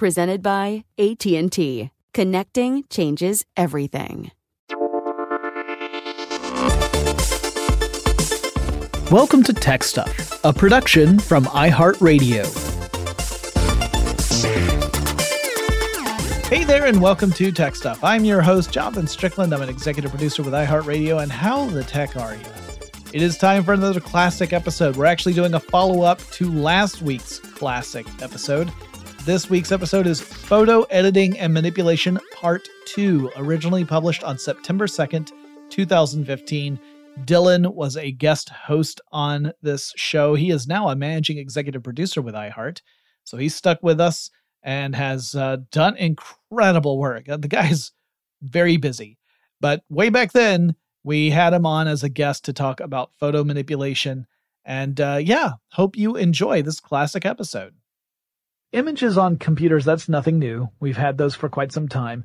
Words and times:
Presented 0.00 0.40
by 0.42 0.84
AT&T. 0.98 1.90
Connecting 2.14 2.84
changes 2.88 3.44
everything. 3.54 4.30
Welcome 9.10 9.42
to 9.42 9.52
Tech 9.52 9.82
Stuff, 9.82 10.42
a 10.42 10.54
production 10.54 11.18
from 11.18 11.44
iHeartRadio. 11.44 12.46
Hey 16.46 16.64
there, 16.64 16.86
and 16.86 17.02
welcome 17.02 17.30
to 17.32 17.52
Tech 17.52 17.76
Stuff. 17.76 18.02
I'm 18.02 18.24
your 18.24 18.40
host, 18.40 18.72
Jonathan 18.72 19.06
Strickland. 19.06 19.52
I'm 19.52 19.60
an 19.60 19.68
executive 19.68 20.10
producer 20.12 20.42
with 20.42 20.54
iHeartRadio, 20.54 21.22
and 21.22 21.30
how 21.30 21.66
the 21.66 21.84
tech 21.84 22.16
are 22.16 22.36
you? 22.36 22.46
It 23.12 23.20
is 23.20 23.36
time 23.36 23.64
for 23.64 23.74
another 23.74 24.00
classic 24.00 24.54
episode. 24.54 24.96
We're 24.96 25.04
actually 25.04 25.34
doing 25.34 25.52
a 25.52 25.60
follow 25.60 26.00
up 26.04 26.20
to 26.30 26.50
last 26.50 27.02
week's 27.02 27.38
classic 27.38 28.06
episode. 28.22 28.72
This 29.26 29.50
week's 29.50 29.70
episode 29.70 30.06
is 30.06 30.18
Photo 30.18 30.84
Editing 30.84 31.38
and 31.38 31.52
Manipulation 31.52 32.18
Part 32.32 32.66
2, 32.86 33.32
originally 33.36 33.84
published 33.84 34.24
on 34.24 34.38
September 34.38 34.86
2nd, 34.86 35.30
2015. 35.68 36.80
Dylan 37.26 37.74
was 37.74 37.98
a 37.98 38.12
guest 38.12 38.48
host 38.48 38.98
on 39.12 39.52
this 39.60 39.92
show. 39.94 40.34
He 40.34 40.50
is 40.50 40.66
now 40.66 40.88
a 40.88 40.96
managing 40.96 41.36
executive 41.36 41.82
producer 41.82 42.22
with 42.22 42.34
iHeart. 42.34 42.80
So 43.24 43.36
he's 43.36 43.54
stuck 43.54 43.82
with 43.82 44.00
us 44.00 44.30
and 44.62 44.96
has 44.96 45.34
uh, 45.34 45.58
done 45.70 45.98
incredible 45.98 46.98
work. 46.98 47.28
Uh, 47.28 47.36
the 47.36 47.46
guy's 47.48 47.92
very 48.40 48.78
busy. 48.78 49.18
But 49.60 49.82
way 49.90 50.08
back 50.08 50.32
then, 50.32 50.76
we 51.04 51.28
had 51.28 51.52
him 51.52 51.66
on 51.66 51.88
as 51.88 52.02
a 52.02 52.08
guest 52.08 52.46
to 52.46 52.54
talk 52.54 52.80
about 52.80 53.14
photo 53.20 53.44
manipulation. 53.44 54.26
And 54.64 54.98
uh, 54.98 55.18
yeah, 55.20 55.52
hope 55.72 55.94
you 55.94 56.16
enjoy 56.16 56.62
this 56.62 56.80
classic 56.80 57.26
episode. 57.26 57.74
Images 58.72 59.18
on 59.18 59.36
computers, 59.36 59.84
that's 59.84 60.08
nothing 60.08 60.38
new. 60.38 60.68
We've 60.78 60.96
had 60.96 61.18
those 61.18 61.34
for 61.34 61.48
quite 61.48 61.72
some 61.72 61.88
time. 61.88 62.24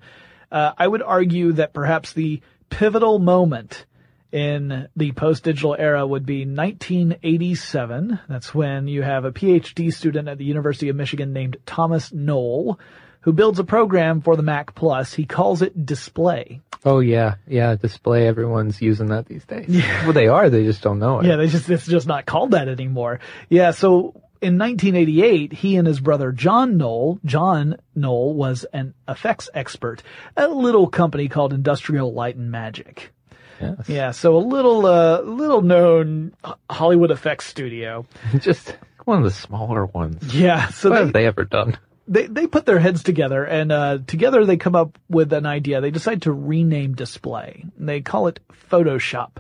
Uh, 0.52 0.74
I 0.78 0.88
would 0.88 1.02
argue 1.02 1.54
that 1.54 1.74
perhaps 1.74 2.14
the 2.14 2.42
pivotal 2.70 3.18
moment 3.18 3.86
in 4.32 4.88
the 4.96 5.12
post-digital 5.14 5.76
era 5.78 6.06
would 6.06 6.26
be 6.26 6.46
1987. 6.46 8.20
That's 8.30 8.54
when 8.54 8.88
you 8.88 9.02
have 9.02 9.26
a 9.26 9.32
PhD 9.32 9.92
student 9.92 10.28
at 10.28 10.38
the 10.38 10.46
University 10.46 10.90
of 10.90 10.96
Michigan 10.96 11.34
named 11.34 11.58
Thomas 11.66 12.12
Knoll, 12.14 12.80
who 13.22 13.34
builds 13.34 13.58
a 13.58 13.64
program 13.64 14.22
for 14.22 14.36
the 14.36 14.44
Mac 14.44 14.76
Plus. 14.76 15.14
He 15.14 15.26
calls 15.26 15.64
it 15.64 15.86
Display. 15.86 16.62
Oh 16.88 17.00
yeah, 17.00 17.36
yeah, 17.48 17.74
display. 17.74 18.28
Everyone's 18.28 18.80
using 18.80 19.08
that 19.08 19.26
these 19.26 19.44
days. 19.46 19.66
Yeah. 19.70 20.04
Well, 20.04 20.14
they 20.14 20.28
are. 20.28 20.52
They 20.52 20.64
just 20.64 20.84
don't 20.84 21.00
know 21.00 21.20
it. 21.20 21.26
Yeah, 21.26 21.38
they 21.38 21.48
just 21.48 21.68
it's 21.68 21.88
just 21.88 22.06
not 22.06 22.28
called 22.28 22.52
that 22.52 22.68
anymore. 22.68 23.20
Yeah, 23.50 23.72
so 23.72 24.22
in 24.46 24.60
1988, 24.60 25.54
he 25.54 25.76
and 25.76 25.88
his 25.88 26.00
brother 26.00 26.32
John 26.32 26.78
Knoll, 26.78 27.20
John 27.26 27.78
Knoll 27.96 28.36
was 28.36 28.64
an 28.66 28.94
effects 29.08 29.50
expert 29.56 30.04
at 30.38 30.52
a 30.52 30.54
little 30.54 30.88
company 30.88 31.28
called 31.28 31.52
Industrial 31.52 32.14
Light 32.14 32.36
and 32.36 32.52
Magic. 32.52 33.12
Yes. 33.60 33.90
Yeah, 33.90 34.12
so 34.12 34.38
a 34.38 34.44
little, 34.46 34.86
uh, 34.86 35.22
little 35.22 35.64
known 35.64 36.36
Hollywood 36.70 37.10
effects 37.10 37.48
studio. 37.48 38.06
Just 38.40 38.78
one 39.06 39.18
of 39.18 39.24
the 39.24 39.32
smaller 39.32 39.88
ones. 39.88 40.36
Yeah. 40.36 40.68
So 40.68 40.92
what 40.92 40.96
they, 40.96 41.02
have 41.02 41.14
they 41.14 41.26
ever 41.26 41.46
done? 41.46 41.78
They 42.08 42.28
they 42.28 42.46
put 42.46 42.68
their 42.68 42.78
heads 42.78 43.02
together 43.02 43.44
and 43.44 43.72
uh, 43.72 43.98
together 44.06 44.46
they 44.46 44.58
come 44.58 44.76
up 44.76 45.00
with 45.10 45.34
an 45.34 45.48
idea. 45.48 45.82
They 45.82 45.90
decide 45.90 46.22
to 46.24 46.32
rename 46.32 46.94
display. 46.94 47.66
They 47.80 48.02
call 48.02 48.28
it 48.28 48.40
Photoshop 48.70 49.38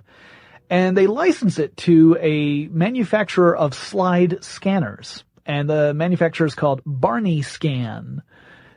and 0.69 0.97
they 0.97 1.07
license 1.07 1.59
it 1.59 1.75
to 1.77 2.17
a 2.19 2.67
manufacturer 2.67 3.55
of 3.55 3.73
slide 3.73 4.43
scanners. 4.43 5.23
And 5.45 5.69
the 5.69 5.93
manufacturer 5.93 6.47
is 6.47 6.55
called 6.55 6.83
Barneyscan. 6.85 8.21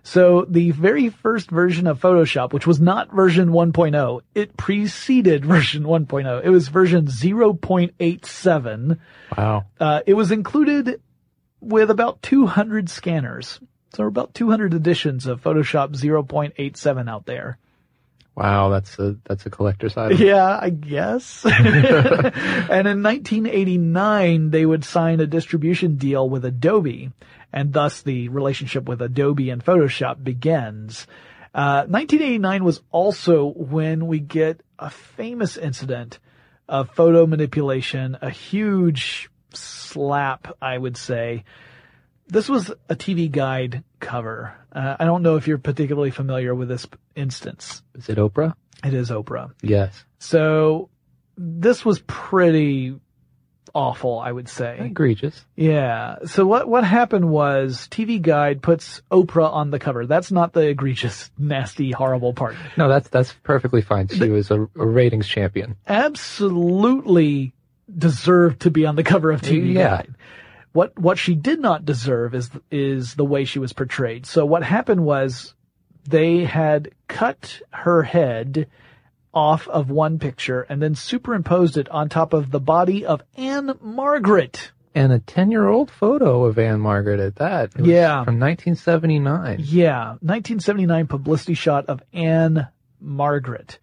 So 0.02 0.46
the 0.48 0.70
very 0.70 1.10
first 1.10 1.50
version 1.50 1.86
of 1.86 2.00
Photoshop, 2.00 2.52
which 2.52 2.66
was 2.66 2.80
not 2.80 3.12
version 3.12 3.48
1.0, 3.48 4.20
it 4.34 4.56
preceded 4.56 5.44
version 5.46 5.84
1.0. 5.84 6.44
It 6.44 6.50
was 6.50 6.68
version 6.68 7.06
0.87. 7.06 8.98
Wow. 9.36 9.64
Uh, 9.78 10.00
it 10.06 10.14
was 10.14 10.30
included 10.30 11.00
with 11.60 11.90
about 11.90 12.22
200 12.22 12.88
scanners. 12.88 13.60
So 13.94 14.04
about 14.04 14.34
200 14.34 14.74
editions 14.74 15.26
of 15.26 15.42
Photoshop 15.42 15.94
0.87 15.96 17.10
out 17.10 17.26
there. 17.26 17.58
Wow, 18.38 18.68
that's 18.68 18.96
a 19.00 19.16
that's 19.24 19.46
a 19.46 19.50
collector's 19.50 19.96
item. 19.96 20.16
Yeah, 20.24 20.56
I 20.62 20.70
guess. 20.70 21.44
and 21.44 22.86
in 22.86 23.02
1989, 23.02 24.50
they 24.50 24.64
would 24.64 24.84
sign 24.84 25.18
a 25.18 25.26
distribution 25.26 25.96
deal 25.96 26.30
with 26.30 26.44
Adobe, 26.44 27.10
and 27.52 27.72
thus 27.72 28.02
the 28.02 28.28
relationship 28.28 28.88
with 28.88 29.02
Adobe 29.02 29.50
and 29.50 29.64
Photoshop 29.64 30.22
begins. 30.22 31.08
Uh, 31.52 31.82
1989 31.88 32.62
was 32.62 32.80
also 32.92 33.46
when 33.46 34.06
we 34.06 34.20
get 34.20 34.60
a 34.78 34.90
famous 34.90 35.56
incident 35.56 36.20
of 36.68 36.90
photo 36.90 37.26
manipulation, 37.26 38.16
a 38.22 38.30
huge 38.30 39.30
slap, 39.52 40.56
I 40.62 40.78
would 40.78 40.96
say. 40.96 41.42
This 42.28 42.48
was 42.48 42.70
a 42.88 42.94
TV 42.94 43.30
guide 43.30 43.82
cover. 44.00 44.54
Uh, 44.72 44.96
I 45.00 45.04
don't 45.04 45.22
know 45.22 45.36
if 45.36 45.48
you're 45.48 45.58
particularly 45.58 46.10
familiar 46.10 46.54
with 46.54 46.68
this 46.68 46.86
instance. 47.16 47.82
Is 47.94 48.08
it 48.08 48.18
Oprah? 48.18 48.54
It 48.84 48.94
is 48.94 49.10
Oprah. 49.10 49.52
Yes. 49.62 50.04
So 50.18 50.90
this 51.36 51.84
was 51.84 52.00
pretty 52.06 53.00
awful, 53.74 54.18
I 54.18 54.30
would 54.32 54.48
say. 54.48 54.78
Egregious. 54.80 55.44
Yeah. 55.56 56.16
So 56.26 56.46
what 56.46 56.68
what 56.68 56.84
happened 56.84 57.28
was 57.30 57.88
TV 57.90 58.20
Guide 58.20 58.62
puts 58.62 59.02
Oprah 59.10 59.52
on 59.52 59.70
the 59.70 59.78
cover. 59.78 60.06
That's 60.06 60.30
not 60.30 60.52
the 60.52 60.68
egregious, 60.68 61.30
nasty, 61.38 61.92
horrible 61.92 62.34
part. 62.34 62.56
No, 62.76 62.88
that's 62.88 63.08
that's 63.08 63.32
perfectly 63.42 63.82
fine. 63.82 64.08
She 64.08 64.28
was 64.28 64.50
a, 64.50 64.62
a 64.62 64.86
ratings 64.86 65.26
champion. 65.28 65.76
Absolutely 65.86 67.52
deserved 67.96 68.60
to 68.60 68.70
be 68.70 68.84
on 68.86 68.96
the 68.96 69.02
cover 69.04 69.30
of 69.30 69.40
TV 69.40 69.72
Yeah. 69.74 69.88
Guide. 69.88 70.14
What 70.72 70.98
what 70.98 71.18
she 71.18 71.34
did 71.34 71.60
not 71.60 71.84
deserve 71.84 72.34
is 72.34 72.50
is 72.70 73.14
the 73.14 73.24
way 73.24 73.44
she 73.44 73.58
was 73.58 73.72
portrayed. 73.72 74.26
So 74.26 74.44
what 74.44 74.62
happened 74.62 75.04
was 75.04 75.54
they 76.08 76.44
had 76.44 76.90
cut 77.06 77.60
her 77.70 78.02
head 78.02 78.68
off 79.32 79.68
of 79.68 79.90
one 79.90 80.18
picture 80.18 80.62
and 80.62 80.82
then 80.82 80.94
superimposed 80.94 81.76
it 81.76 81.88
on 81.90 82.08
top 82.08 82.32
of 82.32 82.50
the 82.50 82.60
body 82.60 83.04
of 83.04 83.22
Ann-Margret. 83.36 84.72
And 84.94 85.12
a 85.12 85.18
10 85.18 85.50
year 85.50 85.68
old 85.68 85.90
photo 85.90 86.44
of 86.44 86.58
Ann-Margret 86.58 87.20
at 87.20 87.36
that. 87.36 87.70
It 87.76 87.82
was 87.82 87.90
Yeah. 87.90 88.24
From 88.24 88.40
1979. 88.40 89.60
Yeah, 89.62 90.16
1979 90.20 91.06
publicity 91.06 91.54
shot 91.54 91.86
of 91.86 92.02
Anne 92.12 92.68
Margaret. 93.00 93.78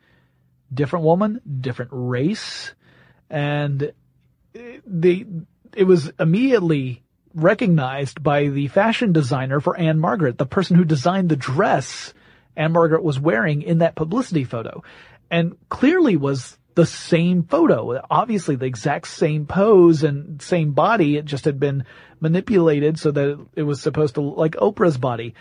Different 0.73 1.05
woman, 1.05 1.39
different 1.61 1.91
race, 1.93 2.73
and 3.29 3.93
the 4.85 5.27
it 5.75 5.83
was 5.83 6.11
immediately 6.19 7.03
recognized 7.33 8.23
by 8.23 8.47
the 8.47 8.67
fashion 8.69 9.11
designer 9.11 9.59
for 9.59 9.77
Ann-Margret, 9.77 10.37
the 10.37 10.45
person 10.45 10.77
who 10.77 10.85
designed 10.85 11.29
the 11.29 11.35
dress 11.35 12.13
Ann-Margret 12.55 13.03
was 13.03 13.19
wearing 13.19 13.61
in 13.61 13.79
that 13.79 13.95
publicity 13.95 14.45
photo, 14.45 14.83
and 15.29 15.57
clearly 15.69 16.15
was 16.15 16.57
the 16.75 16.85
same 16.85 17.43
photo. 17.43 18.01
Obviously, 18.09 18.55
the 18.55 18.65
exact 18.65 19.07
same 19.07 19.45
pose 19.45 20.03
and 20.03 20.41
same 20.41 20.71
body. 20.71 21.17
It 21.17 21.25
just 21.25 21.45
had 21.45 21.59
been 21.59 21.85
manipulated 22.19 22.99
so 22.99 23.11
that 23.11 23.45
it 23.55 23.63
was 23.63 23.81
supposed 23.81 24.15
to 24.15 24.21
look 24.21 24.37
like 24.37 24.53
Oprah's 24.53 24.97
body. 24.97 25.35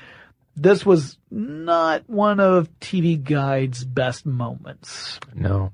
This 0.57 0.87
was 0.87 1.19
not 1.31 2.09
one 2.09 2.39
of 2.39 2.69
TV 2.79 3.23
Guide's 3.23 3.85
best 3.85 4.25
moments. 4.25 5.19
No. 5.35 5.73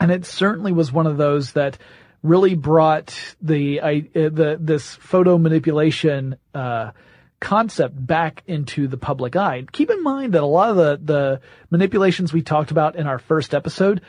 And 0.00 0.10
it 0.10 0.24
certainly 0.24 0.72
was 0.72 0.90
one 0.90 1.06
of 1.06 1.18
those 1.18 1.52
that 1.52 1.76
really 2.24 2.54
brought 2.54 3.14
the, 3.40 3.82
I, 3.82 3.98
uh, 4.16 4.30
the, 4.30 4.58
this 4.58 4.94
photo 4.96 5.38
manipulation, 5.38 6.36
uh, 6.54 6.90
concept 7.38 7.94
back 7.94 8.42
into 8.46 8.88
the 8.88 8.96
public 8.96 9.36
eye. 9.36 9.64
Keep 9.70 9.90
in 9.90 10.02
mind 10.02 10.32
that 10.32 10.42
a 10.42 10.46
lot 10.46 10.70
of 10.70 10.76
the, 10.76 10.98
the 11.04 11.40
manipulations 11.70 12.32
we 12.32 12.40
talked 12.40 12.70
about 12.70 12.96
in 12.96 13.06
our 13.06 13.18
first 13.18 13.54
episode, 13.54 14.00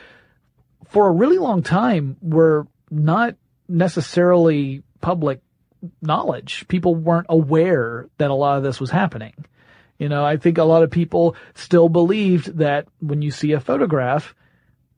for 0.88 1.06
a 1.06 1.12
really 1.12 1.36
long 1.36 1.62
time, 1.62 2.16
were 2.22 2.66
not 2.90 3.34
necessarily 3.68 4.82
public 5.02 5.40
knowledge. 6.00 6.66
People 6.68 6.94
weren't 6.94 7.26
aware 7.28 8.08
that 8.16 8.30
a 8.30 8.34
lot 8.34 8.56
of 8.56 8.62
this 8.62 8.80
was 8.80 8.90
happening. 8.90 9.34
You 9.98 10.08
know, 10.08 10.24
I 10.24 10.38
think 10.38 10.56
a 10.56 10.64
lot 10.64 10.82
of 10.82 10.90
people 10.90 11.36
still 11.54 11.90
believed 11.90 12.58
that 12.58 12.88
when 13.00 13.20
you 13.20 13.30
see 13.30 13.52
a 13.52 13.60
photograph, 13.60 14.34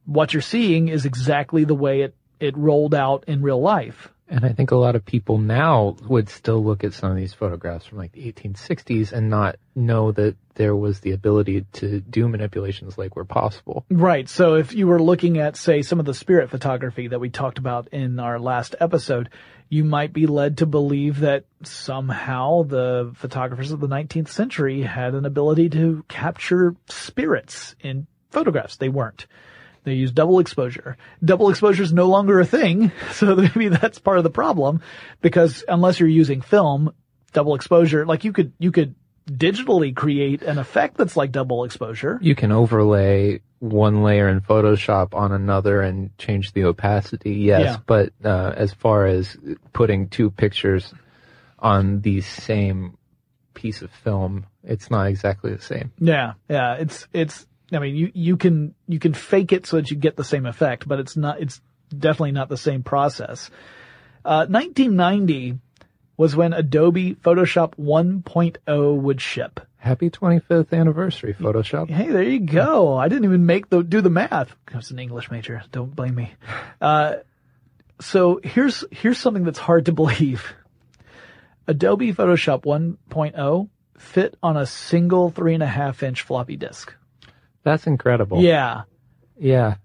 what 0.04 0.32
you're 0.32 0.42
seeing 0.42 0.88
is 0.88 1.04
exactly 1.04 1.64
the 1.64 1.74
way 1.74 2.02
it, 2.02 2.14
it 2.40 2.56
rolled 2.56 2.94
out 2.94 3.24
in 3.26 3.42
real 3.42 3.60
life. 3.60 4.08
And 4.30 4.44
I 4.44 4.52
think 4.52 4.70
a 4.72 4.76
lot 4.76 4.94
of 4.94 5.06
people 5.06 5.38
now 5.38 5.96
would 6.06 6.28
still 6.28 6.62
look 6.62 6.84
at 6.84 6.92
some 6.92 7.10
of 7.10 7.16
these 7.16 7.32
photographs 7.32 7.86
from 7.86 7.98
like 7.98 8.12
the 8.12 8.30
1860s 8.30 9.12
and 9.12 9.30
not 9.30 9.56
know 9.74 10.12
that 10.12 10.36
there 10.54 10.76
was 10.76 11.00
the 11.00 11.12
ability 11.12 11.64
to 11.74 12.00
do 12.00 12.28
manipulations 12.28 12.98
like 12.98 13.16
were 13.16 13.24
possible. 13.24 13.86
Right. 13.88 14.28
So 14.28 14.56
if 14.56 14.74
you 14.74 14.86
were 14.86 15.00
looking 15.00 15.38
at, 15.38 15.56
say, 15.56 15.80
some 15.80 15.98
of 15.98 16.04
the 16.04 16.12
spirit 16.12 16.50
photography 16.50 17.08
that 17.08 17.20
we 17.20 17.30
talked 17.30 17.56
about 17.56 17.88
in 17.88 18.20
our 18.20 18.38
last 18.38 18.74
episode, 18.80 19.30
you 19.70 19.84
might 19.84 20.12
be 20.12 20.26
led 20.26 20.58
to 20.58 20.66
believe 20.66 21.20
that 21.20 21.44
somehow 21.62 22.64
the 22.64 23.12
photographers 23.14 23.70
of 23.70 23.80
the 23.80 23.88
19th 23.88 24.28
century 24.28 24.82
had 24.82 25.14
an 25.14 25.24
ability 25.24 25.70
to 25.70 26.04
capture 26.08 26.74
spirits 26.88 27.76
in 27.80 28.06
photographs. 28.30 28.76
They 28.76 28.88
weren't. 28.88 29.26
They 29.84 29.94
use 29.94 30.10
double 30.12 30.38
exposure. 30.40 30.96
Double 31.24 31.48
exposure 31.50 31.82
is 31.82 31.92
no 31.92 32.06
longer 32.06 32.40
a 32.40 32.44
thing, 32.46 32.92
so 33.12 33.34
maybe 33.36 33.68
that's 33.68 33.98
part 33.98 34.18
of 34.18 34.24
the 34.24 34.30
problem 34.30 34.80
because 35.20 35.64
unless 35.68 35.98
you're 36.00 36.08
using 36.08 36.40
film, 36.40 36.92
double 37.32 37.54
exposure, 37.54 38.04
like 38.06 38.24
you 38.24 38.32
could, 38.32 38.52
you 38.58 38.72
could 38.72 38.94
digitally 39.30 39.94
create 39.94 40.42
an 40.42 40.58
effect 40.58 40.96
that's 40.96 41.16
like 41.16 41.32
double 41.32 41.64
exposure. 41.64 42.18
You 42.22 42.34
can 42.34 42.50
overlay 42.52 43.40
one 43.60 44.02
layer 44.02 44.28
in 44.28 44.40
Photoshop 44.40 45.14
on 45.14 45.32
another 45.32 45.82
and 45.82 46.16
change 46.16 46.52
the 46.52 46.64
opacity, 46.64 47.34
yes, 47.34 47.60
Yeah. 47.62 47.76
but 47.86 48.12
uh, 48.24 48.52
as 48.56 48.72
far 48.72 49.06
as 49.06 49.36
putting 49.72 50.08
two 50.08 50.30
pictures 50.30 50.94
on 51.58 52.00
the 52.02 52.20
same 52.20 52.96
piece 53.54 53.82
of 53.82 53.90
film, 53.90 54.46
it's 54.62 54.90
not 54.90 55.08
exactly 55.08 55.52
the 55.52 55.60
same. 55.62 55.92
Yeah, 55.98 56.34
yeah. 56.48 56.74
It's 56.74 57.06
it's. 57.12 57.46
I 57.72 57.78
mean, 57.78 57.96
you 57.96 58.10
you 58.14 58.36
can 58.36 58.74
you 58.86 58.98
can 58.98 59.14
fake 59.14 59.52
it 59.52 59.66
so 59.66 59.76
that 59.76 59.90
you 59.90 59.96
get 59.96 60.16
the 60.16 60.24
same 60.24 60.46
effect, 60.46 60.88
but 60.88 61.00
it's 61.00 61.16
not. 61.16 61.40
It's 61.40 61.60
definitely 61.96 62.32
not 62.32 62.48
the 62.48 62.56
same 62.56 62.82
process. 62.82 63.50
Uh, 64.24 64.46
1990 64.48 65.58
was 66.16 66.34
when 66.34 66.52
Adobe 66.52 67.14
Photoshop 67.14 67.74
1.0 67.76 69.00
would 69.00 69.20
ship. 69.20 69.60
Happy 69.76 70.10
25th 70.10 70.72
anniversary, 70.72 71.34
Photoshop. 71.34 71.88
Hey, 71.88 72.08
there 72.08 72.24
you 72.24 72.40
go. 72.40 72.96
I 72.96 73.08
didn't 73.08 73.24
even 73.24 73.46
make 73.46 73.70
the 73.70 73.82
do 73.82 74.00
the 74.00 74.10
math. 74.10 74.54
I 74.72 74.76
was 74.76 74.90
an 74.90 74.98
English 74.98 75.30
major. 75.30 75.62
Don't 75.70 75.94
blame 75.94 76.16
me. 76.16 76.32
Uh, 76.80 77.16
so 78.00 78.40
here's 78.42 78.84
here's 78.90 79.18
something 79.18 79.44
that's 79.44 79.58
hard 79.58 79.86
to 79.86 79.92
believe. 79.92 80.52
Adobe 81.66 82.12
Photoshop 82.12 82.62
1.0 82.62 83.68
fit 83.98 84.36
on 84.42 84.56
a 84.56 84.66
single 84.66 85.30
three 85.30 85.54
and 85.54 85.62
a 85.62 85.66
half 85.66 86.02
inch 86.02 86.22
floppy 86.22 86.56
disk. 86.56 86.94
That's 87.68 87.86
incredible. 87.86 88.42
Yeah. 88.42 88.82
Yeah. 89.38 89.76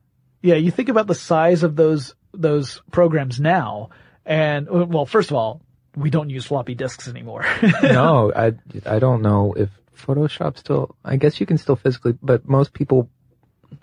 Yeah, 0.41 0.55
you 0.55 0.71
think 0.71 0.89
about 0.89 1.07
the 1.07 1.15
size 1.15 1.63
of 1.63 1.75
those 1.75 2.15
those 2.33 2.81
programs 2.91 3.39
now, 3.39 3.89
and 4.25 4.67
well, 4.69 5.05
first 5.05 5.29
of 5.31 5.37
all, 5.37 5.61
we 5.95 6.09
don't 6.09 6.29
use 6.29 6.45
floppy 6.45 6.75
disks 6.75 7.07
anymore. 7.07 7.45
no, 7.83 8.31
I, 8.35 8.53
I 8.85 8.99
don't 8.99 9.21
know 9.21 9.53
if 9.53 9.69
Photoshop 9.95 10.57
still, 10.57 10.95
I 11.05 11.15
guess 11.17 11.39
you 11.39 11.45
can 11.45 11.57
still 11.57 11.75
physically, 11.75 12.17
but 12.21 12.47
most 12.49 12.73
people 12.73 13.09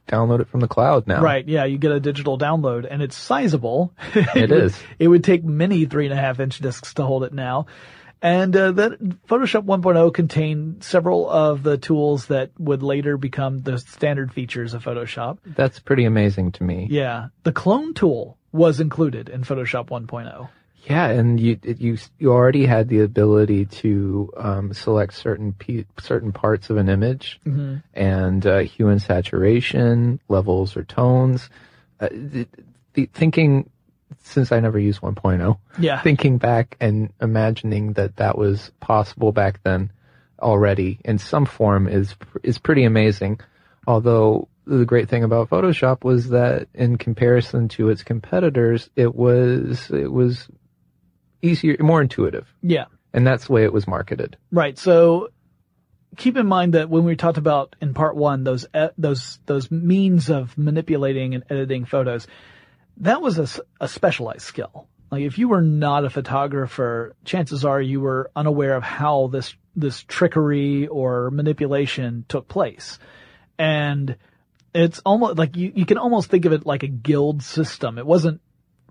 download 0.08 0.40
it 0.40 0.48
from 0.48 0.60
the 0.60 0.68
cloud 0.68 1.06
now. 1.06 1.22
right? 1.22 1.46
Yeah, 1.46 1.64
you 1.64 1.78
get 1.78 1.92
a 1.92 2.00
digital 2.00 2.36
download, 2.38 2.86
and 2.90 3.00
it's 3.02 3.16
sizable. 3.16 3.92
It 4.14 4.28
would- 4.34 4.52
is. 4.52 4.78
It 4.98 5.08
would 5.08 5.24
take 5.24 5.44
many 5.44 5.84
three 5.86 6.06
and 6.06 6.12
a 6.12 6.20
half 6.20 6.40
inch 6.40 6.58
disks 6.58 6.94
to 6.94 7.04
hold 7.04 7.24
it 7.24 7.32
now. 7.32 7.66
And 8.22 8.54
uh, 8.54 8.72
that 8.72 9.00
Photoshop 9.26 9.64
1.0 9.64 10.12
contained 10.12 10.84
several 10.84 11.28
of 11.30 11.62
the 11.62 11.78
tools 11.78 12.26
that 12.26 12.50
would 12.58 12.82
later 12.82 13.16
become 13.16 13.62
the 13.62 13.78
standard 13.78 14.32
features 14.32 14.74
of 14.74 14.84
Photoshop. 14.84 15.38
That's 15.46 15.78
pretty 15.78 16.04
amazing 16.04 16.52
to 16.52 16.64
me. 16.64 16.86
Yeah, 16.90 17.28
the 17.44 17.52
clone 17.52 17.94
tool 17.94 18.36
was 18.52 18.80
included 18.80 19.28
in 19.28 19.42
Photoshop 19.42 19.88
oh. 19.90 20.00
1.0. 20.00 20.48
Yeah, 20.84 21.08
and 21.08 21.38
you 21.38 21.58
you 21.62 21.98
you 22.18 22.32
already 22.32 22.64
had 22.64 22.88
the 22.88 23.00
ability 23.00 23.66
to 23.66 24.32
um, 24.36 24.72
select 24.72 25.12
certain 25.12 25.52
pe- 25.52 25.84
certain 26.00 26.32
parts 26.32 26.70
of 26.70 26.78
an 26.78 26.88
image 26.88 27.38
Mhm. 27.46 27.82
and 27.92 28.46
uh, 28.46 28.60
hue 28.60 28.88
and 28.88 29.00
saturation 29.00 30.20
levels 30.28 30.78
or 30.78 30.84
tones. 30.84 31.50
Uh, 32.00 32.08
the, 32.10 32.48
the 32.94 33.10
thinking 33.12 33.68
since 34.22 34.52
I 34.52 34.60
never 34.60 34.78
used 34.78 35.00
1.0, 35.00 35.58
Yeah. 35.78 36.00
thinking 36.02 36.38
back 36.38 36.76
and 36.80 37.12
imagining 37.20 37.94
that 37.94 38.16
that 38.16 38.36
was 38.38 38.70
possible 38.80 39.32
back 39.32 39.60
then 39.62 39.90
already 40.40 40.98
in 41.04 41.18
some 41.18 41.46
form 41.46 41.86
is 41.88 42.14
is 42.42 42.58
pretty 42.58 42.84
amazing. 42.84 43.40
Although 43.86 44.48
the 44.66 44.84
great 44.84 45.08
thing 45.08 45.24
about 45.24 45.50
Photoshop 45.50 46.04
was 46.04 46.28
that 46.30 46.68
in 46.74 46.96
comparison 46.96 47.68
to 47.68 47.88
its 47.88 48.02
competitors, 48.02 48.88
it 48.96 49.14
was 49.14 49.90
it 49.90 50.12
was 50.12 50.48
easier, 51.42 51.76
more 51.80 52.00
intuitive, 52.02 52.46
Yeah. 52.62 52.84
and 53.14 53.26
that's 53.26 53.46
the 53.46 53.52
way 53.52 53.64
it 53.64 53.72
was 53.72 53.88
marketed. 53.88 54.36
Right. 54.52 54.78
So 54.78 55.28
keep 56.16 56.36
in 56.36 56.46
mind 56.46 56.74
that 56.74 56.90
when 56.90 57.04
we 57.04 57.16
talked 57.16 57.38
about 57.38 57.76
in 57.80 57.94
part 57.94 58.16
one 58.16 58.44
those 58.44 58.66
those 58.98 59.38
those 59.46 59.70
means 59.70 60.28
of 60.30 60.56
manipulating 60.58 61.34
and 61.34 61.44
editing 61.50 61.84
photos, 61.84 62.26
that 62.98 63.22
was 63.22 63.38
a 63.80 63.88
specialized 63.88 64.42
skill. 64.42 64.86
Like 65.10 65.22
if 65.22 65.38
you 65.38 65.48
were 65.48 65.62
not 65.62 66.04
a 66.04 66.10
photographer, 66.10 67.16
chances 67.24 67.64
are 67.64 67.80
you 67.80 68.00
were 68.00 68.30
unaware 68.36 68.76
of 68.76 68.82
how 68.82 69.28
this 69.28 69.54
this 69.74 70.02
trickery 70.02 70.86
or 70.86 71.30
manipulation 71.30 72.24
took 72.28 72.46
place, 72.48 72.98
and 73.58 74.16
it's 74.72 75.00
almost 75.00 75.36
like 75.36 75.56
you 75.56 75.72
you 75.74 75.86
can 75.86 75.98
almost 75.98 76.30
think 76.30 76.44
of 76.44 76.52
it 76.52 76.66
like 76.66 76.84
a 76.84 76.88
guild 76.88 77.42
system. 77.42 77.98
It 77.98 78.06
wasn't 78.06 78.40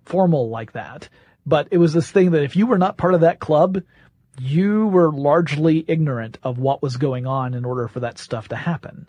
formal 0.06 0.50
like 0.50 0.74
that, 0.74 1.08
but 1.46 1.70
it 1.72 1.78
was 1.78 1.94
this 1.94 2.12
thing 2.12 2.32
that 2.32 2.44
if 2.44 2.56
you 2.56 2.68
were 2.68 2.78
not 2.78 2.98
part 2.98 3.14
of 3.14 3.22
that 3.22 3.40
club, 3.40 3.82
you 4.40 4.88
were 4.88 5.12
largely 5.12 5.86
ignorant 5.88 6.38
of 6.44 6.58
what 6.58 6.82
was 6.82 6.98
going 6.98 7.28
on 7.28 7.54
in 7.54 7.64
order 7.64 7.88
for 7.88 8.02
that 8.02 8.18
stuff 8.18 8.50
to 8.50 8.56
happen. 8.56 9.08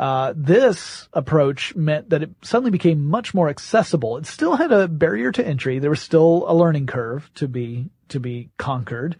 Uh, 0.00 0.32
this 0.34 1.10
approach 1.12 1.76
meant 1.76 2.08
that 2.08 2.22
it 2.22 2.30
suddenly 2.40 2.70
became 2.70 3.04
much 3.04 3.34
more 3.34 3.50
accessible. 3.50 4.16
It 4.16 4.24
still 4.24 4.56
had 4.56 4.72
a 4.72 4.88
barrier 4.88 5.30
to 5.30 5.46
entry. 5.46 5.78
There 5.78 5.90
was 5.90 6.00
still 6.00 6.46
a 6.48 6.54
learning 6.54 6.86
curve 6.86 7.30
to 7.34 7.46
be 7.46 7.90
to 8.08 8.18
be 8.18 8.48
conquered, 8.56 9.16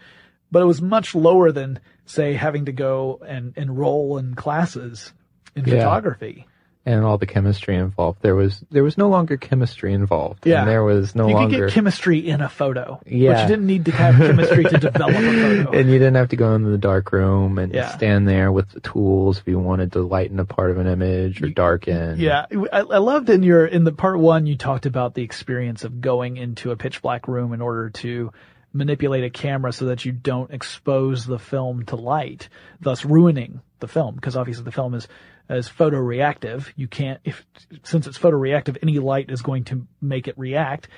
but 0.50 0.62
it 0.62 0.64
was 0.64 0.80
much 0.80 1.14
lower 1.14 1.52
than, 1.52 1.80
say, 2.06 2.32
having 2.32 2.64
to 2.64 2.72
go 2.72 3.20
and 3.28 3.52
enroll 3.58 4.16
in 4.16 4.34
classes 4.34 5.12
in 5.54 5.66
Yeah. 5.66 5.80
photography. 5.80 6.46
And 6.86 7.04
all 7.04 7.18
the 7.18 7.26
chemistry 7.26 7.76
involved. 7.76 8.22
There 8.22 8.34
was 8.34 8.64
there 8.70 8.82
was 8.82 8.96
no 8.96 9.08
longer 9.08 9.36
chemistry 9.36 9.92
involved. 9.92 10.46
Yeah. 10.46 10.60
And 10.60 10.70
there 10.70 10.82
was 10.82 11.14
no 11.14 11.28
you 11.28 11.34
longer 11.34 11.56
could 11.58 11.66
get 11.66 11.74
chemistry 11.74 12.26
in 12.28 12.40
a 12.40 12.48
photo, 12.48 13.00
Yeah, 13.06 13.32
but 13.34 13.42
you 13.42 13.48
didn't 13.48 13.66
need 13.66 13.84
to 13.84 13.92
have 13.92 14.16
chemistry 14.16 14.64
to 14.64 14.78
develop 14.78 15.14
a 15.14 15.20
photo. 15.20 15.70
and 15.78 15.90
you 15.90 15.98
didn't 15.98 16.14
have 16.14 16.30
to 16.30 16.36
go 16.36 16.54
into 16.54 16.70
the 16.70 16.78
dark 16.78 17.12
room 17.12 17.58
and 17.58 17.74
Yeah. 17.74 17.94
stand 17.94 18.26
there 18.26 18.50
with 18.50 18.70
the 18.70 18.80
tools 18.80 19.38
if 19.38 19.46
you 19.46 19.58
wanted 19.58 19.92
to 19.92 20.02
lighten 20.02 20.40
a 20.40 20.46
part 20.46 20.70
of 20.70 20.78
an 20.78 20.86
image 20.86 21.42
or 21.42 21.48
darken. 21.48 22.18
Yeah, 22.18 22.46
I, 22.72 22.78
I 22.78 22.98
loved 22.98 23.28
in 23.28 23.42
your 23.42 23.66
in 23.66 23.84
the 23.84 23.92
part 23.92 24.18
one 24.18 24.46
you 24.46 24.56
talked 24.56 24.86
about 24.86 25.14
the 25.14 25.22
experience 25.22 25.84
of 25.84 26.00
going 26.00 26.38
into 26.38 26.70
a 26.70 26.76
pitch 26.76 27.02
black 27.02 27.28
room 27.28 27.52
in 27.52 27.60
order 27.60 27.90
to 27.90 28.32
manipulate 28.72 29.24
a 29.24 29.30
camera 29.30 29.72
so 29.72 29.86
that 29.86 30.04
you 30.04 30.12
don't 30.12 30.52
expose 30.52 31.26
the 31.26 31.38
film 31.38 31.84
to 31.86 31.96
light, 31.96 32.48
thus 32.80 33.04
ruining 33.04 33.60
the 33.80 33.88
film 33.88 34.14
because 34.14 34.36
obviously 34.36 34.64
the 34.64 34.70
film 34.72 34.94
is 34.94 35.08
is 35.50 35.68
photoreactive. 35.68 36.72
You 36.76 36.88
can't 36.88 37.20
if 37.24 37.44
since 37.82 38.06
it's 38.06 38.18
photoreactive, 38.18 38.78
any 38.82 38.98
light 38.98 39.30
is 39.30 39.42
going 39.42 39.64
to 39.64 39.86
make 40.00 40.28
it 40.28 40.38
react. 40.38 40.88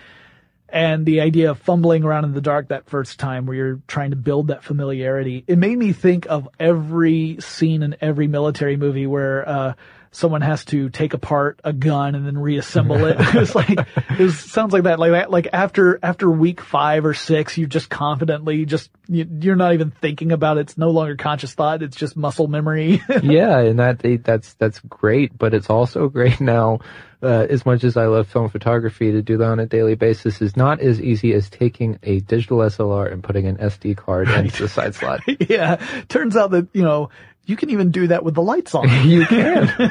And 0.68 1.04
the 1.04 1.20
idea 1.20 1.50
of 1.50 1.58
fumbling 1.58 2.02
around 2.02 2.24
in 2.24 2.32
the 2.32 2.40
dark 2.40 2.68
that 2.68 2.88
first 2.88 3.20
time 3.20 3.44
where 3.44 3.54
you're 3.54 3.80
trying 3.86 4.10
to 4.10 4.16
build 4.16 4.46
that 4.46 4.64
familiarity, 4.64 5.44
it 5.46 5.58
made 5.58 5.76
me 5.76 5.92
think 5.92 6.26
of 6.30 6.48
every 6.58 7.36
scene 7.40 7.82
in 7.82 7.94
every 8.00 8.26
military 8.26 8.78
movie 8.78 9.06
where, 9.06 9.46
uh, 9.46 9.74
someone 10.12 10.42
has 10.42 10.64
to 10.66 10.90
take 10.90 11.14
apart 11.14 11.58
a 11.64 11.72
gun 11.72 12.14
and 12.14 12.26
then 12.26 12.38
reassemble 12.38 13.04
it. 13.06 13.16
it's 13.34 13.54
like, 13.54 13.78
it 14.10 14.30
sounds 14.32 14.72
like 14.72 14.84
that, 14.84 14.98
like 14.98 15.12
that, 15.12 15.30
like 15.30 15.48
after, 15.52 15.98
after 16.02 16.30
week 16.30 16.60
five 16.60 17.04
or 17.04 17.14
six, 17.14 17.58
you 17.58 17.66
just 17.66 17.90
confidently 17.90 18.64
just, 18.66 18.90
you, 19.08 19.26
you're 19.40 19.56
not 19.56 19.72
even 19.72 19.90
thinking 19.90 20.30
about 20.30 20.58
it. 20.58 20.60
It's 20.62 20.78
no 20.78 20.90
longer 20.90 21.16
conscious 21.16 21.54
thought. 21.54 21.82
It's 21.82 21.96
just 21.96 22.16
muscle 22.16 22.46
memory. 22.46 23.02
yeah, 23.22 23.58
and 23.58 23.78
that 23.78 24.00
that's 24.24 24.54
that's 24.54 24.80
great, 24.80 25.36
but 25.36 25.54
it's 25.54 25.70
also 25.70 26.08
great 26.10 26.40
now. 26.40 26.80
Uh, 27.22 27.46
as 27.48 27.64
much 27.64 27.84
as 27.84 27.96
I 27.96 28.06
love 28.06 28.26
film 28.26 28.48
photography, 28.48 29.12
to 29.12 29.22
do 29.22 29.36
that 29.36 29.46
on 29.46 29.60
a 29.60 29.66
daily 29.66 29.94
basis 29.94 30.42
is 30.42 30.56
not 30.56 30.80
as 30.80 31.00
easy 31.00 31.32
as 31.34 31.48
taking 31.48 32.00
a 32.02 32.18
digital 32.18 32.58
SLR 32.58 33.12
and 33.12 33.22
putting 33.22 33.46
an 33.46 33.58
SD 33.58 33.96
card 33.96 34.28
into 34.28 34.64
the 34.64 34.68
side 34.68 34.96
slot. 34.96 35.20
yeah. 35.48 35.76
Turns 36.08 36.36
out 36.36 36.50
that, 36.50 36.66
you 36.72 36.82
know, 36.82 37.10
you 37.44 37.56
can 37.56 37.70
even 37.70 37.90
do 37.90 38.08
that 38.08 38.24
with 38.24 38.34
the 38.34 38.42
lights 38.42 38.74
on. 38.74 38.88
you 39.08 39.26
can. 39.26 39.72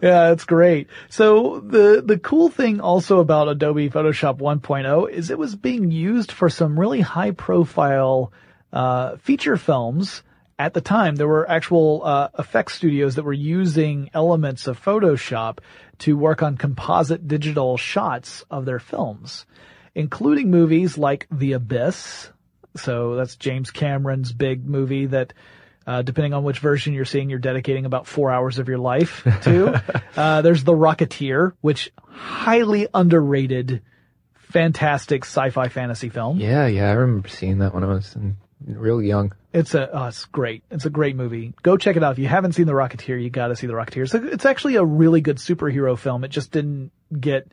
yeah, 0.00 0.32
it's 0.32 0.44
great. 0.44 0.88
So 1.08 1.60
the 1.60 2.02
the 2.04 2.18
cool 2.18 2.48
thing 2.48 2.80
also 2.80 3.20
about 3.20 3.48
Adobe 3.48 3.90
Photoshop 3.90 4.38
1.0 4.38 5.10
is 5.10 5.30
it 5.30 5.38
was 5.38 5.56
being 5.56 5.90
used 5.90 6.32
for 6.32 6.48
some 6.48 6.78
really 6.78 7.00
high 7.00 7.32
profile 7.32 8.32
uh, 8.72 9.16
feature 9.16 9.56
films. 9.56 10.22
At 10.58 10.72
the 10.72 10.80
time, 10.80 11.16
there 11.16 11.28
were 11.28 11.48
actual 11.50 12.02
uh, 12.02 12.28
effects 12.38 12.74
studios 12.74 13.16
that 13.16 13.24
were 13.24 13.32
using 13.32 14.08
elements 14.14 14.66
of 14.66 14.82
Photoshop 14.82 15.58
to 15.98 16.16
work 16.16 16.42
on 16.42 16.56
composite 16.56 17.28
digital 17.28 17.76
shots 17.76 18.42
of 18.50 18.64
their 18.64 18.78
films, 18.78 19.44
including 19.94 20.50
movies 20.50 20.96
like 20.96 21.26
The 21.30 21.52
Abyss. 21.52 22.30
So 22.76 23.16
that's 23.16 23.36
James 23.36 23.70
Cameron's 23.70 24.32
big 24.32 24.66
movie 24.66 25.06
that 25.06 25.34
uh, 25.86 26.02
depending 26.02 26.34
on 26.34 26.42
which 26.42 26.58
version 26.58 26.94
you're 26.94 27.04
seeing, 27.04 27.30
you're 27.30 27.38
dedicating 27.38 27.86
about 27.86 28.06
four 28.06 28.30
hours 28.30 28.58
of 28.58 28.68
your 28.68 28.78
life 28.78 29.22
to. 29.42 29.82
uh, 30.16 30.42
there's 30.42 30.64
The 30.64 30.72
Rocketeer, 30.72 31.52
which 31.60 31.92
highly 32.08 32.88
underrated, 32.92 33.82
fantastic 34.34 35.24
sci-fi 35.24 35.68
fantasy 35.68 36.08
film. 36.08 36.40
Yeah, 36.40 36.66
yeah, 36.66 36.90
I 36.90 36.94
remember 36.94 37.28
seeing 37.28 37.58
that 37.58 37.72
when 37.72 37.84
I 37.84 37.88
was 37.88 38.16
real 38.66 39.00
young. 39.00 39.32
It's 39.52 39.74
a, 39.74 39.88
oh, 39.90 40.06
it's 40.06 40.24
great. 40.26 40.64
It's 40.70 40.84
a 40.84 40.90
great 40.90 41.16
movie. 41.16 41.54
Go 41.62 41.76
check 41.76 41.96
it 41.96 42.02
out. 42.02 42.12
If 42.12 42.18
you 42.18 42.28
haven't 42.28 42.52
seen 42.52 42.66
The 42.66 42.72
Rocketeer, 42.72 43.22
you 43.22 43.30
gotta 43.30 43.56
see 43.56 43.66
The 43.66 43.72
Rocketeer. 43.74 44.12
A, 44.12 44.26
it's 44.32 44.44
actually 44.44 44.76
a 44.76 44.84
really 44.84 45.20
good 45.20 45.36
superhero 45.36 45.96
film. 45.96 46.24
It 46.24 46.28
just 46.28 46.50
didn't 46.50 46.90
get 47.18 47.52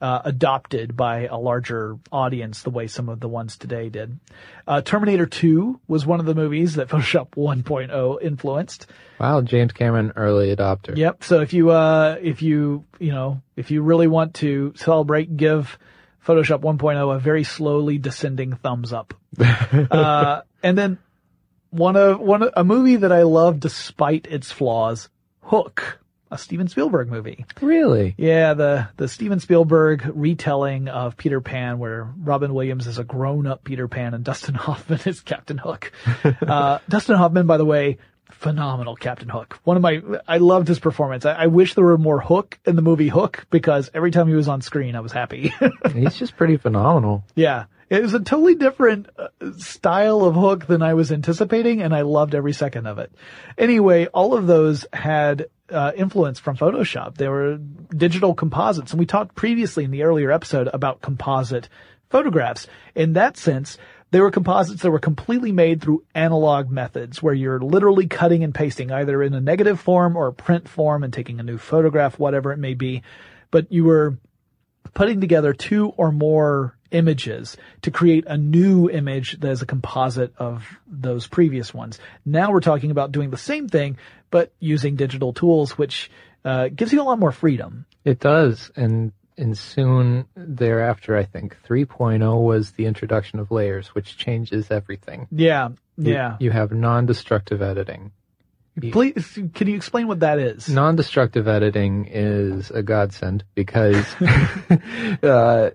uh, 0.00 0.20
adopted 0.24 0.96
by 0.96 1.26
a 1.26 1.36
larger 1.36 1.98
audience 2.12 2.62
the 2.62 2.70
way 2.70 2.86
some 2.86 3.08
of 3.08 3.20
the 3.20 3.28
ones 3.28 3.56
today 3.56 3.88
did. 3.88 4.18
Uh, 4.66 4.82
Terminator 4.82 5.26
2 5.26 5.80
was 5.88 6.04
one 6.04 6.20
of 6.20 6.26
the 6.26 6.34
movies 6.34 6.74
that 6.74 6.88
Photoshop 6.90 7.30
1.0 7.30 8.22
influenced. 8.22 8.86
Wow, 9.18 9.40
James 9.40 9.72
Cameron, 9.72 10.12
early 10.16 10.54
adopter. 10.54 10.96
Yep. 10.96 11.24
So 11.24 11.40
if 11.40 11.52
you, 11.52 11.70
uh, 11.70 12.18
if 12.20 12.42
you, 12.42 12.84
you 12.98 13.12
know, 13.12 13.40
if 13.56 13.70
you 13.70 13.82
really 13.82 14.06
want 14.06 14.34
to 14.34 14.74
celebrate, 14.76 15.36
give 15.36 15.78
Photoshop 16.26 16.60
1.0 16.60 17.14
a 17.14 17.18
very 17.18 17.44
slowly 17.44 17.98
descending 17.98 18.54
thumbs 18.54 18.92
up. 18.92 19.14
uh, 19.90 20.42
and 20.62 20.76
then 20.76 20.98
one 21.70 21.96
of, 21.96 22.20
one, 22.20 22.50
a 22.54 22.64
movie 22.64 22.96
that 22.96 23.12
I 23.12 23.22
love 23.22 23.60
despite 23.60 24.26
its 24.26 24.50
flaws, 24.50 25.08
Hook, 25.40 26.00
a 26.30 26.38
Steven 26.38 26.68
Spielberg 26.68 27.10
movie. 27.10 27.44
Really? 27.60 28.14
Yeah, 28.18 28.54
the 28.54 28.88
the 28.96 29.08
Steven 29.08 29.40
Spielberg 29.40 30.10
retelling 30.14 30.88
of 30.88 31.16
Peter 31.16 31.40
Pan, 31.40 31.78
where 31.78 32.12
Robin 32.18 32.52
Williams 32.54 32.86
is 32.86 32.98
a 32.98 33.04
grown 33.04 33.46
up 33.46 33.64
Peter 33.64 33.88
Pan 33.88 34.14
and 34.14 34.24
Dustin 34.24 34.54
Hoffman 34.66 35.00
is 35.06 35.20
Captain 35.20 35.58
Hook. 35.58 35.92
uh, 36.24 36.78
Dustin 36.88 37.16
Hoffman, 37.16 37.46
by 37.46 37.56
the 37.56 37.64
way, 37.64 37.98
phenomenal 38.30 38.96
Captain 38.96 39.28
Hook. 39.28 39.58
One 39.64 39.76
of 39.76 39.82
my, 39.82 40.02
I 40.26 40.38
loved 40.38 40.68
his 40.68 40.78
performance. 40.78 41.24
I, 41.24 41.32
I 41.32 41.46
wish 41.46 41.74
there 41.74 41.84
were 41.84 41.98
more 41.98 42.20
Hook 42.20 42.58
in 42.66 42.76
the 42.76 42.82
movie 42.82 43.08
Hook 43.08 43.46
because 43.50 43.90
every 43.94 44.10
time 44.10 44.28
he 44.28 44.34
was 44.34 44.48
on 44.48 44.62
screen, 44.62 44.96
I 44.96 45.00
was 45.00 45.12
happy. 45.12 45.54
He's 45.92 46.16
just 46.16 46.36
pretty 46.36 46.56
phenomenal. 46.56 47.24
yeah. 47.34 47.64
It 47.88 48.02
was 48.02 48.14
a 48.14 48.20
totally 48.20 48.56
different 48.56 49.08
uh, 49.16 49.28
style 49.58 50.22
of 50.22 50.34
hook 50.34 50.66
than 50.66 50.82
I 50.82 50.94
was 50.94 51.12
anticipating, 51.12 51.82
and 51.82 51.94
I 51.94 52.02
loved 52.02 52.34
every 52.34 52.52
second 52.52 52.86
of 52.86 52.98
it. 52.98 53.12
Anyway, 53.56 54.06
all 54.06 54.34
of 54.34 54.46
those 54.46 54.86
had 54.92 55.46
uh, 55.70 55.92
influence 55.96 56.40
from 56.40 56.56
Photoshop. 56.56 57.16
They 57.16 57.28
were 57.28 57.58
digital 57.58 58.34
composites, 58.34 58.92
and 58.92 58.98
we 58.98 59.06
talked 59.06 59.36
previously 59.36 59.84
in 59.84 59.92
the 59.92 60.02
earlier 60.02 60.32
episode 60.32 60.68
about 60.72 61.00
composite 61.00 61.68
photographs. 62.10 62.66
In 62.94 63.12
that 63.14 63.36
sense, 63.36 63.78
they 64.10 64.20
were 64.20 64.30
composites 64.30 64.82
that 64.82 64.90
were 64.90 64.98
completely 64.98 65.52
made 65.52 65.80
through 65.80 66.04
analog 66.14 66.70
methods, 66.70 67.22
where 67.22 67.34
you're 67.34 67.60
literally 67.60 68.06
cutting 68.06 68.42
and 68.44 68.54
pasting 68.54 68.90
either 68.90 69.22
in 69.22 69.34
a 69.34 69.40
negative 69.40 69.80
form 69.80 70.16
or 70.16 70.28
a 70.28 70.32
print 70.32 70.68
form 70.68 71.04
and 71.04 71.12
taking 71.12 71.38
a 71.38 71.44
new 71.44 71.58
photograph, 71.58 72.18
whatever 72.18 72.52
it 72.52 72.58
may 72.58 72.74
be. 72.74 73.02
But 73.50 73.70
you 73.72 73.84
were 73.84 74.18
putting 74.94 75.20
together 75.20 75.52
two 75.52 75.88
or 75.96 76.12
more 76.12 76.76
images 76.90 77.56
to 77.82 77.90
create 77.90 78.24
a 78.26 78.36
new 78.36 78.88
image 78.90 79.38
that 79.40 79.50
is 79.50 79.62
a 79.62 79.66
composite 79.66 80.34
of 80.38 80.64
those 80.86 81.26
previous 81.26 81.72
ones. 81.74 81.98
Now 82.24 82.50
we're 82.52 82.60
talking 82.60 82.90
about 82.90 83.12
doing 83.12 83.30
the 83.30 83.36
same 83.36 83.68
thing, 83.68 83.98
but 84.30 84.52
using 84.60 84.96
digital 84.96 85.32
tools, 85.32 85.78
which 85.78 86.10
uh, 86.44 86.68
gives 86.68 86.92
you 86.92 87.00
a 87.00 87.04
lot 87.04 87.18
more 87.18 87.32
freedom. 87.32 87.86
It 88.04 88.20
does, 88.20 88.70
and 88.76 89.12
and 89.38 89.56
soon 89.56 90.24
thereafter, 90.34 91.16
I 91.16 91.24
think 91.24 91.56
3.0 91.68 92.42
was 92.42 92.70
the 92.72 92.86
introduction 92.86 93.38
of 93.38 93.50
layers, 93.50 93.88
which 93.88 94.16
changes 94.16 94.70
everything. 94.70 95.26
Yeah, 95.30 95.70
You- 95.98 96.12
yeah. 96.14 96.36
You, 96.40 96.50
have 96.52 96.72
non-destructive 96.72 97.60
editing. 97.60 98.12
Please, 98.92 99.38
can 99.54 99.68
you 99.68 99.74
explain 99.76 100.06
what 100.06 100.20
that 100.20 100.38
is? 100.38 100.68
Non-destructive 100.68 101.48
editing 101.48 102.06
is 102.10 102.70
a 102.70 102.82
godsend 102.82 103.42
because, 103.54 104.04
uh, 105.22 105.70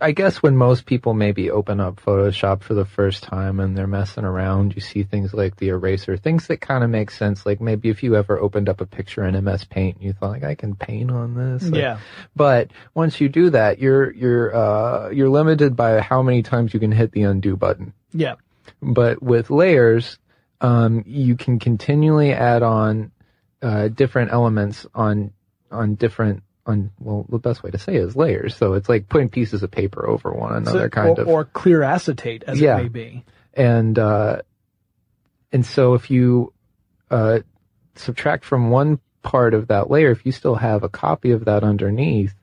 I 0.00 0.12
guess 0.12 0.42
when 0.42 0.56
most 0.56 0.86
people 0.86 1.12
maybe 1.12 1.50
open 1.50 1.80
up 1.80 1.96
Photoshop 1.96 2.62
for 2.62 2.72
the 2.72 2.86
first 2.86 3.22
time 3.22 3.60
and 3.60 3.76
they're 3.76 3.86
messing 3.86 4.24
around, 4.24 4.74
you 4.74 4.80
see 4.80 5.02
things 5.02 5.34
like 5.34 5.56
the 5.56 5.68
eraser, 5.68 6.16
things 6.16 6.46
that 6.46 6.62
kind 6.62 6.82
of 6.82 6.88
make 6.88 7.10
sense. 7.10 7.44
Like 7.44 7.60
maybe 7.60 7.90
if 7.90 8.02
you 8.02 8.16
ever 8.16 8.38
opened 8.38 8.70
up 8.70 8.80
a 8.80 8.86
picture 8.86 9.24
in 9.24 9.44
MS 9.44 9.64
Paint 9.64 9.96
and 9.96 10.04
you 10.04 10.14
thought 10.14 10.30
like, 10.30 10.44
I 10.44 10.54
can 10.54 10.76
paint 10.76 11.10
on 11.10 11.34
this. 11.34 11.64
Like, 11.64 11.80
Yeah. 11.80 11.98
But 12.34 12.70
once 12.94 13.20
you 13.20 13.28
do 13.28 13.50
that, 13.50 13.78
you're, 13.78 14.10
you're, 14.12 14.56
uh, 14.56 15.10
you're 15.10 15.28
limited 15.28 15.76
by 15.76 16.00
how 16.00 16.22
many 16.22 16.42
times 16.42 16.72
you 16.72 16.80
can 16.80 16.92
hit 16.92 17.12
the 17.12 17.24
undo 17.24 17.56
button. 17.56 17.92
Yeah. 18.12 18.36
But 18.80 19.22
with 19.22 19.50
layers, 19.50 20.18
um, 20.62 21.04
you 21.06 21.36
can 21.36 21.58
continually 21.58 22.32
add 22.32 22.62
on 22.62 23.12
uh, 23.62 23.88
different 23.88 24.32
elements 24.32 24.86
on 24.94 25.32
on 25.70 25.94
different 25.94 26.42
on 26.66 26.90
well 26.98 27.24
the 27.28 27.38
best 27.38 27.62
way 27.62 27.70
to 27.70 27.78
say 27.78 27.94
it 27.96 28.02
is 28.02 28.16
layers. 28.16 28.56
So 28.56 28.74
it's 28.74 28.88
like 28.88 29.08
putting 29.08 29.28
pieces 29.28 29.62
of 29.62 29.70
paper 29.70 30.06
over 30.06 30.32
one 30.32 30.54
another, 30.54 30.80
So- 30.84 30.88
kind 30.88 31.18
or, 31.18 31.22
of 31.22 31.28
or 31.28 31.44
clear 31.44 31.82
acetate, 31.82 32.44
as 32.46 32.60
Yeah. 32.60 32.78
it 32.78 32.82
may 32.82 32.88
be. 32.88 33.24
and 33.54 33.98
uh, 33.98 34.42
and 35.52 35.64
so 35.64 35.94
if 35.94 36.10
you 36.10 36.52
uh, 37.10 37.40
subtract 37.94 38.44
from 38.44 38.70
one 38.70 38.98
part 39.22 39.54
of 39.54 39.68
that 39.68 39.90
layer, 39.90 40.10
if 40.10 40.26
you 40.26 40.32
still 40.32 40.56
have 40.56 40.82
a 40.82 40.88
copy 40.88 41.30
of 41.30 41.44
that 41.46 41.62
underneath, 41.64 42.34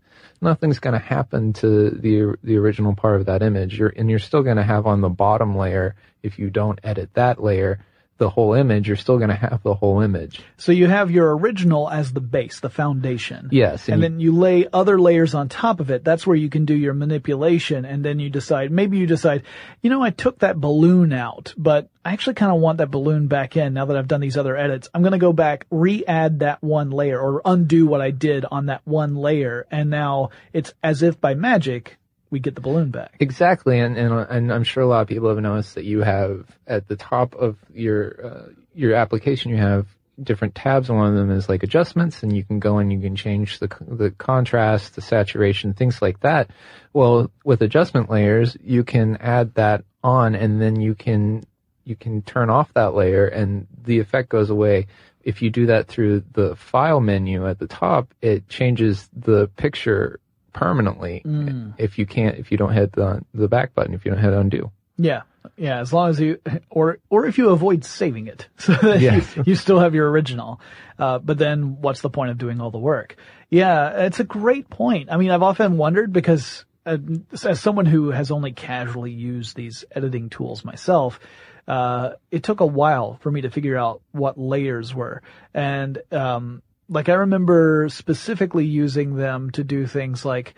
nothing's 0.42 0.80
going 0.80 0.94
to 0.94 1.00
happen 1.06 1.54
to 1.54 1.90
the 1.92 2.36
the 2.44 2.58
original 2.58 2.96
part 2.96 3.20
of 3.20 3.26
that 3.28 3.42
image. 3.44 3.78
You're 3.78 3.94
and 3.96 4.10
you're 4.10 4.20
still 4.20 4.44
going 4.44 4.58
to 4.58 4.64
have 4.64 4.88
on 4.88 5.02
the 5.02 5.10
bottom 5.10 5.56
layer 5.58 5.96
if 6.22 6.40
you 6.40 6.50
don't 6.50 6.80
edit 6.84 7.10
that 7.14 7.44
layer 7.44 7.80
the 8.24 8.30
whole 8.30 8.54
image. 8.54 8.88
You're 8.88 8.96
still 8.96 9.18
going 9.18 9.32
to 9.32 9.36
have 9.36 9.62
the 9.64 9.74
whole 9.74 10.00
image. 10.00 10.42
So 10.56 10.72
you 10.72 10.88
have 10.88 11.12
your 11.12 11.36
original 11.36 11.90
as 11.90 12.14
the 12.14 12.22
base, 12.22 12.62
the 12.62 12.70
foundation. 12.70 13.50
Yes, 13.52 13.90
And, 13.90 13.96
and, 13.96 14.04
then 14.04 14.20
you 14.22 14.32
lay 14.34 14.66
other 14.72 14.98
layers 14.98 15.34
on 15.34 15.50
top 15.50 15.82
of 15.82 15.92
it. 15.92 16.06
That's 16.06 16.26
where 16.26 16.38
you 16.38 16.50
can 16.50 16.64
do 16.64 16.74
your 16.74 16.94
manipulation. 16.94 17.84
And 17.84 18.04
then 18.04 18.20
you 18.20 18.30
decide, 18.30 18.72
maybe 18.72 18.98
you 18.98 19.08
decide, 19.08 19.44
you 19.82 19.90
know, 19.90 20.02
I 20.02 20.12
took 20.12 20.40
that 20.40 20.56
balloon 20.56 21.12
out, 21.12 21.54
but 21.58 21.90
I 22.06 22.14
actually 22.14 22.36
kind 22.36 22.54
of 22.54 22.62
want 22.62 22.78
that 22.78 22.92
balloon 22.92 23.28
back 23.28 23.58
in 23.58 23.74
now 23.74 23.86
that 23.86 23.98
I've 23.98 24.08
done 24.08 24.22
these 24.22 24.38
other 24.38 24.56
edits. 24.56 24.88
I'm 24.94 25.02
going 25.02 25.12
to 25.12 25.18
go 25.18 25.34
back, 25.34 25.66
re-add 25.70 26.40
that 26.40 26.64
one 26.64 26.92
layer 26.92 27.20
or 27.20 27.42
undo 27.44 27.88
what 27.88 28.00
I 28.00 28.12
did 28.12 28.46
on 28.46 28.68
that 28.68 28.84
one 28.86 29.18
layer. 29.18 29.68
And 29.70 29.90
now 29.90 30.30
it's 30.54 30.74
as 30.82 31.04
if 31.04 31.20
by 31.20 31.34
magic, 31.36 31.98
we 32.34 32.40
get 32.40 32.56
the 32.56 32.62
balloon 32.62 32.90
back. 32.90 33.16
Exactly, 33.20 33.80
and, 33.80 33.96
and 33.96 34.12
and 34.12 34.52
I'm 34.52 34.64
sure 34.64 34.82
a 34.82 34.88
lot 34.88 35.02
of 35.02 35.08
people 35.08 35.30
have 35.30 35.38
noticed 35.38 35.76
that 35.76 35.86
you 35.86 36.02
have 36.02 36.48
at 36.66 36.88
the 36.88 36.96
top 36.96 37.36
of 37.36 37.58
your 37.72 38.26
uh, 38.26 38.50
your 38.74 38.96
application 38.96 39.52
you 39.52 39.58
have 39.58 39.86
different 40.22 40.56
tabs. 40.56 40.90
One 40.90 41.08
of 41.08 41.14
them 41.14 41.30
is 41.30 41.48
like 41.48 41.62
adjustments, 41.62 42.24
and 42.24 42.36
you 42.36 42.44
can 42.44 42.60
go 42.60 42.80
and 42.80 42.92
you 42.92 43.00
can 43.00 43.16
change 43.16 43.60
the 43.60 43.70
the 43.82 44.10
contrast, 44.10 44.96
the 44.96 45.02
saturation, 45.02 45.76
things 45.76 46.02
like 46.02 46.22
that. 46.22 46.50
Well, 46.92 47.30
with 47.46 47.62
adjustment 47.62 48.10
layers, 48.10 48.58
you 48.64 48.84
can 48.84 49.18
add 49.18 49.54
that 49.54 49.84
on, 50.04 50.34
and 50.34 50.60
then 50.60 50.82
you 50.82 50.96
can 50.96 51.44
you 51.86 51.96
can 51.96 52.24
turn 52.24 52.50
off 52.50 52.74
that 52.74 52.96
layer, 52.96 53.28
and 53.28 53.68
the 53.84 54.00
effect 54.00 54.30
goes 54.30 54.50
away. 54.50 54.88
If 55.24 55.44
you 55.44 55.52
do 55.52 55.68
that 55.68 55.88
through 55.88 56.24
the 56.34 56.56
file 56.56 57.00
menu 57.00 57.48
at 57.48 57.60
the 57.60 57.68
top, 57.68 58.12
it 58.24 58.50
changes 58.50 59.08
the 59.16 59.50
picture 59.56 60.20
permanently 60.54 61.22
Mm. 61.26 61.74
if 61.78 61.98
you 61.98 62.06
can't 62.06 62.38
if 62.38 62.52
you 62.52 62.58
don't 62.58 62.74
hit 62.74 62.92
the 62.94 63.22
the 63.34 63.48
back 63.48 63.74
button 63.74 63.94
if 63.94 64.06
you 64.06 64.12
don't 64.12 64.22
hit 64.22 64.34
undo 64.34 64.72
Yeah. 64.98 65.22
Yeah, 65.58 65.82
as 65.82 65.92
long 65.92 66.10
as 66.10 66.22
you, 66.22 66.40
or, 66.70 67.00
or 67.10 67.26
if 67.26 67.38
you 67.38 67.50
avoid 67.50 67.84
saving 67.84 68.28
it, 68.28 68.48
so 68.58 68.74
that 68.76 69.02
Yes. 69.02 69.36
you, 69.36 69.44
you 69.48 69.56
still 69.56 69.78
have 69.80 69.94
your 69.94 70.10
original. 70.10 70.62
Uh, 70.98 71.20
but 71.20 71.38
then 71.38 71.82
what's 71.82 72.00
the 72.00 72.10
point 72.10 72.32
of 72.32 72.38
doing 72.38 72.62
all 72.62 72.72
the 72.72 72.78
work? 72.80 73.18
Yeah, 73.50 74.06
it's 74.06 74.22
a 74.22 74.24
great 74.24 74.70
point. 74.70 75.10
I 75.12 75.18
mean, 75.18 75.32
I've 75.32 75.44
often 75.44 75.76
wondered 75.78 76.14
because 76.14 76.64
uh, 76.86 76.98
as 77.44 77.60
someone 77.60 77.86
who 77.86 78.12
has 78.12 78.32
only 78.32 78.54
casually 78.54 79.12
used 79.12 79.58
these 79.58 79.84
editing 79.92 80.30
tools 80.30 80.64
myself, 80.64 81.20
uh, 81.68 82.12
it 82.32 82.44
took 82.44 82.62
a 82.62 82.66
while 82.66 83.18
for 83.22 83.30
me 83.30 83.42
to 83.42 83.50
figure 83.50 83.78
out 83.78 84.02
what 84.12 84.38
layers 84.38 84.96
were. 84.96 85.22
And, 85.54 86.02
um, 86.12 86.62
like 86.90 87.10
I 87.10 87.14
remember 87.14 87.88
specifically 87.90 88.66
using 88.66 89.16
them 89.16 89.52
to 89.52 89.64
do 89.64 89.88
things 89.88 90.26
like 90.26 90.56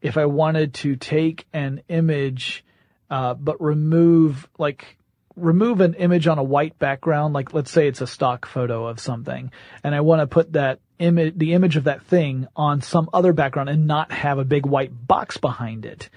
if 0.00 0.16
I 0.16 0.26
wanted 0.26 0.74
to 0.74 0.96
take 0.96 1.46
an 1.52 1.82
image, 1.88 2.64
uh, 3.10 3.34
but 3.34 3.60
remove 3.60 4.48
like 4.58 4.96
remove 5.36 5.80
an 5.80 5.94
image 5.94 6.26
on 6.26 6.38
a 6.38 6.42
white 6.42 6.78
background, 6.78 7.34
like 7.34 7.54
let's 7.54 7.70
say 7.70 7.88
it's 7.88 8.00
a 8.00 8.06
stock 8.06 8.46
photo 8.46 8.86
of 8.86 9.00
something, 9.00 9.50
and 9.82 9.94
I 9.94 10.00
want 10.00 10.20
to 10.20 10.26
put 10.26 10.52
that 10.52 10.80
image, 10.98 11.34
the 11.36 11.54
image 11.54 11.76
of 11.76 11.84
that 11.84 12.04
thing 12.04 12.46
on 12.54 12.80
some 12.80 13.08
other 13.12 13.32
background 13.32 13.68
and 13.68 13.86
not 13.86 14.12
have 14.12 14.38
a 14.38 14.44
big 14.44 14.66
white 14.66 14.92
box 15.06 15.36
behind 15.36 15.84
it. 15.84 16.08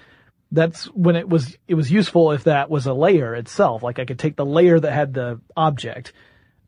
That's 0.50 0.84
when 0.86 1.16
it 1.16 1.28
was, 1.28 1.56
it 1.66 1.74
was 1.74 1.90
useful 1.90 2.32
if 2.32 2.44
that 2.44 2.70
was 2.70 2.86
a 2.86 2.94
layer 2.94 3.34
itself. 3.34 3.82
Like 3.82 3.98
I 3.98 4.06
could 4.06 4.18
take 4.18 4.36
the 4.36 4.46
layer 4.46 4.78
that 4.78 4.92
had 4.92 5.12
the 5.12 5.40
object 5.56 6.12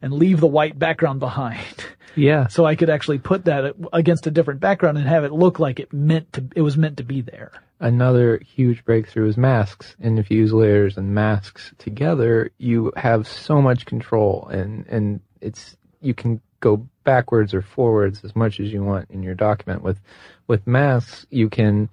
and 0.02 0.12
leave 0.12 0.40
the 0.40 0.46
white 0.46 0.78
background 0.78 1.20
behind. 1.20 1.84
Yeah. 2.14 2.48
So 2.48 2.64
I 2.64 2.74
could 2.76 2.90
actually 2.90 3.18
put 3.18 3.44
that 3.44 3.74
against 3.92 4.26
a 4.26 4.30
different 4.30 4.60
background 4.60 4.98
and 4.98 5.06
have 5.06 5.24
it 5.24 5.32
look 5.32 5.58
like 5.58 5.80
it 5.80 5.92
meant 5.92 6.32
to, 6.34 6.44
it 6.56 6.62
was 6.62 6.76
meant 6.76 6.96
to 6.98 7.04
be 7.04 7.20
there. 7.20 7.52
another 7.80 8.38
huge 8.44 8.84
breakthrough 8.84 9.28
is 9.28 9.36
masks. 9.36 9.96
And 10.00 10.18
if 10.18 10.30
you 10.30 10.38
use 10.38 10.52
layers 10.52 10.96
and 10.96 11.14
masks 11.14 11.72
together 11.78 12.50
you 12.58 12.92
have 12.96 13.26
so 13.26 13.60
much 13.62 13.86
control 13.86 14.48
and 14.52 14.86
and 14.88 15.20
it's 15.40 15.76
you 16.00 16.14
can 16.14 16.40
go 16.60 16.86
backwards 17.04 17.54
or 17.54 17.62
forwards 17.62 18.22
as 18.24 18.36
much 18.36 18.60
as 18.60 18.70
you 18.70 18.84
want 18.84 19.10
in 19.10 19.22
your 19.22 19.34
document. 19.34 19.82
With 19.82 19.98
with 20.46 20.66
masks 20.66 21.26
you 21.30 21.48
can 21.48 21.88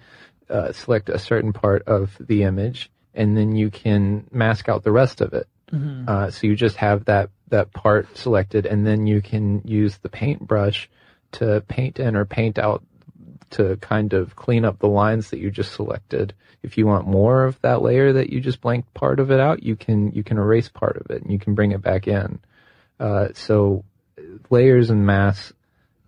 uh, 0.49 0.71
select 0.73 1.09
a 1.09 1.19
certain 1.19 1.53
part 1.53 1.83
of 1.87 2.15
the 2.19 2.43
image 2.43 2.89
and 3.13 3.35
then 3.37 3.55
you 3.55 3.69
can 3.69 4.27
mask 4.31 4.67
out 4.69 4.83
the 4.83 4.91
rest 4.91 5.21
of 5.21 5.33
it. 5.33 5.47
Uh, 6.07 6.31
so 6.31 6.47
you 6.47 6.55
just 6.55 6.77
have 6.77 7.05
that 7.05 7.29
that 7.49 7.71
part 7.73 8.17
selected, 8.17 8.65
and 8.65 8.85
then 8.85 9.07
you 9.07 9.21
can 9.21 9.61
use 9.65 9.97
the 9.97 10.09
paintbrush 10.09 10.89
to 11.33 11.63
paint 11.67 11.99
in 11.99 12.15
or 12.15 12.25
paint 12.25 12.57
out 12.57 12.83
to 13.49 13.77
kind 13.77 14.13
of 14.13 14.35
clean 14.35 14.65
up 14.65 14.79
the 14.79 14.87
lines 14.87 15.29
that 15.29 15.39
you 15.39 15.49
just 15.49 15.73
selected. 15.73 16.33
If 16.63 16.77
you 16.77 16.85
want 16.85 17.07
more 17.07 17.45
of 17.45 17.59
that 17.61 17.81
layer 17.81 18.13
that 18.13 18.29
you 18.29 18.41
just 18.41 18.61
blanked 18.61 18.93
part 18.93 19.19
of 19.19 19.31
it 19.31 19.39
out, 19.39 19.63
you 19.63 19.75
can 19.75 20.11
you 20.11 20.23
can 20.23 20.37
erase 20.37 20.69
part 20.69 20.97
of 20.97 21.09
it 21.11 21.21
and 21.21 21.31
you 21.31 21.39
can 21.39 21.55
bring 21.55 21.71
it 21.71 21.81
back 21.81 22.07
in. 22.07 22.39
Uh, 22.99 23.29
so 23.33 23.85
layers 24.49 24.89
and 24.89 25.05
masks, 25.05 25.53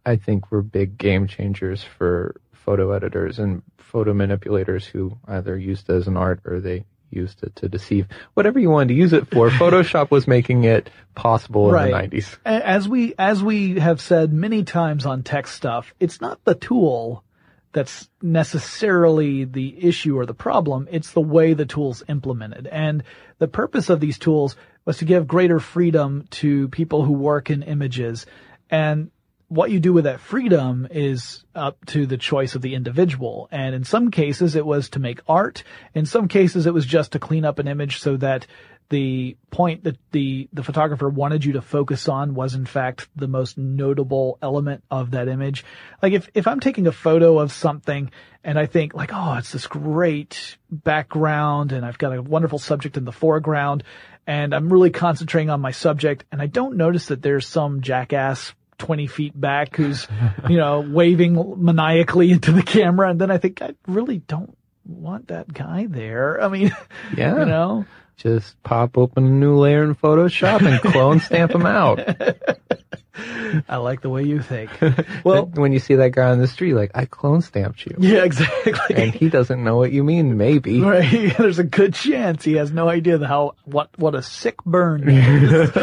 I 0.05 0.17
think, 0.17 0.51
were 0.51 0.61
big 0.61 0.97
game 0.97 1.27
changers 1.27 1.83
for 1.83 2.35
photo 2.51 2.91
editors 2.91 3.39
and 3.39 3.61
photo 3.77 4.13
manipulators 4.13 4.85
who 4.85 5.17
either 5.27 5.57
used 5.57 5.89
it 5.89 5.93
as 5.93 6.07
an 6.07 6.17
art 6.17 6.41
or 6.45 6.59
they 6.59 6.85
used 7.11 7.43
it 7.43 7.55
to 7.57 7.69
deceive. 7.69 8.07
Whatever 8.33 8.59
you 8.59 8.69
wanted 8.69 8.89
to 8.89 8.93
use 8.95 9.13
it 9.13 9.29
for, 9.29 9.49
Photoshop 9.49 10.11
was 10.11 10.27
making 10.27 10.63
it 10.63 10.89
possible 11.15 11.75
in 11.75 11.91
the 11.91 11.97
90s. 11.97 12.37
As 12.45 12.87
we 12.87 13.13
as 13.17 13.43
we 13.43 13.79
have 13.79 14.01
said 14.01 14.33
many 14.33 14.63
times 14.63 15.05
on 15.05 15.23
tech 15.23 15.47
stuff, 15.47 15.93
it's 15.99 16.21
not 16.21 16.43
the 16.43 16.55
tool 16.55 17.23
that's 17.71 18.09
necessarily 18.21 19.45
the 19.45 19.85
issue 19.85 20.17
or 20.17 20.25
the 20.25 20.33
problem. 20.33 20.87
It's 20.91 21.11
the 21.11 21.21
way 21.21 21.53
the 21.53 21.65
tool's 21.65 22.03
implemented. 22.07 22.67
And 22.67 23.03
the 23.37 23.47
purpose 23.47 23.89
of 23.89 23.99
these 23.99 24.17
tools 24.17 24.55
was 24.85 24.97
to 24.97 25.05
give 25.05 25.27
greater 25.27 25.59
freedom 25.59 26.25
to 26.31 26.67
people 26.69 27.05
who 27.05 27.13
work 27.13 27.49
in 27.49 27.61
images. 27.61 28.25
And 28.71 29.11
what 29.49 29.71
you 29.71 29.79
do 29.79 29.91
with 29.91 30.03
that 30.05 30.19
freedom 30.19 30.87
is 30.89 31.43
up 31.55 31.83
to 31.87 32.05
the 32.05 32.17
choice 32.17 32.53
of 32.55 32.61
the 32.61 32.75
individual. 32.75 33.49
And 33.51 33.75
in 33.75 33.83
some 33.83 34.11
cases 34.11 34.55
it 34.55 34.65
was 34.65 34.89
to 34.89 34.99
make 34.99 35.21
art. 35.27 35.63
In 35.93 36.05
some 36.05 36.27
cases 36.27 36.67
it 36.67 36.73
was 36.73 36.85
just 36.85 37.13
to 37.13 37.19
clean 37.19 37.43
up 37.43 37.59
an 37.59 37.67
image 37.67 37.99
so 37.99 38.15
that 38.17 38.45
the 38.89 39.37
point 39.51 39.83
that 39.83 39.97
the, 40.11 40.49
the 40.53 40.63
photographer 40.63 41.09
wanted 41.09 41.45
you 41.45 41.53
to 41.53 41.61
focus 41.61 42.07
on 42.07 42.33
was 42.33 42.55
in 42.55 42.65
fact 42.65 43.07
the 43.15 43.27
most 43.27 43.57
notable 43.57 44.37
element 44.41 44.83
of 44.89 45.11
that 45.11 45.27
image. 45.27 45.63
Like 46.01 46.13
if, 46.13 46.29
if 46.33 46.47
I'm 46.47 46.59
taking 46.59 46.87
a 46.87 46.91
photo 46.91 47.39
of 47.39 47.51
something 47.51 48.11
and 48.43 48.57
I 48.57 48.67
think 48.67 48.93
like, 48.93 49.11
oh, 49.13 49.35
it's 49.35 49.51
this 49.51 49.67
great 49.67 50.57
background 50.71 51.71
and 51.71 51.85
I've 51.85 51.97
got 51.97 52.15
a 52.15 52.21
wonderful 52.21 52.59
subject 52.59 52.97
in 52.97 53.05
the 53.05 53.11
foreground 53.11 53.83
and 54.27 54.53
I'm 54.53 54.71
really 54.71 54.91
concentrating 54.91 55.49
on 55.49 55.61
my 55.61 55.71
subject 55.71 56.25
and 56.31 56.39
I 56.39 56.47
don't 56.47 56.77
notice 56.77 57.07
that 57.07 57.21
there's 57.21 57.47
some 57.47 57.81
jackass 57.81 58.53
20 58.79 59.07
feet 59.07 59.39
back 59.39 59.75
who's, 59.75 60.07
you 60.49 60.57
know, 60.57 60.79
waving 60.81 61.55
maniacally 61.63 62.31
into 62.31 62.51
the 62.51 62.63
camera. 62.63 63.09
And 63.09 63.21
then 63.21 63.29
I 63.29 63.37
think 63.37 63.61
I 63.61 63.75
really 63.87 64.17
don't 64.19 64.57
want 64.85 65.27
that 65.27 65.53
guy 65.53 65.85
there. 65.87 66.41
I 66.41 66.47
mean, 66.47 66.75
Yeah. 67.15 67.37
you 67.39 67.45
know, 67.45 67.85
Just 68.19 68.61
pop 68.63 68.97
open 68.97 69.25
a 69.25 69.29
new 69.29 69.57
layer 69.57 69.83
in 69.83 69.95
Photoshop 69.95 70.61
and 70.61 70.81
clone 70.81 71.21
stamp 71.21 71.53
them 71.53 71.65
out. 71.65 71.99
I 73.67 73.77
like 73.77 74.01
the 74.01 74.09
way 74.09 74.23
you 74.23 74.41
think. 74.41 74.69
Well, 75.23 75.45
when 75.45 75.73
you 75.73 75.79
see 75.79 75.95
that 75.95 76.11
guy 76.11 76.29
on 76.29 76.39
the 76.39 76.47
street, 76.47 76.73
like, 76.73 76.91
I 76.95 77.05
clone 77.05 77.41
stamped 77.41 77.85
you. 77.85 77.95
yeah, 77.99 78.23
exactly. 78.23 78.95
And 78.95 79.13
he 79.13 79.29
doesn't 79.29 79.61
know 79.63 79.75
what 79.75 79.91
you 79.91 80.03
mean, 80.03 80.37
maybe. 80.37 80.81
Right. 80.89 81.35
There's 81.37 81.59
a 81.59 81.63
good 81.63 81.93
chance 81.93 82.43
he 82.43 82.53
has 82.53 82.71
no 82.71 82.87
idea 82.89 83.25
how 83.25 83.55
what 83.65 83.89
what 83.97 84.15
a 84.15 84.21
sick 84.21 84.63
burn 84.65 85.07
is. 85.09 85.75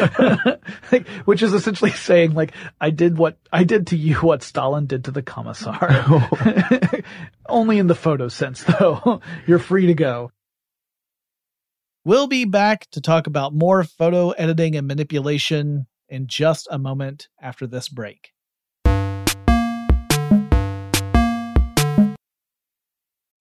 Like, 0.90 1.06
Which 1.24 1.42
is 1.42 1.52
essentially 1.52 1.90
saying 1.90 2.34
like 2.34 2.52
I 2.80 2.90
did 2.90 3.18
what 3.18 3.36
I 3.52 3.64
did 3.64 3.88
to 3.88 3.96
you 3.96 4.16
what 4.16 4.42
Stalin 4.42 4.86
did 4.86 5.04
to 5.04 5.10
the 5.10 5.22
commissar. 5.22 6.28
Only 7.48 7.78
in 7.78 7.86
the 7.86 7.94
photo 7.94 8.28
sense 8.28 8.64
though. 8.64 9.20
You're 9.46 9.58
free 9.58 9.86
to 9.86 9.94
go. 9.94 10.30
We'll 12.06 12.28
be 12.28 12.44
back 12.44 12.88
to 12.92 13.00
talk 13.00 13.26
about 13.26 13.52
more 13.52 13.82
photo 13.82 14.30
editing 14.30 14.76
and 14.76 14.86
manipulation 14.86 15.88
in 16.08 16.28
just 16.28 16.68
a 16.70 16.78
moment 16.78 17.26
after 17.42 17.66
this 17.66 17.88
break. 17.88 18.30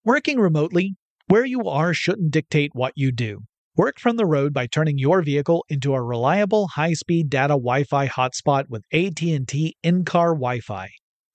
Working 0.03 0.39
remotely, 0.39 0.95
where 1.27 1.45
you 1.45 1.69
are 1.69 1.93
shouldn't 1.93 2.31
dictate 2.31 2.71
what 2.73 2.93
you 2.95 3.11
do. 3.11 3.41
Work 3.77 3.99
from 3.99 4.15
the 4.15 4.25
road 4.25 4.51
by 4.51 4.65
turning 4.65 4.97
your 4.97 5.21
vehicle 5.21 5.63
into 5.69 5.93
a 5.93 6.01
reliable 6.01 6.69
high-speed 6.69 7.29
data 7.29 7.53
Wi-Fi 7.53 8.07
hotspot 8.07 8.63
with 8.67 8.83
AT&T 8.91 9.75
in-car 9.83 10.33
Wi-Fi. 10.33 10.89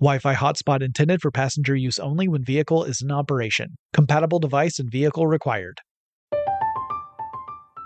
Wi 0.00 0.18
Fi 0.18 0.34
hotspot 0.34 0.82
intended 0.82 1.20
for 1.20 1.30
passenger 1.30 1.76
use 1.76 1.98
only 1.98 2.26
when 2.26 2.42
vehicle 2.42 2.84
is 2.84 3.02
in 3.02 3.10
operation. 3.10 3.76
Compatible 3.92 4.38
device 4.38 4.78
and 4.78 4.90
vehicle 4.90 5.26
required. 5.26 5.82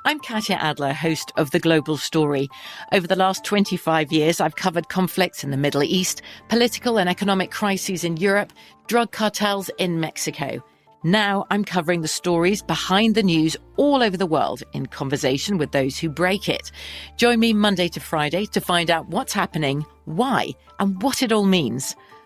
I'm 0.05 0.21
Katya 0.21 0.55
Adler, 0.55 0.93
host 0.93 1.33
of 1.37 1.51
The 1.51 1.59
Global 1.59 1.97
Story. 1.97 2.49
Over 2.93 3.09
the 3.09 3.17
last 3.17 3.43
25 3.45 4.13
years, 4.13 4.41
I've 4.41 4.55
covered 4.55 4.89
conflicts 4.89 5.43
in 5.43 5.51
the 5.51 5.57
Middle 5.57 5.83
East, 5.83 6.23
political 6.49 7.01
and 7.01 7.09
economic 7.09 7.51
crises 7.51 8.05
in 8.05 8.17
Europe, 8.17 8.53
drug 8.87 9.11
cartels 9.11 9.69
in 9.79 9.99
Mexico. 9.99 10.63
Now 11.07 11.45
I'm 11.51 11.65
covering 11.65 12.01
the 12.01 12.09
stories 12.09 12.63
behind 12.63 13.15
the 13.15 13.23
news 13.23 13.59
all 13.77 14.03
over 14.03 14.17
the 14.17 14.25
world 14.25 14.63
in 14.73 14.87
conversation 14.87 15.59
with 15.59 15.73
those 15.73 15.99
who 15.99 16.09
break 16.09 16.49
it. 16.49 16.71
Join 17.19 17.41
me 17.41 17.53
Monday 17.53 17.89
to 17.89 18.01
Friday 18.01 18.47
to 18.47 18.61
find 18.61 18.91
out 18.91 19.09
what's 19.09 19.35
happening, 19.35 19.85
why, 20.07 20.53
and 20.79 21.03
what 21.03 21.23
it 21.23 21.31
all 21.31 21.45
means. 21.45 21.95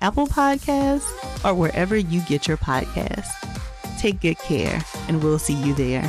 Apple 0.00 0.26
Podcasts, 0.26 1.44
or 1.44 1.54
wherever 1.54 1.96
you 1.96 2.20
get 2.22 2.46
your 2.46 2.56
podcasts. 2.56 3.32
Take 3.98 4.20
good 4.20 4.38
care, 4.38 4.80
and 5.08 5.22
we'll 5.22 5.38
see 5.38 5.54
you 5.54 5.74
there. 5.74 6.08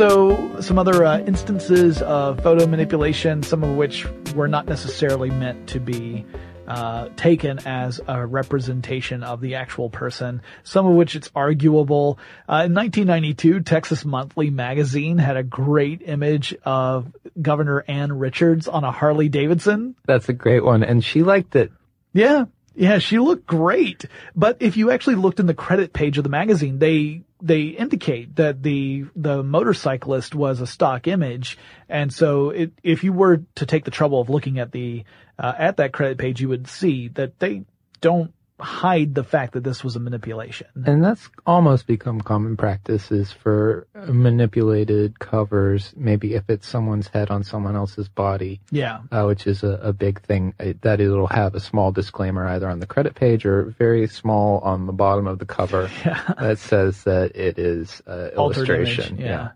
So, 0.00 0.58
some 0.62 0.78
other 0.78 1.04
uh, 1.04 1.18
instances 1.26 2.00
of 2.00 2.42
photo 2.42 2.66
manipulation, 2.66 3.42
some 3.42 3.62
of 3.62 3.76
which 3.76 4.06
were 4.34 4.48
not 4.48 4.64
necessarily 4.64 5.28
meant 5.28 5.68
to 5.68 5.78
be 5.78 6.24
uh, 6.70 7.08
taken 7.16 7.58
as 7.66 8.00
a 8.06 8.24
representation 8.24 9.24
of 9.24 9.40
the 9.40 9.56
actual 9.56 9.90
person, 9.90 10.40
some 10.62 10.86
of 10.86 10.94
which 10.94 11.16
it's 11.16 11.28
arguable. 11.34 12.16
Uh, 12.48 12.62
in 12.66 12.74
1992, 12.74 13.58
Texas 13.62 14.04
Monthly 14.04 14.50
magazine 14.50 15.18
had 15.18 15.36
a 15.36 15.42
great 15.42 16.00
image 16.04 16.54
of 16.64 17.12
Governor 17.42 17.84
Ann 17.88 18.16
Richards 18.16 18.68
on 18.68 18.84
a 18.84 18.92
Harley 18.92 19.28
Davidson. 19.28 19.96
That's 20.06 20.28
a 20.28 20.32
great 20.32 20.64
one, 20.64 20.84
and 20.84 21.04
she 21.04 21.24
liked 21.24 21.56
it. 21.56 21.72
Yeah, 22.12 22.44
yeah, 22.76 23.00
she 23.00 23.18
looked 23.18 23.48
great. 23.48 24.04
But 24.36 24.58
if 24.60 24.76
you 24.76 24.92
actually 24.92 25.16
looked 25.16 25.40
in 25.40 25.46
the 25.46 25.54
credit 25.54 25.92
page 25.92 26.18
of 26.18 26.24
the 26.24 26.30
magazine, 26.30 26.78
they 26.78 27.22
they 27.42 27.62
indicate 27.62 28.36
that 28.36 28.62
the 28.62 29.06
the 29.16 29.42
motorcyclist 29.42 30.36
was 30.36 30.60
a 30.60 30.68
stock 30.68 31.08
image, 31.08 31.58
and 31.88 32.12
so 32.12 32.50
it, 32.50 32.72
if 32.84 33.02
you 33.02 33.12
were 33.12 33.42
to 33.56 33.66
take 33.66 33.84
the 33.84 33.90
trouble 33.90 34.20
of 34.20 34.30
looking 34.30 34.60
at 34.60 34.70
the 34.70 35.04
uh, 35.40 35.54
at 35.58 35.78
that 35.78 35.92
credit 35.92 36.18
page, 36.18 36.40
you 36.40 36.48
would 36.50 36.68
see 36.68 37.08
that 37.08 37.38
they 37.38 37.64
don't 38.00 38.32
hide 38.60 39.14
the 39.14 39.24
fact 39.24 39.54
that 39.54 39.64
this 39.64 39.82
was 39.82 39.96
a 39.96 40.00
manipulation. 40.00 40.66
And 40.84 41.02
that's 41.02 41.28
almost 41.46 41.86
become 41.86 42.20
common 42.20 42.58
practice 42.58 43.10
is 43.10 43.32
for 43.32 43.86
manipulated 43.94 45.18
covers, 45.18 45.92
maybe 45.96 46.34
if 46.34 46.44
it's 46.48 46.68
someone's 46.68 47.08
head 47.08 47.30
on 47.30 47.42
someone 47.42 47.74
else's 47.74 48.08
body. 48.08 48.60
Yeah. 48.70 49.00
Uh, 49.10 49.24
which 49.24 49.46
is 49.46 49.62
a, 49.62 49.80
a 49.82 49.92
big 49.92 50.20
thing 50.22 50.54
uh, 50.60 50.74
that 50.82 51.00
it'll 51.00 51.26
have 51.26 51.54
a 51.54 51.60
small 51.60 51.92
disclaimer 51.92 52.46
either 52.48 52.68
on 52.68 52.80
the 52.80 52.86
credit 52.86 53.14
page 53.14 53.46
or 53.46 53.74
very 53.78 54.06
small 54.08 54.58
on 54.58 54.86
the 54.86 54.92
bottom 54.92 55.26
of 55.26 55.38
the 55.38 55.46
cover 55.46 55.90
yeah. 56.04 56.34
that 56.38 56.58
says 56.58 57.02
that 57.04 57.36
it 57.36 57.58
is 57.58 58.02
uh, 58.06 58.30
illustration. 58.36 59.16
Image, 59.16 59.24
yeah. 59.24 59.48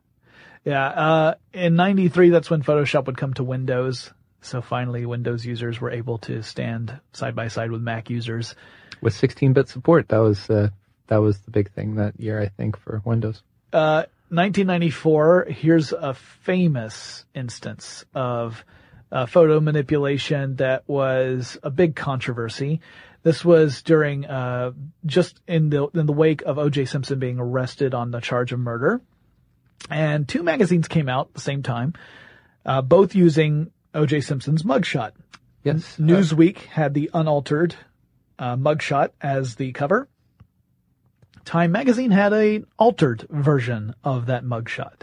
Yeah. 0.64 0.72
yeah. 0.72 0.86
Uh, 0.86 1.34
in 1.52 1.76
93, 1.76 2.30
that's 2.30 2.50
when 2.50 2.62
Photoshop 2.62 3.06
would 3.06 3.18
come 3.18 3.34
to 3.34 3.44
Windows. 3.44 4.10
So 4.44 4.60
finally, 4.60 5.06
Windows 5.06 5.46
users 5.46 5.80
were 5.80 5.90
able 5.90 6.18
to 6.18 6.42
stand 6.42 7.00
side 7.12 7.34
by 7.34 7.48
side 7.48 7.70
with 7.70 7.80
Mac 7.80 8.10
users 8.10 8.54
with 9.00 9.14
16-bit 9.14 9.68
support. 9.68 10.08
That 10.08 10.18
was 10.18 10.50
uh, 10.50 10.68
that 11.06 11.16
was 11.18 11.38
the 11.40 11.50
big 11.50 11.70
thing 11.72 11.96
that 11.96 12.20
year, 12.20 12.40
I 12.40 12.48
think, 12.48 12.78
for 12.78 13.00
Windows. 13.04 13.42
Uh, 13.72 14.04
1994. 14.28 15.46
Here's 15.48 15.92
a 15.92 16.14
famous 16.14 17.24
instance 17.34 18.04
of 18.14 18.64
uh, 19.12 19.26
photo 19.26 19.60
manipulation 19.60 20.56
that 20.56 20.82
was 20.86 21.56
a 21.62 21.70
big 21.70 21.94
controversy. 21.94 22.80
This 23.22 23.44
was 23.44 23.82
during 23.82 24.26
uh, 24.26 24.72
just 25.06 25.40
in 25.46 25.70
the 25.70 25.86
in 25.94 26.06
the 26.06 26.12
wake 26.12 26.42
of 26.42 26.58
O.J. 26.58 26.86
Simpson 26.86 27.18
being 27.18 27.38
arrested 27.38 27.94
on 27.94 28.10
the 28.10 28.20
charge 28.20 28.52
of 28.52 28.58
murder, 28.58 29.00
and 29.88 30.28
two 30.28 30.42
magazines 30.42 30.88
came 30.88 31.08
out 31.08 31.28
at 31.28 31.34
the 31.34 31.40
same 31.40 31.62
time, 31.62 31.94
uh, 32.66 32.82
both 32.82 33.14
using 33.14 33.70
O.J. 33.94 34.20
Simpson's 34.20 34.62
mugshot. 34.62 35.12
Yes. 35.62 35.96
Newsweek 35.98 36.58
had 36.58 36.94
the 36.94 37.10
unaltered 37.14 37.74
uh, 38.38 38.56
mugshot 38.56 39.10
as 39.20 39.54
the 39.54 39.72
cover. 39.72 40.08
Time 41.44 41.72
magazine 41.72 42.10
had 42.10 42.32
a 42.32 42.64
altered 42.78 43.26
version 43.30 43.94
of 44.02 44.26
that 44.26 44.44
mugshot. 44.44 45.02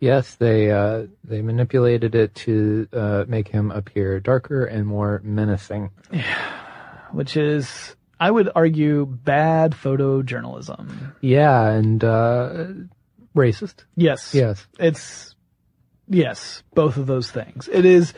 Yes, 0.00 0.34
they 0.34 0.70
uh, 0.70 1.06
they 1.22 1.42
manipulated 1.42 2.14
it 2.14 2.34
to 2.34 2.88
uh, 2.92 3.24
make 3.28 3.46
him 3.46 3.70
appear 3.70 4.18
darker 4.18 4.64
and 4.64 4.86
more 4.86 5.20
menacing. 5.22 5.90
Yeah. 6.10 6.58
which 7.12 7.36
is, 7.36 7.94
I 8.18 8.30
would 8.30 8.50
argue, 8.54 9.06
bad 9.06 9.72
photojournalism. 9.72 11.14
Yeah, 11.20 11.68
and 11.68 12.02
uh, 12.02 12.64
racist. 13.36 13.84
Yes. 13.96 14.34
Yes. 14.34 14.66
It's, 14.78 15.31
yes, 16.12 16.62
both 16.74 16.96
of 16.96 17.06
those 17.06 17.30
things. 17.30 17.68
It 17.72 17.84
is, 17.84 18.12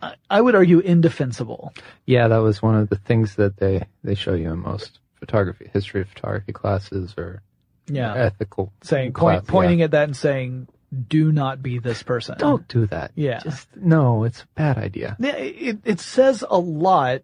I, 0.00 0.14
I 0.28 0.40
would 0.40 0.54
argue, 0.54 0.78
indefensible. 0.80 1.72
Yeah, 2.04 2.28
that 2.28 2.38
was 2.38 2.60
one 2.62 2.74
of 2.74 2.88
the 2.88 2.96
things 2.96 3.36
that 3.36 3.56
they 3.56 3.86
they 4.04 4.14
show 4.14 4.34
you 4.34 4.52
in 4.52 4.58
most 4.58 4.98
photography, 5.18 5.70
history 5.72 6.02
of 6.02 6.08
photography 6.08 6.52
classes, 6.52 7.14
or 7.16 7.42
Yeah. 7.88 8.14
ethical 8.14 8.72
Saying, 8.82 9.12
class, 9.12 9.38
point, 9.38 9.48
pointing 9.48 9.78
yeah. 9.78 9.86
at 9.86 9.90
that 9.92 10.04
and 10.04 10.16
saying, 10.16 10.68
do 11.08 11.32
not 11.32 11.62
be 11.62 11.78
this 11.78 12.02
person. 12.02 12.36
Don't 12.38 12.66
do 12.68 12.86
that. 12.86 13.12
Yeah. 13.14 13.40
Just 13.40 13.68
no, 13.76 14.24
it's 14.24 14.42
a 14.42 14.46
bad 14.54 14.78
idea. 14.78 15.16
Yeah, 15.18 15.36
it, 15.36 15.78
it 15.84 16.00
says 16.00 16.44
a 16.48 16.58
lot. 16.58 17.22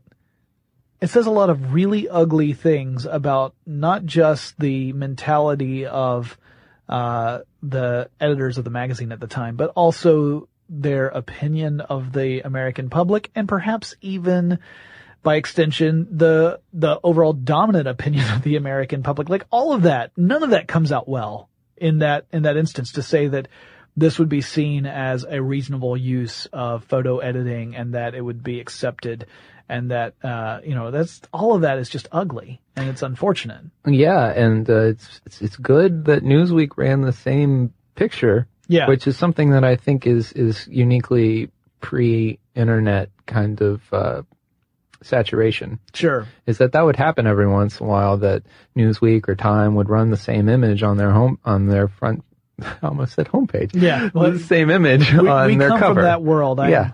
It 1.00 1.10
says 1.10 1.26
a 1.26 1.30
lot 1.30 1.50
of 1.50 1.72
really 1.72 2.08
ugly 2.08 2.52
things 2.52 3.06
about 3.06 3.54
not 3.66 4.04
just 4.04 4.58
the 4.58 4.92
mentality 4.92 5.84
of 5.86 6.38
uh, 6.88 7.40
the 7.62 8.10
editors 8.20 8.58
of 8.58 8.64
the 8.64 8.70
magazine 8.70 9.12
at 9.12 9.20
the 9.20 9.26
time, 9.26 9.56
but 9.56 9.70
also 9.70 10.48
their 10.68 11.08
opinion 11.08 11.80
of 11.80 12.12
the 12.12 12.40
American 12.40 12.90
public, 12.90 13.30
and 13.34 13.48
perhaps 13.48 13.94
even 14.00 14.58
by 15.22 15.36
extension 15.36 16.08
the 16.10 16.60
the 16.72 16.98
overall 17.02 17.32
dominant 17.32 17.86
opinion 17.86 18.28
of 18.32 18.42
the 18.42 18.56
American 18.56 19.02
public. 19.02 19.28
Like 19.28 19.46
all 19.50 19.72
of 19.72 19.82
that, 19.82 20.12
none 20.16 20.42
of 20.42 20.50
that 20.50 20.68
comes 20.68 20.92
out 20.92 21.08
well 21.08 21.48
in 21.76 21.98
that 21.98 22.26
in 22.32 22.42
that 22.42 22.56
instance. 22.56 22.92
To 22.92 23.02
say 23.02 23.28
that 23.28 23.48
this 23.96 24.18
would 24.18 24.28
be 24.28 24.40
seen 24.40 24.86
as 24.86 25.24
a 25.28 25.40
reasonable 25.40 25.96
use 25.96 26.46
of 26.46 26.84
photo 26.84 27.18
editing 27.18 27.76
and 27.76 27.94
that 27.94 28.14
it 28.14 28.22
would 28.22 28.42
be 28.42 28.58
accepted 28.58 29.26
and 29.68 29.90
that 29.90 30.14
uh, 30.22 30.60
you 30.64 30.74
know 30.74 30.90
that's 30.90 31.20
all 31.32 31.54
of 31.54 31.62
that 31.62 31.78
is 31.78 31.88
just 31.88 32.08
ugly 32.12 32.60
and 32.76 32.88
it's 32.88 33.02
unfortunate. 33.02 33.64
Yeah, 33.86 34.26
and 34.30 34.68
uh, 34.68 34.80
it's, 34.82 35.20
it's 35.26 35.42
it's 35.42 35.56
good 35.56 36.04
that 36.06 36.22
Newsweek 36.22 36.76
ran 36.76 37.02
the 37.02 37.12
same 37.12 37.72
picture. 37.94 38.46
Yeah. 38.68 38.88
which 38.88 39.06
is 39.06 39.18
something 39.18 39.50
that 39.50 39.64
I 39.64 39.76
think 39.76 40.06
is 40.06 40.32
is 40.32 40.66
uniquely 40.68 41.50
pre-internet 41.80 43.10
kind 43.26 43.60
of 43.60 43.82
uh, 43.92 44.22
saturation. 45.02 45.78
Sure. 45.92 46.26
Is 46.46 46.58
that 46.58 46.72
that 46.72 46.82
would 46.82 46.96
happen 46.96 47.26
every 47.26 47.48
once 47.48 47.80
in 47.80 47.86
a 47.86 47.88
while 47.88 48.16
that 48.18 48.44
Newsweek 48.76 49.28
or 49.28 49.34
Time 49.34 49.74
would 49.74 49.88
run 49.90 50.10
the 50.10 50.16
same 50.16 50.48
image 50.48 50.82
on 50.82 50.96
their 50.96 51.10
home 51.10 51.38
on 51.44 51.66
their 51.66 51.88
front. 51.88 52.24
I 52.62 52.74
almost 52.82 53.14
said 53.14 53.26
homepage. 53.26 53.70
Yeah, 53.74 54.08
the 54.14 54.38
same 54.38 54.70
image 54.70 55.12
we, 55.12 55.28
on 55.28 55.46
we 55.48 55.56
their 55.56 55.68
come 55.68 55.78
cover. 55.78 55.94
from 55.94 56.04
that 56.04 56.22
world. 56.22 56.60
I, 56.60 56.70
yeah. 56.70 56.92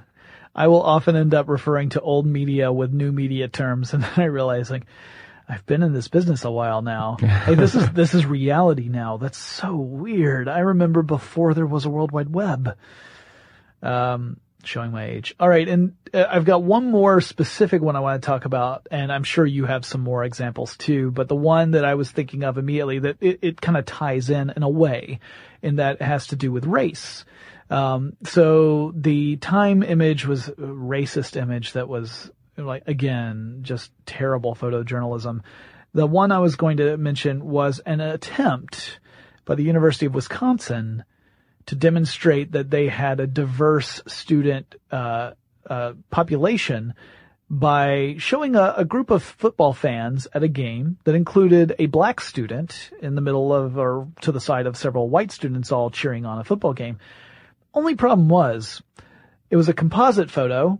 I 0.59 0.67
will 0.67 0.83
often 0.83 1.15
end 1.15 1.35
up 1.35 1.49
referring 1.49 1.91
to 1.91 2.01
old 2.01 2.27
media 2.27 2.73
with 2.73 2.93
new 2.93 3.13
media 3.13 3.47
terms, 3.47 3.93
and 3.95 4.03
then 4.03 4.13
I 4.17 4.25
realize 4.25 4.71
like 4.71 4.87
I've 5.49 5.65
been 5.65 5.85
in 5.85 5.93
this 5.93 6.09
business 6.09 6.45
a 6.45 6.51
while 6.51 6.83
now. 6.83 7.17
Hey, 7.49 7.55
this 7.55 7.77
is 7.77 7.89
this 7.93 8.13
is 8.13 8.27
reality 8.27 8.89
now. 8.89 9.17
That's 9.19 9.39
so 9.39 9.77
weird. 9.77 10.49
I 10.49 10.59
remember 10.59 11.03
before 11.03 11.55
there 11.55 11.65
was 11.65 11.87
a 11.87 11.91
World 11.91 12.11
Wide 12.11 12.35
Web. 12.35 12.77
Um, 13.81 14.41
showing 14.65 14.91
my 14.91 15.05
age. 15.07 15.37
All 15.39 15.49
right, 15.49 15.69
and 15.69 15.95
uh, 16.13 16.25
I've 16.29 16.45
got 16.45 16.65
one 16.65 16.91
more 16.91 17.21
specific 17.21 17.81
one 17.81 17.95
I 17.95 18.01
want 18.01 18.21
to 18.21 18.27
talk 18.27 18.45
about, 18.45 18.89
and 18.91 19.13
I'm 19.13 19.23
sure 19.23 19.47
you 19.47 19.65
have 19.65 19.85
some 19.85 20.01
more 20.01 20.25
examples 20.25 20.77
too. 20.77 21.13
But 21.13 21.29
the 21.29 21.37
one 21.37 21.71
that 21.71 21.85
I 21.85 21.95
was 21.95 22.11
thinking 22.11 22.43
of 22.43 22.59
immediately 22.59 22.99
that 22.99 23.17
it, 23.21 23.39
it 23.43 23.61
kind 23.61 23.79
of 23.79 23.87
ties 23.87 24.29
in 24.29 24.53
in 24.55 24.65
a 24.65 24.69
way, 24.69 25.21
in 25.63 25.77
that 25.77 26.01
it 26.01 26.03
has 26.03 26.27
to 26.29 26.37
do 26.37 26.51
with 26.51 26.67
race. 26.67 27.25
Um, 27.71 28.17
so 28.25 28.93
the 28.97 29.37
time 29.37 29.83
image 29.83 30.27
was 30.27 30.49
a 30.49 30.53
racist 30.53 31.37
image 31.37 31.73
that 31.73 31.89
was 31.89 32.31
like 32.57 32.85
again 32.87 33.61
just 33.63 33.91
terrible 34.07 34.55
photojournalism. 34.55 35.41
The 35.95 36.07
one 36.07 36.33
I 36.33 36.39
was 36.39 36.57
going 36.57 36.79
to 36.79 36.97
mention 36.97 37.45
was 37.45 37.79
an 37.81 38.01
attempt 38.01 39.01
by 39.45 39.55
the 39.55 39.63
University 39.63 40.07
of 40.07 40.15
Wisconsin 40.15 41.05
to 41.67 41.75
demonstrate 41.75 42.53
that 42.53 42.71
they 42.71 42.89
had 42.89 43.21
a 43.21 43.27
diverse 43.27 44.03
student 44.07 44.75
uh, 44.91 45.33
uh, 45.69 45.93
population 46.11 46.95
by 47.51 48.17
showing 48.19 48.57
a, 48.57 48.75
a 48.79 48.85
group 48.85 49.11
of 49.11 49.23
football 49.23 49.73
fans 49.73 50.27
at 50.35 50.43
a 50.43 50.49
game 50.49 50.99
that 51.05 51.15
included 51.15 51.75
a 51.79 51.87
black 51.87 52.21
student 52.21 52.91
in 53.01 53.15
the 53.15 53.21
middle 53.21 53.53
of 53.53 53.79
or 53.79 54.09
to 54.21 54.33
the 54.33 54.41
side 54.41 54.67
of 54.67 54.77
several 54.77 55.09
white 55.09 55.31
students 55.31 55.73
all 55.73 55.91
cheering 55.91 56.27
on 56.27 56.39
a 56.39 56.45
football 56.45 56.75
game. 56.75 56.99
Only 57.75 57.95
problem 57.95 58.29
was 58.29 58.83
it 59.51 59.57
was 59.57 59.69
a 59.69 59.75
composite 59.75 60.31
photo. 60.31 60.79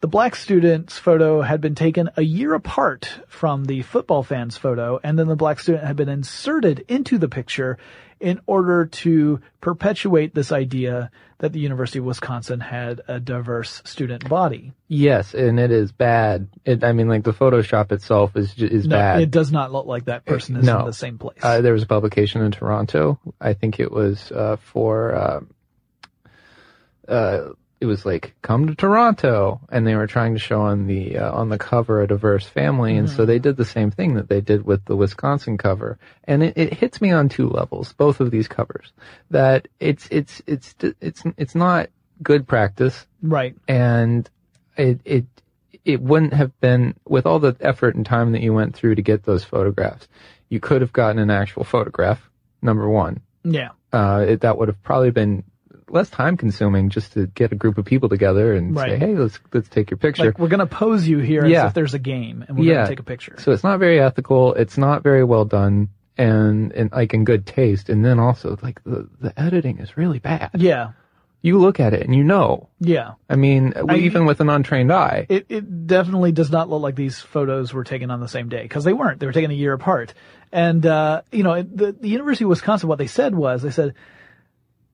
The 0.00 0.08
black 0.08 0.34
student's 0.34 0.96
photo 0.96 1.42
had 1.42 1.60
been 1.60 1.74
taken 1.74 2.08
a 2.16 2.22
year 2.22 2.54
apart 2.54 3.20
from 3.28 3.66
the 3.66 3.82
football 3.82 4.22
fan's 4.22 4.56
photo, 4.56 4.98
and 5.02 5.18
then 5.18 5.28
the 5.28 5.36
black 5.36 5.60
student 5.60 5.84
had 5.84 5.96
been 5.96 6.08
inserted 6.08 6.86
into 6.88 7.18
the 7.18 7.28
picture 7.28 7.76
in 8.18 8.40
order 8.46 8.86
to 8.86 9.40
perpetuate 9.60 10.34
this 10.34 10.52
idea 10.52 11.10
that 11.38 11.52
the 11.52 11.58
University 11.58 11.98
of 11.98 12.04
Wisconsin 12.04 12.60
had 12.60 13.00
a 13.08 13.18
diverse 13.18 13.82
student 13.84 14.28
body. 14.28 14.72
Yes, 14.88 15.34
and 15.34 15.58
it 15.58 15.70
is 15.70 15.90
bad. 15.90 16.48
It, 16.64 16.84
I 16.84 16.92
mean, 16.92 17.08
like 17.08 17.24
the 17.24 17.32
Photoshop 17.32 17.92
itself 17.92 18.36
is 18.36 18.54
is 18.58 18.86
no, 18.86 18.96
bad. 18.96 19.20
it 19.22 19.30
does 19.30 19.50
not 19.50 19.72
look 19.72 19.86
like 19.86 20.04
that 20.04 20.24
person 20.26 20.56
is 20.56 20.64
no. 20.64 20.80
in 20.80 20.86
the 20.86 20.92
same 20.92 21.18
place. 21.18 21.38
Uh, 21.42 21.62
there 21.62 21.72
was 21.72 21.82
a 21.82 21.86
publication 21.86 22.42
in 22.42 22.52
Toronto. 22.52 23.18
I 23.40 23.54
think 23.54 23.80
it 23.80 23.90
was 23.90 24.30
uh, 24.32 24.56
for. 24.56 25.14
Uh, 25.14 25.40
uh, 27.10 27.52
it 27.80 27.86
was 27.86 28.04
like 28.04 28.34
come 28.42 28.66
to 28.66 28.74
Toronto, 28.74 29.60
and 29.70 29.86
they 29.86 29.94
were 29.94 30.06
trying 30.06 30.34
to 30.34 30.38
show 30.38 30.60
on 30.60 30.86
the 30.86 31.18
uh, 31.18 31.32
on 31.32 31.48
the 31.48 31.58
cover 31.58 32.02
a 32.02 32.06
diverse 32.06 32.46
family, 32.46 32.96
and 32.96 33.08
so 33.08 33.24
they 33.26 33.38
did 33.38 33.56
the 33.56 33.64
same 33.64 33.90
thing 33.90 34.14
that 34.14 34.28
they 34.28 34.40
did 34.40 34.64
with 34.66 34.84
the 34.84 34.96
Wisconsin 34.96 35.56
cover, 35.58 35.98
and 36.24 36.42
it, 36.42 36.58
it 36.58 36.74
hits 36.74 37.00
me 37.00 37.10
on 37.10 37.28
two 37.28 37.48
levels, 37.48 37.92
both 37.94 38.20
of 38.20 38.30
these 38.30 38.48
covers, 38.48 38.92
that 39.30 39.66
it's 39.80 40.06
it's 40.10 40.42
it's 40.46 40.74
it's 41.00 41.22
it's 41.38 41.54
not 41.54 41.88
good 42.22 42.46
practice, 42.46 43.06
right? 43.22 43.56
And 43.66 44.28
it 44.76 45.00
it 45.06 45.24
it 45.86 46.02
wouldn't 46.02 46.34
have 46.34 46.58
been 46.60 46.94
with 47.08 47.24
all 47.24 47.38
the 47.38 47.56
effort 47.60 47.96
and 47.96 48.04
time 48.04 48.32
that 48.32 48.42
you 48.42 48.52
went 48.52 48.76
through 48.76 48.96
to 48.96 49.02
get 49.02 49.22
those 49.24 49.42
photographs. 49.42 50.06
You 50.50 50.60
could 50.60 50.82
have 50.82 50.92
gotten 50.92 51.18
an 51.18 51.30
actual 51.30 51.64
photograph. 51.64 52.28
Number 52.60 52.86
one, 52.86 53.22
Yeah. 53.42 53.70
uh, 53.90 54.26
it, 54.28 54.40
that 54.42 54.58
would 54.58 54.68
have 54.68 54.82
probably 54.82 55.10
been 55.10 55.44
less 55.90 56.10
time 56.10 56.36
consuming 56.36 56.90
just 56.90 57.12
to 57.14 57.26
get 57.26 57.52
a 57.52 57.54
group 57.54 57.78
of 57.78 57.84
people 57.84 58.08
together 58.08 58.54
and 58.54 58.76
say, 58.76 58.98
"Hey, 58.98 59.14
let's 59.14 59.38
let's 59.52 59.68
take 59.68 59.90
your 59.90 59.98
picture." 59.98 60.26
Like 60.26 60.38
we're 60.38 60.48
gonna 60.48 60.66
pose 60.66 61.06
you 61.06 61.18
here 61.18 61.44
as 61.44 61.52
if 61.68 61.74
there's 61.74 61.94
a 61.94 61.98
game 61.98 62.44
and 62.46 62.58
we're 62.58 62.64
yeah. 62.64 62.74
gonna 62.74 62.88
take 62.88 63.00
a 63.00 63.04
picture. 63.04 63.36
So 63.38 63.52
it's 63.52 63.64
not 63.64 63.78
very 63.78 64.00
ethical. 64.00 64.54
It's 64.54 64.78
not 64.78 65.02
very 65.02 65.24
well 65.24 65.44
done, 65.44 65.88
and 66.16 66.72
and 66.72 66.92
like 66.92 67.14
in 67.14 67.24
good 67.24 67.46
taste. 67.46 67.88
And 67.88 68.04
then 68.04 68.18
also 68.18 68.56
like 68.62 68.82
the 68.84 69.08
the 69.20 69.38
editing 69.40 69.78
is 69.78 69.96
really 69.96 70.18
bad. 70.18 70.50
Yeah. 70.54 70.92
You 71.42 71.58
look 71.58 71.80
at 71.80 71.94
it 71.94 72.02
and 72.02 72.14
you 72.14 72.22
know. 72.22 72.68
Yeah. 72.80 73.12
I 73.30 73.36
mean, 73.36 73.72
I- 73.74 73.96
even 73.96 74.26
with 74.26 74.40
an 74.40 74.50
untrained 74.50 74.92
eye. 74.92 75.24
It, 75.30 75.46
it 75.48 75.86
definitely 75.86 76.32
does 76.32 76.50
not 76.50 76.68
look 76.68 76.82
like 76.82 76.96
these 76.96 77.18
photos 77.18 77.72
were 77.72 77.82
taken 77.82 78.10
on 78.10 78.20
the 78.20 78.28
same 78.28 78.50
day 78.50 78.62
because 78.62 78.84
they 78.84 78.92
weren't. 78.92 79.20
They 79.20 79.26
were 79.26 79.32
taken 79.32 79.50
a 79.50 79.54
year 79.54 79.72
apart. 79.72 80.12
And, 80.52 80.84
uh, 80.84 81.22
you 81.32 81.42
know, 81.42 81.62
the, 81.62 81.92
the 81.92 82.08
University 82.08 82.44
of 82.44 82.50
Wisconsin, 82.50 82.90
what 82.90 82.98
they 82.98 83.06
said 83.06 83.34
was, 83.34 83.62
they 83.62 83.70
said, 83.70 83.94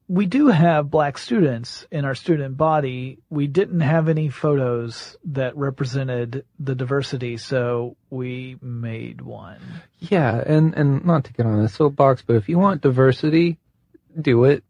we 0.09 0.27
do 0.27 0.49
have 0.49 0.91
black 0.91 1.19
students 1.19 1.87
in 1.91 2.05
our 2.05 2.15
student 2.15 2.57
body. 2.57 3.19
We 3.29 3.47
didn't 3.49 3.81
have 3.81 4.09
any 4.09 4.29
photos 4.29 5.17
that 5.27 5.57
represented 5.57 6.45
the 6.61 6.75
diversity, 6.75 7.39
so 7.39 7.97
we 8.09 8.57
made 8.63 9.21
one. 9.21 9.59
Yeah, 9.99 10.37
and 10.47 10.75
and 10.75 11.05
not 11.05 11.25
to 11.25 11.33
get 11.33 11.47
on 11.47 11.59
a 11.61 11.69
soapbox, 11.69 12.23
but 12.23 12.37
if 12.37 12.49
you 12.49 12.59
want 12.59 12.83
diversity, 12.83 13.59
do 14.21 14.45
it. 14.45 14.63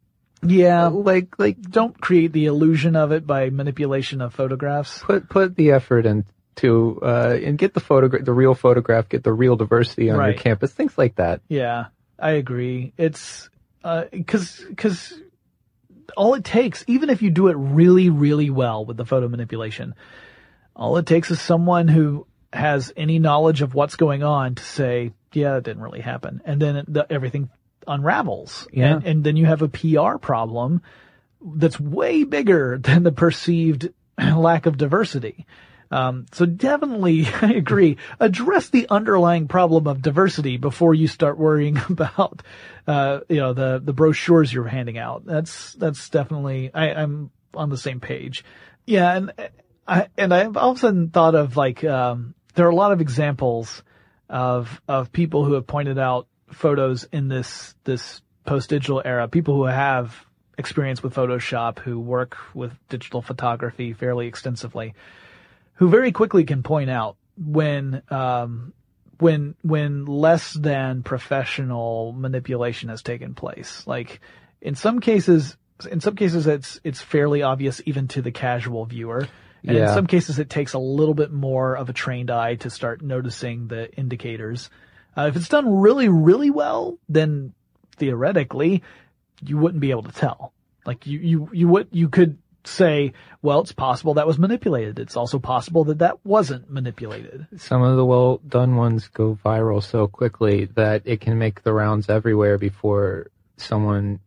Yeah. 0.42 0.86
Like 0.88 1.38
like 1.38 1.60
don't 1.60 1.98
create 2.00 2.32
the 2.32 2.46
illusion 2.46 2.96
of 2.96 3.12
it 3.12 3.26
by 3.26 3.50
manipulation 3.50 4.20
of 4.20 4.34
photographs. 4.34 5.00
Put 5.02 5.28
put 5.28 5.56
the 5.56 5.72
effort 5.72 6.06
into 6.06 7.00
uh 7.02 7.36
and 7.42 7.58
get 7.58 7.74
the 7.74 7.80
photograph 7.80 8.24
the 8.24 8.32
real 8.32 8.54
photograph, 8.54 9.08
get 9.08 9.22
the 9.24 9.32
real 9.32 9.56
diversity 9.56 10.10
on 10.10 10.18
Right. 10.18 10.34
your 10.34 10.42
campus, 10.42 10.72
things 10.72 10.96
like 10.96 11.16
that. 11.16 11.40
Yeah, 11.48 11.86
I 12.18 12.32
agree. 12.32 12.92
It's 12.96 13.48
uh 13.82 14.04
because 14.10 14.62
because 14.68 15.18
all 16.16 16.34
it 16.34 16.44
takes, 16.44 16.84
even 16.86 17.10
if 17.10 17.22
you 17.22 17.30
do 17.30 17.48
it 17.48 17.56
really 17.56 18.10
really 18.10 18.50
well 18.50 18.84
with 18.84 18.96
the 18.96 19.04
photo 19.04 19.28
manipulation, 19.28 19.94
all 20.74 20.96
it 20.96 21.06
takes 21.06 21.30
is 21.30 21.40
someone 21.40 21.88
who 21.88 22.26
has 22.52 22.92
any 22.96 23.18
knowledge 23.18 23.62
of 23.62 23.74
what's 23.74 23.96
going 23.96 24.22
on 24.22 24.54
to 24.54 24.62
say, 24.62 25.12
yeah, 25.32 25.56
it 25.56 25.64
didn't 25.64 25.82
really 25.82 26.00
happen, 26.00 26.40
and 26.44 26.60
then 26.60 26.76
it, 26.76 26.92
the, 26.92 27.06
everything 27.10 27.50
unravels. 27.86 28.66
Yeah. 28.72 28.96
and, 28.96 29.04
and 29.04 29.24
then 29.24 29.36
you 29.36 29.46
have 29.46 29.62
a 29.62 29.68
PR 29.68 30.18
problem 30.18 30.82
that's 31.40 31.78
way 31.78 32.24
bigger 32.24 32.78
than 32.78 33.02
the 33.02 33.12
perceived 33.12 33.90
lack 34.18 34.66
of 34.66 34.76
diversity. 34.76 35.46
Um, 35.90 36.26
so 36.32 36.46
definitely, 36.46 37.26
I 37.42 37.52
agree. 37.52 37.96
Address 38.18 38.70
the 38.70 38.88
underlying 38.88 39.48
problem 39.48 39.86
of 39.86 40.02
diversity 40.02 40.56
before 40.56 40.94
you 40.94 41.08
start 41.08 41.38
worrying 41.38 41.78
about, 41.88 42.42
uh, 42.86 43.20
you 43.28 43.36
know, 43.36 43.52
the 43.52 43.80
the 43.82 43.92
brochures 43.92 44.52
you're 44.52 44.66
handing 44.66 44.98
out. 44.98 45.24
That's 45.24 45.74
that's 45.74 46.08
definitely. 46.08 46.70
I, 46.72 46.90
I'm 46.90 47.30
on 47.54 47.70
the 47.70 47.78
same 47.78 48.00
page. 48.00 48.44
Yeah, 48.84 49.16
and 49.16 49.32
I 49.86 50.08
and 50.16 50.32
I've 50.32 50.56
all 50.56 50.72
of 50.72 50.76
a 50.76 50.80
sudden 50.80 51.10
thought 51.10 51.34
of 51.34 51.56
like 51.56 51.84
um, 51.84 52.34
there 52.54 52.66
are 52.66 52.70
a 52.70 52.76
lot 52.76 52.92
of 52.92 53.00
examples 53.00 53.82
of 54.28 54.80
of 54.88 55.12
people 55.12 55.44
who 55.44 55.54
have 55.54 55.66
pointed 55.66 55.98
out 55.98 56.26
photos 56.52 57.04
in 57.04 57.28
this 57.28 57.74
this 57.84 58.20
post 58.44 58.70
digital 58.70 59.02
era. 59.04 59.28
People 59.28 59.54
who 59.56 59.64
have 59.64 60.14
experience 60.58 61.02
with 61.02 61.14
Photoshop, 61.14 61.78
who 61.78 62.00
work 62.00 62.36
with 62.54 62.72
digital 62.88 63.20
photography 63.20 63.92
fairly 63.92 64.26
extensively 64.26 64.94
who 65.76 65.88
very 65.88 66.12
quickly 66.12 66.44
can 66.44 66.62
point 66.62 66.90
out 66.90 67.16
when 67.38 68.02
um, 68.10 68.72
when 69.18 69.54
when 69.62 70.04
less 70.06 70.52
than 70.52 71.02
professional 71.02 72.12
manipulation 72.12 72.88
has 72.88 73.02
taken 73.02 73.34
place. 73.34 73.86
Like 73.86 74.20
in 74.60 74.74
some 74.74 75.00
cases, 75.00 75.56
in 75.90 76.00
some 76.00 76.16
cases 76.16 76.46
it's 76.46 76.80
it's 76.84 77.00
fairly 77.00 77.42
obvious 77.42 77.80
even 77.86 78.08
to 78.08 78.22
the 78.22 78.32
casual 78.32 78.84
viewer. 78.86 79.26
And 79.64 79.76
Yeah. 79.76 79.88
in 79.88 79.94
some 79.94 80.06
cases 80.06 80.38
it 80.38 80.48
takes 80.50 80.74
a 80.74 80.78
little 80.78 81.14
bit 81.14 81.32
more 81.32 81.76
of 81.76 81.88
a 81.88 81.92
trained 81.92 82.30
eye 82.30 82.56
to 82.56 82.70
start 82.70 83.02
noticing 83.02 83.68
the 83.68 83.92
indicators. 83.94 84.70
Uh, 85.16 85.26
if 85.28 85.36
it's 85.36 85.48
done 85.48 85.80
really, 85.80 86.08
really 86.08 86.50
well, 86.50 86.98
then 87.08 87.52
theoretically 87.96 88.82
you 89.42 89.58
wouldn't 89.58 89.80
be 89.80 89.90
able 89.90 90.02
to 90.04 90.12
tell. 90.12 90.52
Like 90.84 91.06
you, 91.06 91.18
you, 91.18 91.50
you 91.52 91.68
would, 91.68 91.88
you 91.90 92.08
could 92.08 92.38
say, 92.68 93.12
well, 93.42 93.60
it's 93.60 93.72
possible 93.72 94.14
that 94.14 94.26
was 94.26 94.38
manipulated. 94.38 94.98
It's 94.98 95.16
also 95.16 95.38
possible 95.38 95.84
that 95.84 95.98
that 95.98 96.24
wasn't 96.24 96.70
manipulated. 96.70 97.46
Some 97.56 97.82
of 97.82 97.96
the 97.96 98.04
well 98.04 98.38
done 98.46 98.76
ones 98.76 99.08
go 99.08 99.38
viral 99.44 99.82
so 99.82 100.08
quickly 100.08 100.66
that 100.74 101.02
it 101.04 101.20
can 101.20 101.38
make 101.38 101.62
the 101.62 101.72
rounds 101.72 102.08
everywhere 102.08 102.58
before 102.58 103.30
someone 103.56 104.20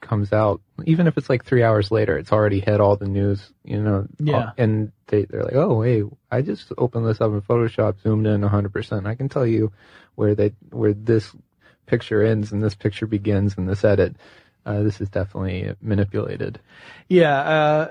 comes 0.00 0.32
out. 0.32 0.60
Even 0.84 1.06
if 1.06 1.16
it's 1.16 1.30
like 1.30 1.44
three 1.44 1.62
hours 1.62 1.90
later, 1.90 2.16
it's 2.16 2.32
already 2.32 2.60
hit 2.60 2.80
all 2.80 2.96
the 2.96 3.08
news, 3.08 3.52
you 3.64 3.80
know. 3.80 4.06
Yeah. 4.18 4.36
Uh, 4.36 4.52
and 4.58 4.92
they, 5.06 5.24
they're 5.24 5.44
like, 5.44 5.54
oh, 5.54 5.82
hey, 5.82 6.02
I 6.30 6.42
just 6.42 6.72
opened 6.78 7.06
this 7.06 7.20
up 7.20 7.32
in 7.32 7.40
Photoshop, 7.42 8.00
zoomed 8.02 8.26
in 8.26 8.42
100%. 8.42 9.06
I 9.06 9.14
can 9.14 9.28
tell 9.28 9.46
you 9.46 9.72
where 10.14 10.34
they, 10.34 10.52
where 10.70 10.92
this 10.92 11.34
picture 11.86 12.22
ends 12.22 12.52
and 12.52 12.62
this 12.62 12.74
picture 12.74 13.06
begins 13.06 13.56
and 13.56 13.68
this 13.68 13.84
edit. 13.84 14.16
Uh, 14.66 14.82
this 14.82 15.00
is 15.00 15.08
definitely 15.10 15.74
manipulated. 15.80 16.58
Yeah, 17.08 17.38
uh, 17.38 17.90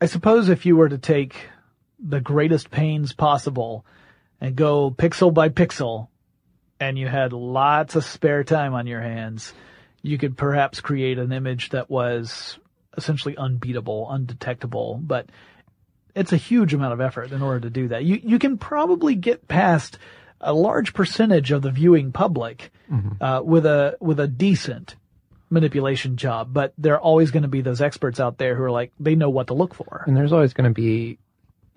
I 0.00 0.06
suppose 0.06 0.48
if 0.48 0.66
you 0.66 0.76
were 0.76 0.88
to 0.88 0.98
take 0.98 1.48
the 1.98 2.20
greatest 2.20 2.70
pains 2.70 3.12
possible 3.12 3.84
and 4.40 4.56
go 4.56 4.90
pixel 4.90 5.32
by 5.32 5.48
pixel 5.48 6.08
and 6.78 6.98
you 6.98 7.08
had 7.08 7.32
lots 7.32 7.96
of 7.96 8.04
spare 8.04 8.44
time 8.44 8.74
on 8.74 8.86
your 8.86 9.00
hands, 9.00 9.52
you 10.02 10.18
could 10.18 10.36
perhaps 10.36 10.80
create 10.80 11.18
an 11.18 11.32
image 11.32 11.70
that 11.70 11.90
was 11.90 12.58
essentially 12.96 13.36
unbeatable, 13.36 14.10
undetectable, 14.10 14.98
but 15.02 15.28
it's 16.14 16.32
a 16.32 16.38
huge 16.38 16.72
amount 16.72 16.92
of 16.92 17.00
effort 17.00 17.32
in 17.32 17.42
order 17.42 17.60
to 17.60 17.70
do 17.70 17.88
that. 17.88 18.04
You, 18.04 18.20
you 18.22 18.38
can 18.38 18.56
probably 18.56 19.14
get 19.14 19.48
past 19.48 19.98
a 20.40 20.52
large 20.52 20.94
percentage 20.94 21.50
of 21.50 21.62
the 21.62 21.70
viewing 21.70 22.12
public, 22.12 22.70
uh, 23.20 23.40
with 23.44 23.66
a, 23.66 23.96
with 24.00 24.20
a 24.20 24.28
decent 24.28 24.96
manipulation 25.50 26.16
job, 26.16 26.48
but 26.52 26.72
there 26.78 26.94
are 26.94 27.00
always 27.00 27.30
going 27.30 27.42
to 27.44 27.48
be 27.48 27.60
those 27.60 27.80
experts 27.80 28.18
out 28.20 28.38
there 28.38 28.54
who 28.56 28.62
are 28.64 28.70
like, 28.70 28.92
they 28.98 29.14
know 29.14 29.30
what 29.30 29.46
to 29.48 29.54
look 29.54 29.74
for. 29.74 30.04
And 30.06 30.16
there's 30.16 30.32
always 30.32 30.52
going 30.52 30.68
to 30.68 30.74
be 30.74 31.18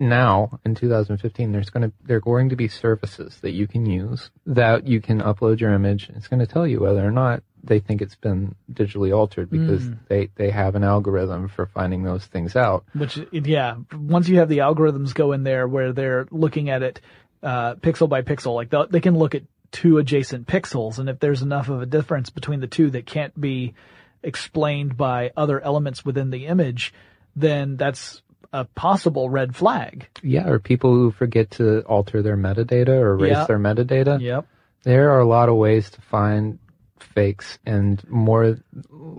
now 0.02 0.58
in 0.64 0.74
2015 0.74 1.52
there's 1.52 1.68
going 1.68 1.82
to 1.82 1.92
there 2.06 2.16
are 2.16 2.20
going 2.20 2.48
to 2.48 2.56
be 2.56 2.68
services 2.68 3.36
that 3.42 3.50
you 3.50 3.66
can 3.68 3.84
use 3.84 4.30
that 4.46 4.86
you 4.86 4.98
can 4.98 5.20
upload 5.20 5.60
your 5.60 5.74
image. 5.74 6.08
It's 6.16 6.26
going 6.26 6.40
to 6.40 6.46
tell 6.46 6.66
you 6.66 6.80
whether 6.80 7.06
or 7.06 7.10
not 7.10 7.42
they 7.62 7.80
think 7.80 8.00
it's 8.00 8.14
been 8.14 8.54
digitally 8.72 9.14
altered 9.14 9.50
because 9.50 9.82
Mm. 9.82 9.98
they 10.08 10.30
they 10.36 10.48
have 10.50 10.74
an 10.74 10.84
algorithm 10.84 11.48
for 11.48 11.66
finding 11.66 12.02
those 12.02 12.24
things 12.24 12.56
out. 12.56 12.84
Which, 12.94 13.18
yeah, 13.30 13.76
once 13.92 14.26
you 14.26 14.38
have 14.38 14.48
the 14.48 14.58
algorithms 14.58 15.12
go 15.14 15.32
in 15.32 15.42
there 15.44 15.68
where 15.68 15.92
they're 15.92 16.26
looking 16.30 16.70
at 16.70 16.82
it, 16.82 17.02
uh, 17.42 17.74
pixel 17.74 18.08
by 18.08 18.22
pixel, 18.22 18.54
like 18.54 18.70
they'll- 18.70 18.86
they 18.88 19.00
can 19.00 19.18
look 19.18 19.34
at 19.34 19.42
two 19.72 19.98
adjacent 19.98 20.46
pixels. 20.46 20.98
And 20.98 21.08
if 21.08 21.18
there's 21.18 21.42
enough 21.42 21.68
of 21.68 21.82
a 21.82 21.86
difference 21.86 22.30
between 22.30 22.60
the 22.60 22.66
two 22.66 22.90
that 22.90 23.06
can't 23.06 23.38
be 23.38 23.74
explained 24.22 24.96
by 24.96 25.32
other 25.36 25.60
elements 25.60 26.04
within 26.04 26.30
the 26.30 26.46
image, 26.46 26.92
then 27.36 27.76
that's 27.76 28.22
a 28.52 28.64
possible 28.64 29.30
red 29.30 29.54
flag. 29.54 30.08
Yeah, 30.22 30.48
or 30.48 30.58
people 30.58 30.92
who 30.92 31.10
forget 31.12 31.52
to 31.52 31.80
alter 31.82 32.22
their 32.22 32.36
metadata 32.36 32.88
or 32.88 33.12
erase 33.12 33.46
their 33.46 33.58
metadata. 33.58 34.20
Yep. 34.20 34.46
There 34.82 35.10
are 35.12 35.20
a 35.20 35.26
lot 35.26 35.48
of 35.48 35.56
ways 35.56 35.90
to 35.90 36.00
find 36.00 36.58
fakes 36.98 37.58
and 37.64 38.02
more 38.08 38.58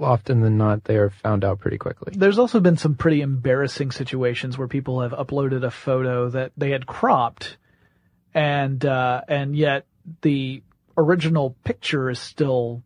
often 0.02 0.42
than 0.42 0.58
not 0.58 0.84
they 0.84 0.96
are 0.96 1.10
found 1.10 1.44
out 1.44 1.60
pretty 1.60 1.78
quickly. 1.78 2.14
There's 2.16 2.40
also 2.40 2.60
been 2.60 2.78
some 2.78 2.96
pretty 2.96 3.22
embarrassing 3.22 3.92
situations 3.92 4.58
where 4.58 4.68
people 4.68 5.02
have 5.02 5.12
uploaded 5.12 5.64
a 5.64 5.72
photo 5.72 6.30
that 6.30 6.52
they 6.58 6.72
had 6.72 6.86
cropped, 6.86 7.58
and 8.34 8.84
uh, 8.86 9.22
and 9.28 9.56
yet 9.56 9.86
the 10.22 10.64
original 10.98 11.56
picture 11.64 12.10
is 12.10 12.20
still 12.20 12.84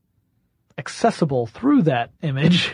accessible 0.77 1.47
through 1.47 1.83
that 1.83 2.11
image, 2.21 2.73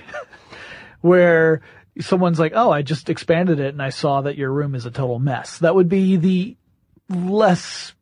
where 1.02 1.62
someone's 2.00 2.40
like, 2.40 2.54
"Oh, 2.56 2.72
I 2.72 2.82
just 2.82 3.10
expanded 3.10 3.60
it 3.60 3.74
and 3.74 3.82
I 3.82 3.90
saw 3.90 4.22
that 4.22 4.38
your 4.38 4.52
room 4.52 4.76
is 4.76 4.86
a 4.86 4.92
total 4.92 5.20
mess." 5.20 5.60
That 5.60 5.76
would 5.76 5.90
be 5.90 6.16
the 6.16 6.58
less 7.10 7.94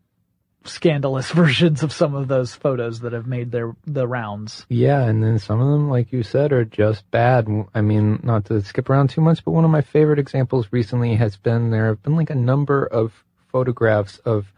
scandalous 0.66 1.32
versions 1.32 1.84
of 1.84 1.92
some 1.92 2.16
of 2.16 2.28
those 2.28 2.54
photos 2.54 3.02
that 3.02 3.14
have 3.14 3.28
made 3.28 3.52
their 3.52 3.76
the 3.86 4.08
rounds. 4.08 4.66
Yeah, 4.70 5.04
and 5.04 5.24
then 5.24 5.40
some 5.40 5.60
of 5.60 5.68
them, 5.72 5.90
like 5.90 6.12
you 6.12 6.24
said, 6.24 6.52
are 6.52 6.66
just 6.66 7.10
bad. 7.12 7.48
I 7.74 7.82
mean, 7.82 8.20
not 8.24 8.46
to 8.46 8.62
skip 8.62 8.90
around 8.90 9.10
too 9.10 9.22
much, 9.22 9.44
but 9.44 9.52
one 9.52 9.66
of 9.66 9.72
my 9.72 9.82
favorite 9.82 10.20
examples 10.20 10.68
recently 10.72 11.16
has 11.16 11.38
been 11.38 11.72
there 11.72 11.88
have 11.88 12.04
been 12.04 12.16
like 12.16 12.30
a 12.30 12.36
number 12.36 12.86
of 12.86 13.24
photographs 13.52 14.20
of 14.20 14.52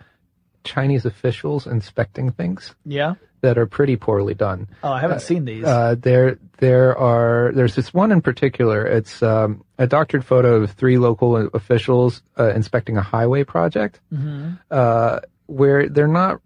Chinese 0.63 1.05
officials 1.05 1.65
inspecting 1.67 2.31
things 2.31 2.75
Yeah. 2.85 3.15
that 3.41 3.57
are 3.57 3.65
pretty 3.65 3.95
poorly 3.95 4.33
done. 4.33 4.67
Oh, 4.83 4.91
I 4.91 4.99
haven't 5.01 5.21
seen 5.21 5.45
these. 5.45 5.63
Uh, 5.65 5.95
there, 5.99 6.37
there 6.57 6.97
are. 6.97 7.51
There's 7.53 7.75
this 7.75 7.93
one 7.93 8.11
in 8.11 8.21
particular. 8.21 8.85
It's 8.85 9.23
um, 9.23 9.63
a 9.79 9.87
doctored 9.87 10.23
photo 10.23 10.61
of 10.61 10.71
three 10.71 10.97
local 10.97 11.35
officials 11.53 12.21
uh, 12.37 12.49
inspecting 12.53 12.97
a 12.97 13.01
highway 13.01 13.43
project, 13.43 13.99
Mhm. 14.13 14.59
uh, 14.69 15.19
where 15.47 15.89
they're 15.89 16.07
not 16.07 16.39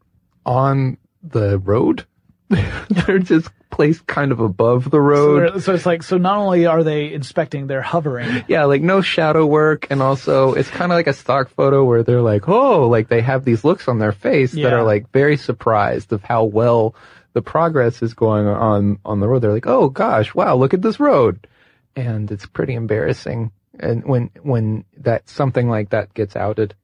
on 0.46 0.98
the 1.22 1.60
road. 1.60 2.06
they're 2.90 3.20
just 3.20 3.50
placed 3.70 4.06
kind 4.08 4.32
of 4.32 4.40
above 4.40 4.90
the 4.90 5.02
road. 5.02 5.54
they're- 5.54 5.60
so 5.62 5.74
it's 5.74 5.86
like, 5.86 6.02
so 6.04 6.18
not 6.18 6.38
only 6.38 6.66
are 6.66 6.84
they 6.84 7.12
inspecting, 7.14 7.68
they're 7.68 7.82
hovering. 7.82 8.44
yeah, 8.48 8.66
like 8.66 8.82
no 8.82 9.02
shadow 9.02 9.46
work, 9.46 9.88
and 9.90 10.02
also 10.02 10.54
it's 10.54 10.70
kind 10.70 10.92
of 10.92 10.96
like 10.96 11.08
a 11.08 11.14
stock 11.14 11.50
photo 11.50 11.84
where 11.84 12.04
they're 12.04 12.22
like, 12.22 12.48
oh, 12.48 12.88
like 12.88 13.10
they 13.10 13.22
have 13.22 13.44
these 13.46 13.64
looks 13.64 13.88
on 13.88 14.00
their 14.00 14.12
face 14.14 14.52
that 14.54 14.74
are 14.74 14.84
like 14.84 15.12
very 15.12 15.38
surprised 15.38 16.14
of 16.14 16.24
how 16.24 16.46
well 16.46 16.96
the 17.34 17.42
progress 17.42 18.02
is 18.02 18.14
going 18.14 18.48
on 18.48 19.00
on 19.04 19.20
the 19.20 19.28
road. 19.28 19.40
They're 19.40 19.52
like, 19.54 19.68
oh 19.68 19.90
gosh, 19.90 20.34
wow, 20.34 20.56
look 20.56 20.74
at 20.74 20.82
this 20.82 21.00
road, 21.00 21.48
and 21.96 22.32
it's 22.32 22.46
pretty 22.46 22.74
embarrassing. 22.76 23.52
And 23.78 24.06
when 24.06 24.30
when 24.42 24.86
that 25.00 25.28
something 25.28 25.68
like 25.68 25.90
that 25.90 26.14
gets 26.14 26.38
outed, 26.38 26.76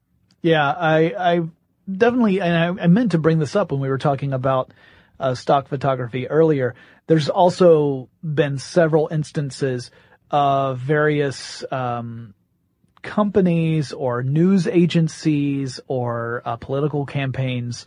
Yeah, 0.42 0.70
I, 0.70 1.14
I 1.36 1.40
definitely, 1.90 2.42
and 2.42 2.54
I, 2.80 2.84
I 2.84 2.86
meant 2.86 3.12
to 3.12 3.18
bring 3.18 3.38
this 3.38 3.56
up 3.56 3.72
when 3.72 3.80
we 3.80 3.88
were 3.88 3.96
talking 3.96 4.34
about 4.34 4.72
uh, 5.22 5.34
stock 5.34 5.68
photography 5.68 6.28
earlier. 6.28 6.74
There's 7.06 7.28
also 7.28 8.08
been 8.22 8.58
several 8.58 9.08
instances 9.10 9.90
of 10.30 10.78
various 10.78 11.64
um, 11.70 12.34
companies 13.02 13.92
or 13.92 14.22
news 14.22 14.66
agencies 14.66 15.80
or 15.86 16.42
uh, 16.44 16.56
political 16.56 17.06
campaigns 17.06 17.86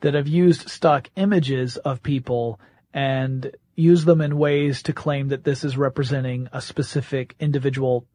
that 0.00 0.14
have 0.14 0.28
used 0.28 0.68
stock 0.68 1.08
images 1.16 1.76
of 1.76 2.02
people 2.02 2.60
and 2.92 3.50
use 3.74 4.04
them 4.04 4.20
in 4.20 4.38
ways 4.38 4.82
to 4.84 4.92
claim 4.92 5.28
that 5.28 5.44
this 5.44 5.64
is 5.64 5.76
representing 5.76 6.48
a 6.52 6.60
specific 6.60 7.34
individual 7.38 8.06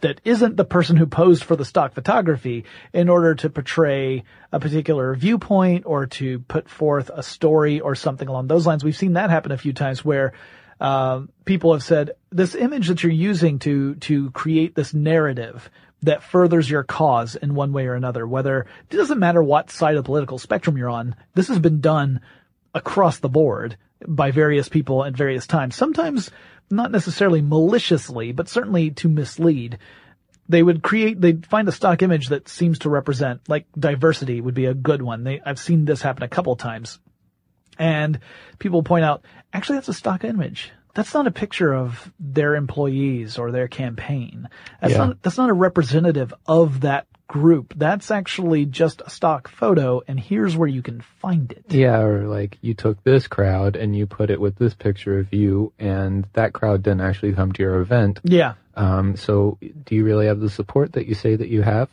that 0.00 0.20
isn't 0.24 0.56
the 0.56 0.64
person 0.64 0.96
who 0.96 1.06
posed 1.06 1.44
for 1.44 1.56
the 1.56 1.64
stock 1.64 1.94
photography 1.94 2.64
in 2.92 3.08
order 3.08 3.34
to 3.34 3.50
portray 3.50 4.24
a 4.52 4.60
particular 4.60 5.14
viewpoint 5.14 5.84
or 5.86 6.06
to 6.06 6.40
put 6.40 6.68
forth 6.68 7.10
a 7.12 7.22
story 7.22 7.80
or 7.80 7.94
something 7.94 8.28
along 8.28 8.46
those 8.46 8.66
lines. 8.66 8.84
We've 8.84 8.96
seen 8.96 9.14
that 9.14 9.30
happen 9.30 9.52
a 9.52 9.58
few 9.58 9.72
times 9.72 10.04
where 10.04 10.32
um, 10.80 11.30
people 11.44 11.72
have 11.72 11.82
said 11.82 12.12
this 12.30 12.54
image 12.54 12.88
that 12.88 13.02
you're 13.02 13.12
using 13.12 13.58
to 13.60 13.94
to 13.96 14.30
create 14.32 14.74
this 14.74 14.92
narrative 14.92 15.70
that 16.02 16.22
furthers 16.22 16.68
your 16.68 16.82
cause 16.82 17.34
in 17.34 17.54
one 17.54 17.72
way 17.72 17.86
or 17.86 17.94
another. 17.94 18.26
Whether 18.26 18.66
it 18.90 18.96
doesn't 18.96 19.18
matter 19.18 19.42
what 19.42 19.70
side 19.70 19.96
of 19.96 20.04
the 20.04 20.06
political 20.06 20.38
spectrum 20.38 20.76
you're 20.76 20.90
on, 20.90 21.16
this 21.34 21.48
has 21.48 21.58
been 21.58 21.80
done 21.80 22.20
across 22.74 23.18
the 23.18 23.30
board 23.30 23.78
by 24.06 24.30
various 24.30 24.68
people 24.68 25.04
at 25.04 25.14
various 25.14 25.46
times. 25.46 25.74
Sometimes 25.74 26.30
not 26.70 26.90
necessarily 26.90 27.42
maliciously, 27.42 28.32
but 28.32 28.48
certainly 28.48 28.90
to 28.92 29.08
mislead. 29.08 29.78
they 30.48 30.62
would 30.62 30.82
create, 30.82 31.20
they'd 31.20 31.46
find 31.46 31.68
a 31.68 31.72
stock 31.72 32.02
image 32.02 32.28
that 32.28 32.48
seems 32.48 32.80
to 32.80 32.90
represent, 32.90 33.48
like 33.48 33.66
diversity 33.78 34.40
would 34.40 34.54
be 34.54 34.66
a 34.66 34.74
good 34.74 35.02
one. 35.02 35.24
They, 35.24 35.40
I've 35.44 35.58
seen 35.58 35.84
this 35.84 36.02
happen 36.02 36.22
a 36.22 36.28
couple 36.28 36.54
times. 36.56 36.98
And 37.78 38.20
people 38.58 38.82
point 38.82 39.04
out, 39.04 39.24
actually 39.52 39.76
that's 39.78 39.88
a 39.88 39.94
stock 39.94 40.24
image. 40.24 40.72
That's 40.96 41.12
not 41.14 41.26
a 41.26 41.30
picture 41.30 41.74
of 41.74 42.10
their 42.18 42.56
employees 42.56 43.36
or 43.38 43.52
their 43.52 43.68
campaign. 43.68 44.48
That's 44.80 44.94
Yeah. 44.94 44.98
not, 45.06 45.22
that's 45.22 45.36
not 45.36 45.50
a 45.50 45.52
representative 45.52 46.32
of 46.46 46.80
that 46.80 47.06
group. 47.28 47.74
That's 47.76 48.10
actually 48.10 48.64
just 48.64 49.02
a 49.04 49.10
stock 49.10 49.48
photo 49.48 50.00
and 50.08 50.18
here's 50.18 50.56
where 50.56 50.68
you 50.68 50.80
can 50.80 51.02
find 51.20 51.52
it. 51.52 51.64
Yeah, 51.68 51.98
or 52.00 52.26
like 52.26 52.56
you 52.62 52.72
took 52.72 53.02
this 53.04 53.28
crowd 53.28 53.76
and 53.76 53.94
you 53.94 54.06
put 54.06 54.30
it 54.30 54.40
with 54.40 54.56
this 54.56 54.72
picture 54.74 55.18
of 55.18 55.32
you, 55.34 55.72
and 55.78 56.26
that 56.32 56.52
crowd 56.54 56.82
didn't 56.82 57.02
actually 57.02 57.34
come 57.34 57.52
to 57.52 57.62
your 57.62 57.80
event. 57.80 58.20
Yeah. 58.24 58.54
Um, 58.74 59.16
so 59.16 59.58
do 59.84 59.94
you 59.94 60.04
really 60.04 60.26
have 60.26 60.40
the 60.40 60.48
support 60.50 60.92
that 60.94 61.06
you 61.06 61.14
say 61.14 61.36
that 61.36 61.48
you 61.48 61.60
have? 61.62 61.90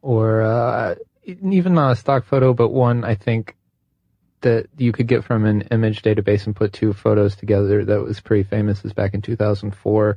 Or, 0.00 0.42
uh, 0.42 0.94
even 1.26 1.74
not 1.74 1.92
a 1.92 1.96
stock 1.96 2.24
photo, 2.24 2.54
but 2.54 2.70
one 2.70 3.04
I 3.04 3.14
think 3.14 3.56
that 4.42 4.68
you 4.76 4.92
could 4.92 5.06
get 5.06 5.24
from 5.24 5.44
an 5.44 5.62
image 5.70 6.02
database 6.02 6.46
and 6.46 6.54
put 6.54 6.72
two 6.72 6.92
photos 6.92 7.34
together 7.36 7.84
that 7.84 8.00
was 8.02 8.20
pretty 8.20 8.44
famous 8.44 8.84
is 8.84 8.92
back 8.92 9.14
in 9.14 9.22
2004, 9.22 10.16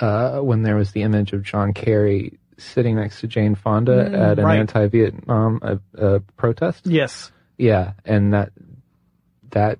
uh, 0.00 0.40
when 0.40 0.62
there 0.62 0.76
was 0.76 0.92
the 0.92 1.02
image 1.02 1.32
of 1.32 1.42
John 1.42 1.72
Kerry 1.72 2.38
sitting 2.58 2.96
next 2.96 3.20
to 3.20 3.26
Jane 3.26 3.54
Fonda 3.54 4.04
Mm, 4.10 4.30
at 4.30 4.38
an 4.38 4.44
right. 4.44 4.58
anti-Vietnam 4.58 5.60
uh, 5.62 5.76
uh, 5.98 6.18
protest. 6.36 6.86
Yes. 6.86 7.32
Yeah, 7.56 7.92
and 8.04 8.32
that 8.32 8.52
that 9.50 9.78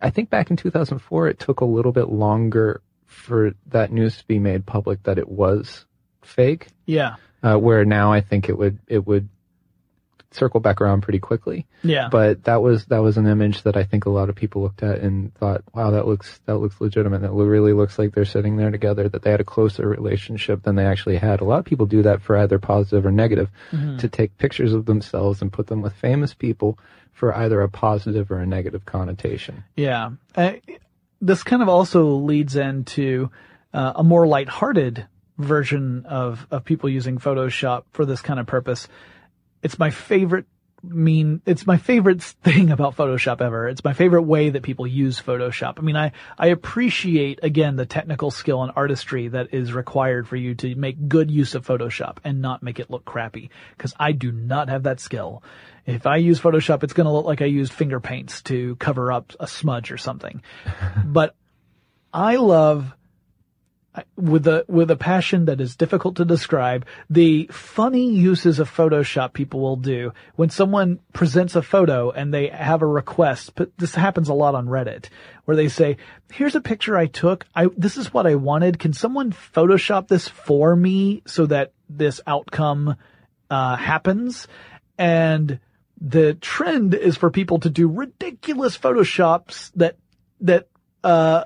I 0.00 0.10
think 0.10 0.30
back 0.30 0.50
in 0.50 0.56
2004 0.56 1.28
it 1.28 1.38
took 1.38 1.60
a 1.60 1.64
little 1.64 1.92
bit 1.92 2.08
longer 2.08 2.82
for 3.06 3.52
that 3.66 3.92
news 3.92 4.16
to 4.18 4.26
be 4.26 4.38
made 4.38 4.66
public 4.66 5.02
that 5.04 5.18
it 5.18 5.28
was 5.28 5.84
fake. 6.22 6.68
Yeah. 6.86 7.16
Uh, 7.42 7.56
where 7.56 7.84
now 7.84 8.12
I 8.12 8.20
think 8.20 8.48
it 8.48 8.56
would 8.58 8.78
it 8.86 9.06
would 9.06 9.28
circle 10.32 10.60
back 10.60 10.80
around 10.80 11.00
pretty 11.02 11.18
quickly. 11.18 11.66
Yeah. 11.82 12.08
But 12.10 12.44
that 12.44 12.62
was 12.62 12.84
that 12.86 13.02
was 13.02 13.16
an 13.16 13.26
image 13.26 13.62
that 13.62 13.76
I 13.76 13.84
think 13.84 14.06
a 14.06 14.10
lot 14.10 14.28
of 14.28 14.36
people 14.36 14.62
looked 14.62 14.82
at 14.82 15.00
and 15.00 15.34
thought, 15.34 15.62
wow, 15.74 15.90
that 15.90 16.06
looks 16.06 16.40
that 16.46 16.58
looks 16.58 16.80
legitimate. 16.80 17.22
That 17.22 17.32
really 17.32 17.72
looks 17.72 17.98
like 17.98 18.14
they're 18.14 18.24
sitting 18.24 18.56
there 18.56 18.70
together. 18.70 19.08
That 19.08 19.22
they 19.22 19.30
had 19.30 19.40
a 19.40 19.44
closer 19.44 19.88
relationship 19.88 20.62
than 20.62 20.76
they 20.76 20.84
actually 20.86 21.16
had. 21.16 21.40
A 21.40 21.44
lot 21.44 21.58
of 21.58 21.64
people 21.64 21.86
do 21.86 22.02
that 22.02 22.22
for 22.22 22.36
either 22.36 22.58
positive 22.58 23.04
or 23.06 23.10
negative, 23.10 23.50
Mhm. 23.72 23.98
to 23.98 24.08
take 24.08 24.38
pictures 24.38 24.72
of 24.72 24.86
themselves 24.86 25.42
and 25.42 25.52
put 25.52 25.66
them 25.66 25.82
with 25.82 25.94
famous 25.94 26.32
people 26.34 26.78
for 27.12 27.34
either 27.36 27.60
a 27.60 27.68
positive 27.68 28.30
or 28.30 28.38
a 28.38 28.46
negative 28.46 28.84
connotation. 28.86 29.64
Yeah. 29.76 30.10
Uh, 30.34 30.52
this 31.20 31.42
kind 31.42 31.60
of 31.62 31.68
also 31.68 32.04
leads 32.16 32.56
into 32.56 33.30
uh, 33.74 33.92
a 33.96 34.02
more 34.02 34.26
lighthearted 34.26 35.06
version 35.38 36.04
of, 36.06 36.46
of 36.50 36.64
people 36.64 36.88
using 36.88 37.18
Photoshop 37.18 37.84
for 37.92 38.04
this 38.04 38.20
kind 38.20 38.38
of 38.40 38.46
purpose. 38.46 38.88
It's 39.62 39.78
my 39.78 39.90
favorite 39.90 40.46
mean, 40.82 41.42
it's 41.44 41.66
my 41.66 41.76
favorite 41.76 42.22
thing 42.42 42.70
about 42.70 42.96
Photoshop 42.96 43.40
ever. 43.40 43.68
It's 43.68 43.84
my 43.84 43.92
favorite 43.92 44.22
way 44.22 44.50
that 44.50 44.62
people 44.62 44.86
use 44.86 45.20
Photoshop. 45.20 45.74
I 45.78 45.82
mean, 45.82 45.96
I, 45.96 46.12
I 46.38 46.48
appreciate 46.48 47.40
again 47.42 47.76
the 47.76 47.86
technical 47.86 48.30
skill 48.30 48.62
and 48.62 48.72
artistry 48.74 49.28
that 49.28 49.52
is 49.52 49.72
required 49.72 50.28
for 50.28 50.36
you 50.36 50.54
to 50.56 50.74
make 50.74 51.08
good 51.08 51.30
use 51.30 51.54
of 51.54 51.66
Photoshop 51.66 52.18
and 52.24 52.40
not 52.40 52.62
make 52.62 52.80
it 52.80 52.90
look 52.90 53.04
crappy. 53.04 53.50
Cause 53.78 53.94
I 53.98 54.12
do 54.12 54.32
not 54.32 54.68
have 54.68 54.84
that 54.84 55.00
skill. 55.00 55.42
If 55.86 56.06
I 56.06 56.16
use 56.16 56.40
Photoshop, 56.40 56.82
it's 56.82 56.92
going 56.92 57.06
to 57.06 57.12
look 57.12 57.24
like 57.24 57.42
I 57.42 57.46
used 57.46 57.72
finger 57.72 58.00
paints 58.00 58.42
to 58.42 58.76
cover 58.76 59.10
up 59.10 59.32
a 59.40 59.46
smudge 59.46 59.90
or 59.90 59.98
something. 59.98 60.42
but 61.04 61.34
I 62.12 62.36
love 62.36 62.94
with 64.16 64.46
a 64.46 64.64
with 64.68 64.90
a 64.90 64.96
passion 64.96 65.46
that 65.46 65.60
is 65.60 65.74
difficult 65.74 66.16
to 66.16 66.24
describe 66.24 66.86
the 67.08 67.48
funny 67.50 68.12
uses 68.12 68.60
of 68.60 68.70
Photoshop 68.70 69.32
people 69.32 69.60
will 69.60 69.76
do 69.76 70.12
when 70.36 70.48
someone 70.48 71.00
presents 71.12 71.56
a 71.56 71.62
photo 71.62 72.10
and 72.10 72.32
they 72.32 72.48
have 72.48 72.82
a 72.82 72.86
request. 72.86 73.54
But 73.56 73.76
this 73.78 73.94
happens 73.94 74.28
a 74.28 74.34
lot 74.34 74.54
on 74.54 74.66
Reddit 74.66 75.08
where 75.44 75.56
they 75.56 75.68
say, 75.68 75.96
"Here's 76.32 76.54
a 76.54 76.60
picture 76.60 76.96
I 76.96 77.06
took. 77.06 77.46
I 77.54 77.66
this 77.76 77.96
is 77.96 78.14
what 78.14 78.26
I 78.26 78.36
wanted. 78.36 78.78
Can 78.78 78.92
someone 78.92 79.32
Photoshop 79.32 80.06
this 80.06 80.28
for 80.28 80.76
me 80.76 81.22
so 81.26 81.46
that 81.46 81.72
this 81.88 82.20
outcome 82.26 82.96
uh, 83.50 83.76
happens?" 83.76 84.46
And 84.98 85.58
the 86.00 86.34
trend 86.34 86.94
is 86.94 87.16
for 87.16 87.30
people 87.30 87.58
to 87.60 87.70
do 87.70 87.88
ridiculous 87.88 88.78
photoshops 88.78 89.72
that 89.74 89.96
that 90.42 90.68
uh 91.02 91.44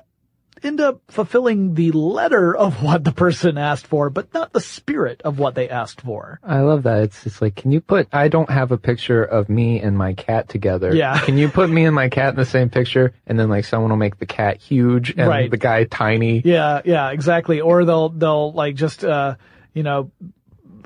end 0.63 0.79
up 0.81 1.01
fulfilling 1.09 1.73
the 1.73 1.91
letter 1.91 2.55
of 2.55 2.81
what 2.81 3.03
the 3.03 3.11
person 3.11 3.57
asked 3.57 3.87
for, 3.87 4.09
but 4.09 4.33
not 4.33 4.53
the 4.53 4.59
spirit 4.61 5.21
of 5.23 5.37
what 5.39 5.55
they 5.55 5.69
asked 5.69 6.01
for. 6.01 6.39
I 6.43 6.61
love 6.61 6.83
that. 6.83 7.03
It's 7.03 7.23
just 7.23 7.41
like, 7.41 7.55
can 7.55 7.71
you 7.71 7.81
put, 7.81 8.07
I 8.13 8.27
don't 8.29 8.49
have 8.49 8.71
a 8.71 8.77
picture 8.77 9.23
of 9.23 9.49
me 9.49 9.81
and 9.81 9.97
my 9.97 10.13
cat 10.13 10.49
together. 10.49 10.93
Yeah. 10.95 11.19
Can 11.25 11.37
you 11.37 11.49
put 11.49 11.69
me 11.69 11.85
and 11.85 11.93
my 11.95 12.09
cat 12.09 12.29
in 12.29 12.35
the 12.35 12.45
same 12.45 12.69
picture? 12.69 13.13
And 13.27 13.39
then 13.39 13.49
like 13.49 13.65
someone 13.65 13.89
will 13.91 13.97
make 13.97 14.17
the 14.17 14.25
cat 14.25 14.57
huge 14.61 15.11
and 15.11 15.27
Right. 15.27 15.49
the 15.51 15.57
guy 15.57 15.83
tiny. 15.83 16.41
Yeah, 16.43 16.81
yeah, 16.85 17.11
exactly. 17.11 17.61
Or 17.61 17.83
they'll 17.85 18.09
they'll 18.09 18.51
like 18.53 18.75
just 18.75 19.03
uh 19.03 19.35
you 19.73 19.83
know 19.83 20.11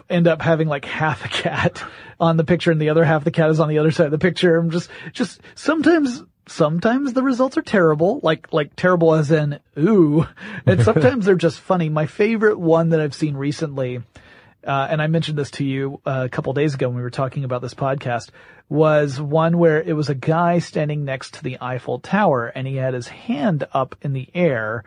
end 0.09 0.27
up 0.27 0.41
having 0.41 0.67
like 0.67 0.85
half 0.85 1.23
a 1.25 1.27
cat 1.27 1.83
on 2.19 2.37
the 2.37 2.43
picture 2.43 2.71
and 2.71 2.81
the 2.81 2.89
other 2.89 3.03
half 3.03 3.21
of 3.21 3.25
the 3.25 3.31
cat 3.31 3.49
is 3.49 3.59
on 3.59 3.69
the 3.69 3.77
other 3.79 3.91
side 3.91 4.05
of 4.07 4.11
the 4.11 4.17
picture. 4.17 4.57
I'm 4.57 4.71
just 4.71 4.89
just 5.13 5.39
sometimes 5.55 6.23
sometimes 6.49 7.13
the 7.13 7.23
results 7.23 7.57
are 7.57 7.61
terrible, 7.61 8.19
like 8.23 8.51
like 8.51 8.75
terrible 8.75 9.13
as 9.13 9.31
in 9.31 9.59
ooh, 9.77 10.27
and 10.65 10.83
sometimes 10.83 11.25
they're 11.25 11.35
just 11.35 11.59
funny. 11.59 11.89
My 11.89 12.05
favorite 12.05 12.59
one 12.59 12.89
that 12.89 12.99
I've 12.99 13.15
seen 13.15 13.35
recently 13.35 14.01
uh, 14.65 14.87
and 14.89 15.01
I 15.01 15.07
mentioned 15.07 15.37
this 15.37 15.51
to 15.51 15.63
you 15.63 16.01
uh, 16.05 16.23
a 16.25 16.29
couple 16.29 16.53
days 16.53 16.73
ago 16.73 16.87
when 16.89 16.97
we 16.97 17.01
were 17.01 17.09
talking 17.09 17.43
about 17.43 17.61
this 17.61 17.73
podcast, 17.73 18.29
was 18.67 19.19
one 19.19 19.57
where 19.57 19.81
it 19.81 19.93
was 19.93 20.09
a 20.09 20.15
guy 20.15 20.59
standing 20.59 21.05
next 21.05 21.35
to 21.35 21.43
the 21.43 21.57
Eiffel 21.61 21.99
Tower 21.99 22.47
and 22.47 22.67
he 22.67 22.75
had 22.75 22.93
his 22.93 23.07
hand 23.07 23.65
up 23.73 23.95
in 24.01 24.13
the 24.13 24.27
air. 24.35 24.83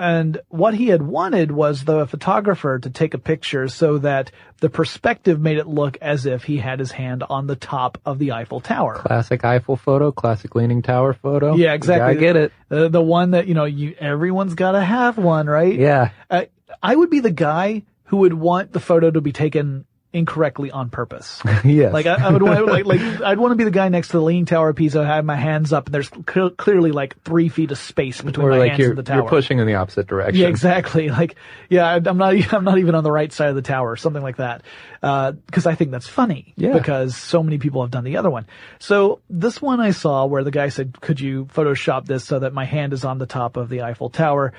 And 0.00 0.40
what 0.48 0.72
he 0.72 0.86
had 0.86 1.02
wanted 1.02 1.52
was 1.52 1.84
the 1.84 2.06
photographer 2.06 2.78
to 2.78 2.88
take 2.88 3.12
a 3.12 3.18
picture 3.18 3.68
so 3.68 3.98
that 3.98 4.32
the 4.60 4.70
perspective 4.70 5.38
made 5.38 5.58
it 5.58 5.66
look 5.66 5.98
as 6.00 6.24
if 6.24 6.44
he 6.44 6.56
had 6.56 6.78
his 6.78 6.90
hand 6.90 7.22
on 7.28 7.46
the 7.46 7.54
top 7.54 7.98
of 8.06 8.18
the 8.18 8.32
Eiffel 8.32 8.60
Tower. 8.60 8.94
Classic 8.94 9.44
Eiffel 9.44 9.76
photo, 9.76 10.10
classic 10.10 10.54
leaning 10.54 10.80
tower 10.80 11.12
photo. 11.12 11.54
Yeah, 11.54 11.74
exactly. 11.74 12.16
I 12.16 12.18
get 12.18 12.36
it. 12.36 12.52
Uh, 12.70 12.88
the 12.88 13.02
one 13.02 13.32
that, 13.32 13.46
you 13.46 13.52
know, 13.52 13.66
you, 13.66 13.94
everyone's 14.00 14.54
gotta 14.54 14.80
have 14.80 15.18
one, 15.18 15.46
right? 15.46 15.78
Yeah. 15.78 16.12
Uh, 16.30 16.46
I 16.82 16.96
would 16.96 17.10
be 17.10 17.20
the 17.20 17.30
guy 17.30 17.82
who 18.04 18.18
would 18.18 18.32
want 18.32 18.72
the 18.72 18.80
photo 18.80 19.10
to 19.10 19.20
be 19.20 19.32
taken 19.32 19.84
incorrectly 20.12 20.70
on 20.70 20.90
purpose. 20.90 21.40
yes. 21.64 21.92
Like 21.92 22.06
I, 22.06 22.14
I 22.28 22.30
would 22.30 22.42
want, 22.42 22.66
like, 22.66 22.84
like 22.84 23.00
I'd 23.00 23.38
want 23.38 23.52
to 23.52 23.56
be 23.56 23.64
the 23.64 23.70
guy 23.70 23.88
next 23.88 24.08
to 24.08 24.14
the 24.14 24.22
leaning 24.22 24.44
tower 24.44 24.70
of 24.70 24.76
Pisa, 24.76 25.00
I 25.00 25.06
have 25.06 25.24
my 25.24 25.36
hands 25.36 25.72
up, 25.72 25.86
and 25.86 25.94
there's 25.94 26.10
cl- 26.28 26.50
clearly 26.50 26.90
like 26.90 27.20
three 27.22 27.48
feet 27.48 27.70
of 27.70 27.78
space 27.78 28.20
between 28.20 28.46
or 28.46 28.50
my 28.50 28.58
like 28.58 28.72
hands 28.72 28.86
and 28.86 28.98
the 28.98 29.02
tower. 29.02 29.18
you're 29.20 29.28
pushing 29.28 29.58
in 29.60 29.66
the 29.66 29.74
opposite 29.74 30.06
direction. 30.06 30.40
Yeah, 30.40 30.48
exactly. 30.48 31.08
Like, 31.20 31.36
yeah, 31.68 31.86
I- 31.86 32.00
I'm 32.04 32.16
not, 32.18 32.34
I'm 32.54 32.64
not 32.64 32.78
even 32.78 32.94
on 32.94 33.04
the 33.04 33.12
right 33.12 33.32
side 33.32 33.50
of 33.50 33.54
the 33.54 33.62
tower, 33.62 33.96
something 33.96 34.22
like 34.22 34.38
that. 34.38 34.62
Uh, 35.02 35.32
cause 35.50 35.66
I 35.66 35.74
think 35.74 35.90
that's 35.92 36.08
funny. 36.08 36.54
Yeah. 36.56 36.72
Because 36.72 37.16
so 37.16 37.42
many 37.42 37.58
people 37.58 37.82
have 37.82 37.90
done 37.90 38.04
the 38.04 38.16
other 38.16 38.30
one. 38.30 38.46
So 38.78 39.20
this 39.30 39.62
one 39.62 39.80
I 39.80 39.92
saw 39.92 40.26
where 40.26 40.44
the 40.44 40.50
guy 40.50 40.68
said, 40.68 41.00
could 41.00 41.20
you 41.20 41.46
Photoshop 41.46 42.06
this 42.06 42.24
so 42.24 42.40
that 42.40 42.52
my 42.52 42.64
hand 42.64 42.92
is 42.92 43.04
on 43.04 43.18
the 43.18 43.26
top 43.26 43.56
of 43.56 43.68
the 43.68 43.82
Eiffel 43.82 44.10
Tower? 44.10 44.52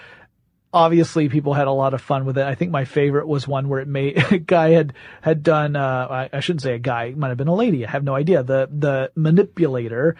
Obviously 0.74 1.30
people 1.30 1.54
had 1.54 1.68
a 1.68 1.72
lot 1.72 1.94
of 1.94 2.02
fun 2.02 2.26
with 2.26 2.38
it. 2.38 2.46
I 2.46 2.56
think 2.56 2.72
my 2.72 2.86
favorite 2.86 3.28
was 3.28 3.48
one 3.48 3.68
where 3.68 3.80
it 3.80 3.88
made, 3.88 4.18
a 4.32 4.38
guy 4.38 4.72
had, 4.72 4.94
had 5.22 5.44
done, 5.44 5.76
uh, 5.76 6.08
I, 6.10 6.30
I 6.32 6.40
shouldn't 6.40 6.62
say 6.62 6.74
a 6.74 6.80
guy, 6.80 7.06
it 7.06 7.18
might 7.18 7.30
have 7.30 7.38
been 7.38 7.48
a 7.48 7.56
lady. 7.56 7.86
I 7.86 7.92
have 7.92 8.04
no 8.04 8.16
idea. 8.16 8.44
The, 8.44 8.70
the 8.72 9.12
manipulator, 9.16 10.16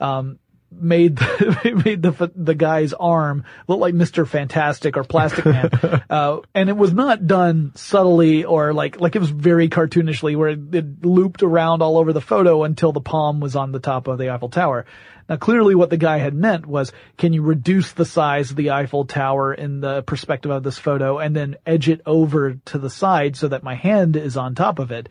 um, 0.00 0.38
made 0.70 1.16
the, 1.16 1.82
made 1.84 2.02
the 2.02 2.30
the 2.34 2.54
guy's 2.54 2.92
arm 2.92 3.44
look 3.68 3.78
like 3.78 3.94
Mr. 3.94 4.26
Fantastic 4.26 4.96
or 4.96 5.04
Plastic 5.04 5.44
Man, 5.44 5.70
uh, 6.10 6.40
and 6.54 6.68
it 6.68 6.76
was 6.76 6.92
not 6.92 7.26
done 7.26 7.72
subtly 7.74 8.44
or 8.44 8.72
like 8.72 9.00
like 9.00 9.16
it 9.16 9.20
was 9.20 9.30
very 9.30 9.68
cartoonishly 9.68 10.36
where 10.36 10.50
it, 10.50 10.74
it 10.74 11.04
looped 11.04 11.42
around 11.42 11.82
all 11.82 11.98
over 11.98 12.12
the 12.12 12.20
photo 12.20 12.64
until 12.64 12.92
the 12.92 13.00
palm 13.00 13.40
was 13.40 13.56
on 13.56 13.72
the 13.72 13.80
top 13.80 14.08
of 14.08 14.18
the 14.18 14.30
Eiffel 14.30 14.48
Tower. 14.48 14.86
Now 15.28 15.36
clearly 15.36 15.74
what 15.74 15.90
the 15.90 15.96
guy 15.96 16.18
had 16.18 16.34
meant 16.34 16.66
was, 16.66 16.92
can 17.18 17.32
you 17.32 17.42
reduce 17.42 17.92
the 17.92 18.04
size 18.04 18.50
of 18.50 18.56
the 18.56 18.70
Eiffel 18.70 19.04
Tower 19.04 19.52
in 19.52 19.80
the 19.80 20.02
perspective 20.02 20.50
of 20.50 20.62
this 20.62 20.78
photo 20.78 21.18
and 21.18 21.34
then 21.34 21.56
edge 21.66 21.88
it 21.88 22.00
over 22.06 22.54
to 22.66 22.78
the 22.78 22.90
side 22.90 23.36
so 23.36 23.48
that 23.48 23.62
my 23.62 23.74
hand 23.74 24.16
is 24.16 24.36
on 24.36 24.54
top 24.54 24.78
of 24.78 24.92
it? 24.92 25.08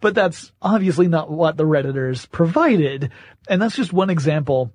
But 0.00 0.14
that's 0.14 0.50
obviously 0.60 1.06
not 1.06 1.30
what 1.30 1.56
the 1.56 1.64
Redditors 1.64 2.28
provided. 2.30 3.12
And 3.48 3.62
that's 3.62 3.76
just 3.76 3.92
one 3.92 4.10
example 4.10 4.72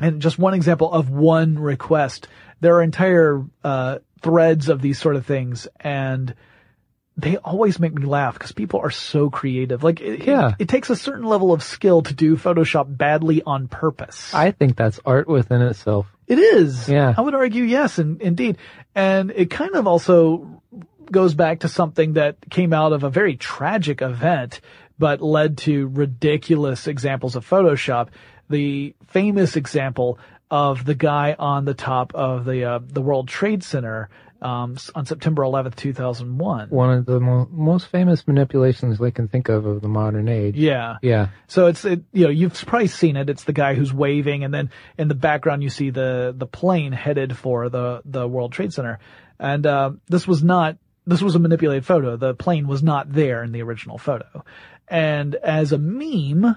and 0.00 0.22
just 0.22 0.38
one 0.38 0.54
example 0.54 0.90
of 0.92 1.10
one 1.10 1.58
request. 1.58 2.28
There 2.60 2.76
are 2.76 2.82
entire 2.82 3.44
uh, 3.62 3.98
threads 4.22 4.68
of 4.68 4.80
these 4.80 4.98
sort 4.98 5.16
of 5.16 5.26
things, 5.26 5.68
and 5.78 6.34
they 7.16 7.36
always 7.36 7.78
make 7.78 7.94
me 7.94 8.04
laugh 8.06 8.34
because 8.34 8.52
people 8.52 8.80
are 8.80 8.90
so 8.90 9.30
creative. 9.30 9.84
Like, 9.84 10.00
it, 10.00 10.24
Yeah. 10.26 10.48
it, 10.48 10.54
it 10.60 10.68
takes 10.68 10.90
a 10.90 10.96
certain 10.96 11.24
level 11.24 11.52
of 11.52 11.62
skill 11.62 12.02
to 12.02 12.12
do 12.14 12.36
Photoshop 12.36 12.96
badly 12.96 13.42
on 13.44 13.68
purpose. 13.68 14.34
I 14.34 14.50
think 14.50 14.76
that's 14.76 14.98
art 15.06 15.28
within 15.28 15.62
itself. 15.62 16.06
It 16.26 16.38
is. 16.38 16.88
Yeah. 16.88 17.14
I 17.16 17.20
would 17.20 17.34
argue 17.34 17.62
yes, 17.64 17.98
and 17.98 18.20
indeed. 18.20 18.58
And 18.94 19.30
it 19.30 19.50
kind 19.50 19.74
of 19.76 19.86
also 19.86 20.60
goes 21.10 21.34
back 21.34 21.60
to 21.60 21.68
something 21.68 22.14
that 22.14 22.36
came 22.50 22.72
out 22.72 22.92
of 22.92 23.04
a 23.04 23.10
very 23.10 23.36
tragic 23.36 24.02
event, 24.02 24.60
but 24.98 25.20
led 25.20 25.58
to 25.58 25.86
ridiculous 25.88 26.86
examples 26.86 27.36
of 27.36 27.48
Photoshop. 27.48 28.08
The 28.48 28.94
famous 29.08 29.56
example 29.56 30.18
of 30.50 30.84
the 30.84 30.94
guy 30.94 31.36
on 31.38 31.64
the 31.64 31.74
top 31.74 32.14
of 32.14 32.44
the 32.44 32.64
uh, 32.64 32.78
the 32.82 33.02
World 33.02 33.28
Trade 33.28 33.62
Center 33.62 34.08
um, 34.44 34.76
on 34.94 35.06
September 35.06 35.42
11th, 35.42 35.74
2001. 35.74 36.68
One 36.68 36.98
of 36.98 37.06
the 37.06 37.18
mo- 37.18 37.48
most 37.50 37.88
famous 37.88 38.28
manipulations 38.28 38.98
they 38.98 39.10
can 39.10 39.26
think 39.26 39.48
of 39.48 39.64
of 39.64 39.80
the 39.80 39.88
modern 39.88 40.28
age. 40.28 40.54
Yeah. 40.54 40.98
Yeah. 41.00 41.28
So 41.48 41.66
it's, 41.68 41.84
it, 41.86 42.02
you 42.12 42.24
know, 42.24 42.30
you've 42.30 42.54
probably 42.66 42.88
seen 42.88 43.16
it. 43.16 43.30
It's 43.30 43.44
the 43.44 43.54
guy 43.54 43.74
who's 43.74 43.92
waving 43.92 44.44
and 44.44 44.52
then 44.52 44.70
in 44.98 45.08
the 45.08 45.14
background 45.14 45.62
you 45.62 45.70
see 45.70 45.88
the, 45.88 46.34
the 46.36 46.46
plane 46.46 46.92
headed 46.92 47.36
for 47.36 47.70
the, 47.70 48.02
the 48.04 48.28
World 48.28 48.52
Trade 48.52 48.74
Center. 48.74 48.98
And, 49.38 49.64
uh, 49.64 49.92
this 50.08 50.28
was 50.28 50.44
not, 50.44 50.76
this 51.06 51.22
was 51.22 51.34
a 51.34 51.38
manipulated 51.38 51.86
photo. 51.86 52.16
The 52.16 52.34
plane 52.34 52.68
was 52.68 52.82
not 52.82 53.10
there 53.10 53.42
in 53.42 53.50
the 53.50 53.62
original 53.62 53.96
photo. 53.96 54.44
And 54.86 55.34
as 55.36 55.72
a 55.72 55.78
meme, 55.78 56.54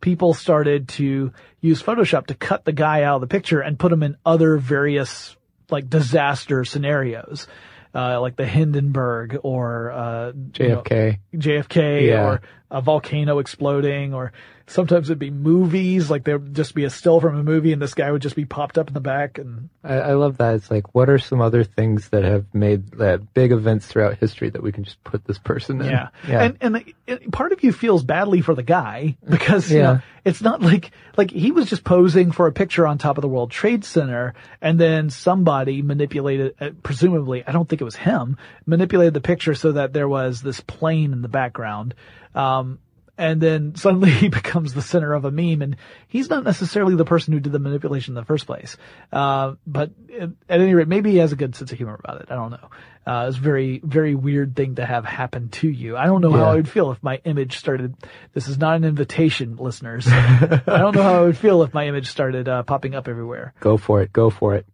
people 0.00 0.34
started 0.34 0.88
to 0.90 1.32
use 1.60 1.82
Photoshop 1.82 2.26
to 2.26 2.34
cut 2.34 2.64
the 2.64 2.72
guy 2.72 3.02
out 3.02 3.16
of 3.16 3.20
the 3.22 3.26
picture 3.26 3.60
and 3.60 3.78
put 3.78 3.90
him 3.90 4.04
in 4.04 4.16
other 4.24 4.56
various 4.56 5.36
like 5.74 5.90
disaster 5.90 6.64
scenarios, 6.64 7.46
uh, 7.94 8.20
like 8.20 8.36
the 8.36 8.46
Hindenburg 8.46 9.38
or 9.42 9.90
uh, 9.90 10.32
JFK, 10.32 11.18
you 11.32 11.38
know, 11.38 11.44
JFK, 11.44 12.06
yeah. 12.06 12.24
or 12.24 12.42
a 12.74 12.80
volcano 12.82 13.38
exploding, 13.38 14.12
or 14.12 14.32
sometimes 14.66 15.08
it'd 15.08 15.18
be 15.18 15.30
movies, 15.30 16.10
like 16.10 16.24
there'd 16.24 16.54
just 16.54 16.74
be 16.74 16.84
a 16.84 16.90
still 16.90 17.20
from 17.20 17.38
a 17.38 17.42
movie, 17.42 17.72
and 17.72 17.80
this 17.80 17.94
guy 17.94 18.10
would 18.10 18.20
just 18.22 18.34
be 18.36 18.44
popped 18.44 18.76
up 18.78 18.88
in 18.88 18.94
the 18.94 19.00
back. 19.00 19.38
And 19.38 19.68
I, 19.84 19.94
I 19.94 20.12
love 20.14 20.38
that. 20.38 20.54
It's 20.54 20.70
like, 20.70 20.94
what 20.94 21.08
are 21.08 21.18
some 21.18 21.40
other 21.40 21.62
things 21.64 22.08
that 22.10 22.24
have 22.24 22.46
made 22.52 22.88
that 22.98 23.32
big 23.32 23.52
events 23.52 23.86
throughout 23.86 24.18
history 24.18 24.50
that 24.50 24.62
we 24.62 24.72
can 24.72 24.84
just 24.84 25.02
put 25.04 25.24
this 25.24 25.38
person 25.38 25.80
in? 25.80 25.86
Yeah, 25.90 26.08
yeah. 26.28 26.42
and 26.42 26.58
and 26.60 26.92
it, 27.06 27.30
part 27.32 27.52
of 27.52 27.62
you 27.62 27.72
feels 27.72 28.02
badly 28.02 28.40
for 28.40 28.54
the 28.54 28.62
guy 28.62 29.16
because 29.28 29.70
you 29.70 29.78
Yeah. 29.78 29.82
know 29.84 30.00
it's 30.24 30.40
not 30.42 30.62
like 30.62 30.90
like 31.16 31.30
he 31.30 31.52
was 31.52 31.66
just 31.66 31.84
posing 31.84 32.32
for 32.32 32.46
a 32.46 32.52
picture 32.52 32.86
on 32.86 32.96
top 32.98 33.18
of 33.18 33.22
the 33.22 33.28
World 33.28 33.50
Trade 33.50 33.84
Center, 33.84 34.34
and 34.60 34.80
then 34.80 35.10
somebody 35.10 35.82
manipulated, 35.82 36.54
uh, 36.60 36.70
presumably, 36.82 37.44
I 37.46 37.52
don't 37.52 37.68
think 37.68 37.80
it 37.82 37.84
was 37.84 37.94
him, 37.96 38.36
manipulated 38.66 39.12
the 39.14 39.20
picture 39.20 39.54
so 39.54 39.72
that 39.72 39.92
there 39.92 40.08
was 40.08 40.40
this 40.42 40.60
plane 40.60 41.12
in 41.12 41.20
the 41.22 41.28
background. 41.28 41.94
Um, 42.34 42.78
and 43.16 43.40
then 43.40 43.74
suddenly 43.74 44.10
he 44.12 44.28
becomes 44.28 44.74
the 44.74 44.82
center 44.82 45.12
of 45.12 45.24
a 45.24 45.30
meme 45.30 45.62
and 45.62 45.76
he's 46.08 46.28
not 46.28 46.44
necessarily 46.44 46.96
the 46.96 47.04
person 47.04 47.32
who 47.32 47.40
did 47.40 47.52
the 47.52 47.58
manipulation 47.58 48.12
in 48.12 48.14
the 48.16 48.24
first 48.24 48.46
place. 48.46 48.76
Uh, 49.12 49.54
but 49.66 49.90
at, 50.18 50.30
at 50.48 50.60
any 50.60 50.74
rate, 50.74 50.88
maybe 50.88 51.12
he 51.12 51.18
has 51.18 51.32
a 51.32 51.36
good 51.36 51.54
sense 51.54 51.72
of 51.72 51.78
humor 51.78 51.98
about 52.02 52.22
it. 52.22 52.28
I 52.30 52.34
don't 52.34 52.50
know. 52.50 52.70
Uh, 53.06 53.26
it's 53.28 53.36
a 53.36 53.40
very, 53.40 53.80
very 53.84 54.14
weird 54.14 54.56
thing 54.56 54.76
to 54.76 54.86
have 54.86 55.04
happen 55.04 55.50
to 55.50 55.68
you. 55.68 55.96
I 55.96 56.06
don't 56.06 56.22
know 56.22 56.32
how 56.32 56.44
I 56.44 56.54
would 56.54 56.68
feel 56.68 56.90
if 56.90 57.02
my 57.02 57.20
image 57.24 57.58
started, 57.58 57.94
this 58.32 58.48
is 58.48 58.56
not 58.56 58.76
an 58.76 58.84
invitation, 58.84 59.56
listeners. 59.56 60.06
I 60.08 60.62
don't 60.66 60.94
know 60.94 61.02
how 61.02 61.20
I 61.20 61.20
would 61.20 61.36
feel 61.36 61.62
if 61.62 61.74
my 61.74 61.86
image 61.86 62.08
started, 62.08 62.48
uh, 62.48 62.62
popping 62.62 62.94
up 62.94 63.06
everywhere. 63.06 63.52
Go 63.60 63.76
for 63.76 64.00
it. 64.00 64.10
Go 64.12 64.30
for 64.30 64.54
it. 64.54 64.66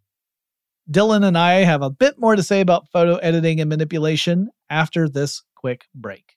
Dylan 0.88 1.24
and 1.24 1.36
I 1.36 1.64
have 1.64 1.82
a 1.82 1.90
bit 1.90 2.18
more 2.18 2.36
to 2.36 2.42
say 2.42 2.60
about 2.60 2.88
photo 2.92 3.16
editing 3.16 3.60
and 3.60 3.68
manipulation 3.68 4.50
after 4.68 5.08
this 5.08 5.42
quick 5.56 5.86
break. 5.94 6.36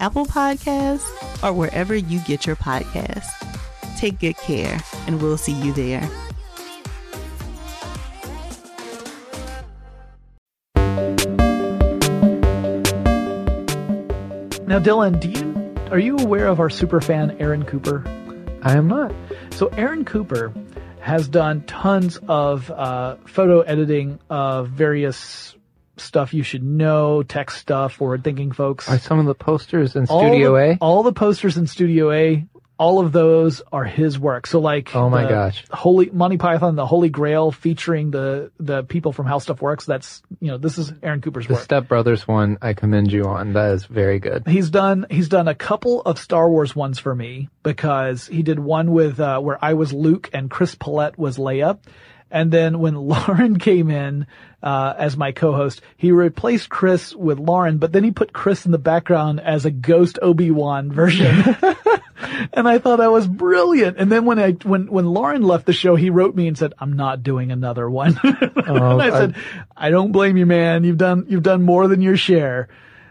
Apple 0.00 0.26
Podcasts, 0.26 1.08
or 1.42 1.52
wherever 1.52 1.94
you 1.94 2.20
get 2.20 2.46
your 2.46 2.56
podcasts. 2.56 3.30
Take 3.98 4.18
good 4.18 4.36
care, 4.38 4.80
and 5.06 5.20
we'll 5.20 5.36
see 5.36 5.52
you 5.52 5.72
there. 5.72 6.08
Now, 14.66 14.78
Dylan, 14.78 15.20
do 15.20 15.28
you 15.28 15.90
are 15.90 15.98
you 15.98 16.16
aware 16.16 16.46
of 16.46 16.60
our 16.60 16.70
super 16.70 17.00
fan 17.00 17.36
Aaron 17.40 17.64
Cooper? 17.64 18.04
I 18.62 18.76
am 18.76 18.86
not. 18.86 19.12
So 19.50 19.66
Aaron 19.66 20.04
Cooper 20.04 20.54
has 21.00 21.26
done 21.26 21.62
tons 21.62 22.18
of 22.28 22.70
uh, 22.70 23.16
photo 23.26 23.62
editing 23.62 24.20
of 24.30 24.68
various 24.68 25.56
stuff 26.00 26.34
you 26.34 26.42
should 26.42 26.62
know, 26.64 27.22
tech 27.22 27.50
stuff, 27.50 27.94
forward 27.94 28.24
thinking 28.24 28.52
folks. 28.52 28.88
Are 28.88 28.98
some 28.98 29.18
of 29.18 29.26
the 29.26 29.34
posters 29.34 29.96
in 29.96 30.06
All 30.08 30.20
Studio 30.20 30.52
the- 30.54 30.72
A? 30.72 30.78
All 30.80 31.02
the 31.02 31.12
posters 31.12 31.56
in 31.56 31.66
Studio 31.66 32.10
A, 32.12 32.46
all 32.78 32.98
of 32.98 33.12
those 33.12 33.60
are 33.70 33.84
his 33.84 34.18
work. 34.18 34.46
So 34.46 34.58
like, 34.58 34.96
Oh 34.96 35.10
my 35.10 35.28
gosh. 35.28 35.66
Holy 35.70 36.08
Monty 36.08 36.38
Python, 36.38 36.76
the 36.76 36.86
Holy 36.86 37.10
Grail, 37.10 37.52
featuring 37.52 38.10
the 38.10 38.50
the 38.58 38.82
people 38.84 39.12
from 39.12 39.26
How 39.26 39.38
Stuff 39.38 39.60
Works. 39.60 39.84
That's 39.84 40.22
you 40.40 40.48
know 40.48 40.56
this 40.56 40.78
is 40.78 40.90
Aaron 41.02 41.20
Cooper's 41.20 41.46
The 41.46 41.52
work. 41.54 41.62
Step 41.62 41.88
Brothers 41.88 42.26
one, 42.26 42.56
I 42.62 42.72
commend 42.72 43.12
you 43.12 43.24
on. 43.24 43.52
That 43.52 43.72
is 43.74 43.84
very 43.84 44.18
good. 44.18 44.44
He's 44.48 44.70
done 44.70 45.04
he's 45.10 45.28
done 45.28 45.46
a 45.46 45.54
couple 45.54 46.00
of 46.00 46.18
Star 46.18 46.48
Wars 46.48 46.74
ones 46.74 46.98
for 46.98 47.14
me 47.14 47.50
because 47.62 48.26
he 48.26 48.42
did 48.42 48.58
one 48.58 48.92
with 48.92 49.20
uh, 49.20 49.40
where 49.40 49.62
I 49.62 49.74
was 49.74 49.92
Luke 49.92 50.30
and 50.32 50.50
Chris 50.50 50.74
Pollette 50.74 51.18
was 51.18 51.36
Leia. 51.36 51.78
And 52.30 52.50
then 52.52 52.78
when 52.78 52.94
Lauren 53.08 53.58
came 53.58 53.90
in 53.90 54.26
uh, 54.62 54.94
as 54.96 55.16
my 55.16 55.32
co-host, 55.32 55.80
he 55.96 56.12
replaced 56.12 56.68
Chris 56.68 57.14
with 57.14 57.38
Lauren, 57.38 57.78
but 57.78 57.92
then 57.92 58.04
he 58.04 58.10
put 58.10 58.32
Chris 58.32 58.66
in 58.66 58.72
the 58.72 58.78
background 58.78 59.40
as 59.40 59.64
a 59.64 59.70
ghost 59.70 60.18
Obi-Wan 60.20 60.92
version. 60.92 61.56
and 62.52 62.68
I 62.68 62.78
thought 62.78 62.96
that 62.96 63.10
was 63.10 63.26
brilliant. 63.26 63.96
And 63.98 64.10
then 64.12 64.24
when 64.24 64.38
I 64.38 64.52
when 64.52 64.86
when 64.90 65.06
Lauren 65.06 65.42
left 65.42 65.66
the 65.66 65.72
show, 65.72 65.96
he 65.96 66.10
wrote 66.10 66.34
me 66.34 66.46
and 66.46 66.56
said, 66.56 66.74
"I'm 66.78 66.94
not 66.94 67.22
doing 67.22 67.50
another 67.50 67.88
one." 67.88 68.18
and 68.22 68.78
I 68.78 69.06
I- 69.06 69.10
said, 69.10 69.36
"I 69.76 69.90
don't 69.90 70.12
blame 70.12 70.36
you, 70.36 70.46
man. 70.46 70.84
You've 70.84 70.98
done 70.98 71.26
you've 71.28 71.42
done 71.42 71.62
more 71.62 71.88
than 71.88 72.02
your 72.02 72.16
share." 72.16 72.68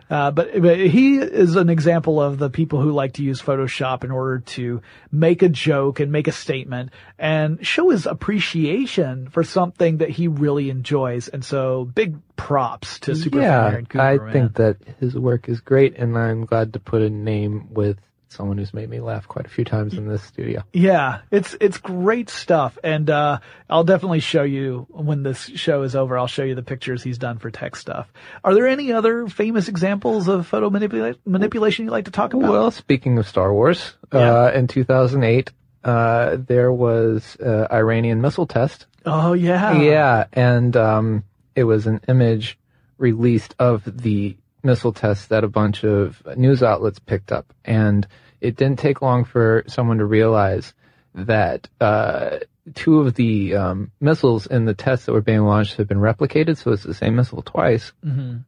Uh, 0.10 0.32
but, 0.32 0.60
but 0.60 0.80
he 0.80 1.18
is 1.18 1.56
an 1.56 1.70
example 1.70 2.20
of 2.20 2.40
the 2.40 2.50
people 2.50 2.82
who 2.82 2.92
like 2.92 3.14
to 3.14 3.24
use 3.24 3.42
Photoshop 3.42 4.04
in 4.04 4.12
order 4.12 4.40
to 4.40 4.82
make 5.12 5.44
a 5.44 5.50
joke 5.50 6.00
and 6.00 6.12
make 6.12 6.28
a 6.28 6.32
statement 6.32 6.92
and 7.20 7.66
show 7.66 7.90
his 7.90 8.08
appreciation 8.08 9.30
for 9.30 9.44
something 9.44 9.98
that 9.98 10.10
he 10.10 10.28
really 10.28 10.70
enjoys. 10.72 11.28
And 11.28 11.46
so 11.46 11.86
big 11.86 12.18
props 12.36 13.00
to 13.02 13.16
Super 13.16 13.42
yeah, 13.42 13.68
Aaron 13.68 13.86
Cooper. 13.86 14.02
I 14.02 14.18
man. 14.18 14.34
think 14.34 14.56
that 14.56 14.78
his 15.00 15.14
work 15.16 15.48
is 15.48 15.62
great, 15.62 15.96
and 15.96 16.18
I'm 16.18 16.46
glad 16.46 16.74
to 16.74 16.80
put 16.80 17.02
a 17.02 17.10
name 17.10 17.68
with 17.72 17.98
someone 18.30 18.58
who's 18.58 18.74
made 18.74 18.90
me 18.90 19.00
laugh 19.00 19.28
quite 19.28 19.46
a 19.46 19.50
few 19.50 19.66
times 19.66 19.96
in 19.96 20.08
this 20.08 20.24
studio. 20.24 20.64
Yeah, 20.72 21.20
it's 21.32 21.56
it's 21.60 21.78
great 21.78 22.30
stuff, 22.30 22.78
and 22.84 23.10
uh, 23.10 23.40
I'll 23.70 23.84
definitely 23.84 24.20
show 24.22 24.44
you 24.44 24.86
when 24.90 25.24
this 25.24 25.44
show 25.56 25.82
is 25.82 25.96
over. 25.96 26.18
I'll 26.18 26.28
show 26.28 26.44
you 26.44 26.56
the 26.56 26.64
pictures 26.64 27.04
he's 27.04 27.18
done 27.18 27.40
for 27.40 27.50
tech 27.52 27.76
stuff. 27.76 28.12
Are 28.44 28.54
there 28.54 28.68
any 28.68 28.94
other 28.94 29.28
famous 29.28 29.68
examples 29.68 30.28
of 30.28 30.48
photo 30.48 30.70
manipula- 30.70 31.18
manipulation 31.26 31.86
you'd 31.86 31.92
like 31.92 32.06
to 32.06 32.12
talk 32.12 32.34
about? 32.34 32.50
Well, 32.52 32.72
speaking 32.72 33.18
of 33.18 33.28
Star 33.28 33.54
Wars, 33.54 33.94
Yeah. 34.14 34.20
uh, 34.46 34.52
in 34.52 34.68
2008, 34.68 35.52
uh, 35.84 36.38
there 36.40 36.72
was 36.72 37.36
uh, 37.38 37.68
Iranian 37.72 38.22
missile 38.22 38.46
test. 38.48 38.86
oh 39.06 39.34
yeah, 39.34 39.80
Yeah, 39.82 40.26
and 40.34 40.76
um, 40.78 41.24
it 41.56 41.64
was 41.64 41.88
an 41.88 42.02
image 42.08 42.58
released 42.98 43.56
of 43.60 43.84
the 43.86 44.36
missile 44.64 44.94
tests 44.94 45.28
that 45.28 45.44
a 45.44 45.48
bunch 45.48 45.84
of 45.84 46.22
news 46.36 46.64
outlets 46.64 47.00
picked 47.00 47.32
up, 47.32 47.54
and 47.66 48.08
it 48.42 48.56
didn't 48.56 48.80
take 48.80 49.02
long 49.02 49.26
for 49.26 49.64
someone 49.68 49.98
to 49.98 50.06
realize 50.06 50.74
that 51.16 51.68
uh, 51.82 52.40
two 52.76 53.00
of 53.00 53.16
the 53.16 53.56
um, 53.56 53.92
missiles 54.00 54.46
in 54.48 54.66
the 54.66 54.74
tests 54.74 55.06
that 55.06 55.14
were 55.14 55.22
being 55.22 55.42
launched 55.44 55.76
had 55.76 55.88
been 55.88 56.00
replicated, 56.00 56.58
so 56.58 56.72
it's 56.72 56.84
the 56.84 56.94
same 56.94 57.16
missile 57.16 57.42
twice. 57.42 57.92
Mhm. 58.06 58.46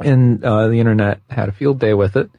And 0.00 0.44
uh, 0.44 0.68
the 0.68 0.80
internet 0.80 1.20
had 1.30 1.48
a 1.48 1.52
field 1.52 1.78
day 1.78 1.94
with 1.94 2.16
it, 2.16 2.30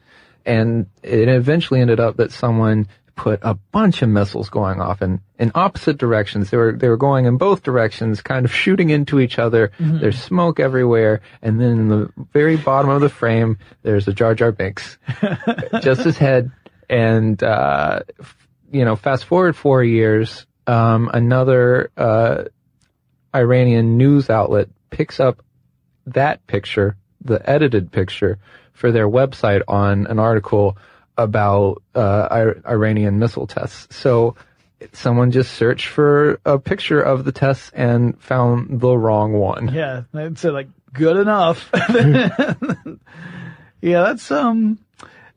and 0.44 0.86
it 1.02 1.28
eventually 1.28 1.80
ended 1.80 2.00
up 2.00 2.16
that 2.18 2.32
someone 2.32 2.86
put 3.16 3.40
a 3.42 3.54
bunch 3.72 4.02
of 4.02 4.08
missiles 4.10 4.50
going 4.50 4.80
off 4.80 5.00
in, 5.02 5.20
in 5.38 5.50
opposite 5.54 5.96
directions. 5.98 6.50
They 6.50 6.56
were 6.58 6.72
they 6.72 6.88
were 6.88 6.98
going 6.98 7.24
in 7.24 7.38
both 7.38 7.62
directions, 7.62 8.20
kind 8.22 8.44
of 8.44 8.54
shooting 8.54 8.90
into 8.90 9.18
each 9.18 9.38
other. 9.38 9.72
Mhm. 9.80 10.00
There's 10.00 10.20
smoke 10.22 10.60
everywhere, 10.60 11.22
and 11.42 11.58
then 11.60 11.70
in 11.72 11.88
the 11.88 12.10
very 12.32 12.56
bottom 12.56 12.90
of 12.90 13.00
the 13.00 13.08
frame, 13.08 13.58
there's 13.82 14.06
a 14.06 14.12
Jar 14.12 14.34
Jar 14.34 14.52
Binks, 14.52 14.98
just 15.80 16.02
his 16.02 16.18
head. 16.18 16.52
And 16.88 17.42
uh, 17.42 18.00
f- 18.20 18.36
you 18.70 18.84
know, 18.84 18.94
fast 18.96 19.24
forward 19.24 19.56
four 19.56 19.82
years, 19.82 20.46
um, 20.66 21.10
another 21.12 21.90
uh, 21.96 22.44
Iranian 23.34 23.96
news 23.96 24.30
outlet 24.30 24.68
picks 24.90 25.18
up 25.20 25.42
that 26.06 26.46
picture, 26.46 26.96
the 27.24 27.48
edited 27.48 27.90
picture, 27.90 28.38
for 28.72 28.92
their 28.92 29.08
website 29.08 29.62
on 29.66 30.06
an 30.06 30.18
article 30.18 30.76
about 31.16 31.82
uh, 31.94 32.52
Iranian 32.66 33.18
missile 33.18 33.46
tests. 33.46 33.96
So 33.96 34.36
someone 34.92 35.30
just 35.30 35.54
searched 35.54 35.86
for 35.86 36.40
a 36.44 36.58
picture 36.58 37.00
of 37.00 37.24
the 37.24 37.32
tests 37.32 37.70
and 37.74 38.20
found 38.20 38.80
the 38.80 38.96
wrong 38.96 39.32
one. 39.32 39.72
Yeah, 39.72 40.02
I'd 40.14 40.38
say 40.38 40.50
like 40.50 40.68
good 40.92 41.16
enough. 41.16 41.70
yeah, 43.80 44.02
that's 44.02 44.30
um, 44.30 44.78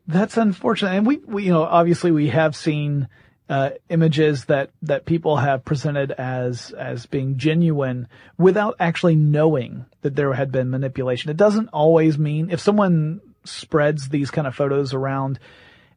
that's 0.08 0.38
unfortunate. 0.38 0.96
And 0.96 1.06
we, 1.06 1.18
we, 1.18 1.44
you 1.46 1.52
know, 1.52 1.64
obviously 1.64 2.12
we 2.12 2.30
have 2.30 2.56
seen 2.56 3.08
uh, 3.50 3.72
images 3.90 4.46
that 4.46 4.70
that 4.84 5.06
people 5.06 5.38
have 5.38 5.66
presented 5.66 6.12
as 6.12 6.72
as 6.72 7.06
being 7.06 7.38
genuine 7.38 8.08
without 8.38 8.76
actually 8.80 9.16
knowing 9.16 9.86
that 10.02 10.16
there 10.16 10.34
had 10.34 10.52
been 10.52 10.70
manipulation. 10.70 11.32
It 11.32 11.38
doesn't 11.38 11.70
always 11.70 12.18
mean 12.18 12.52
if 12.52 12.60
someone 12.60 13.22
spreads 13.46 14.10
these 14.10 14.30
kind 14.30 14.48
of 14.48 14.56
photos 14.56 14.94
around, 14.94 15.40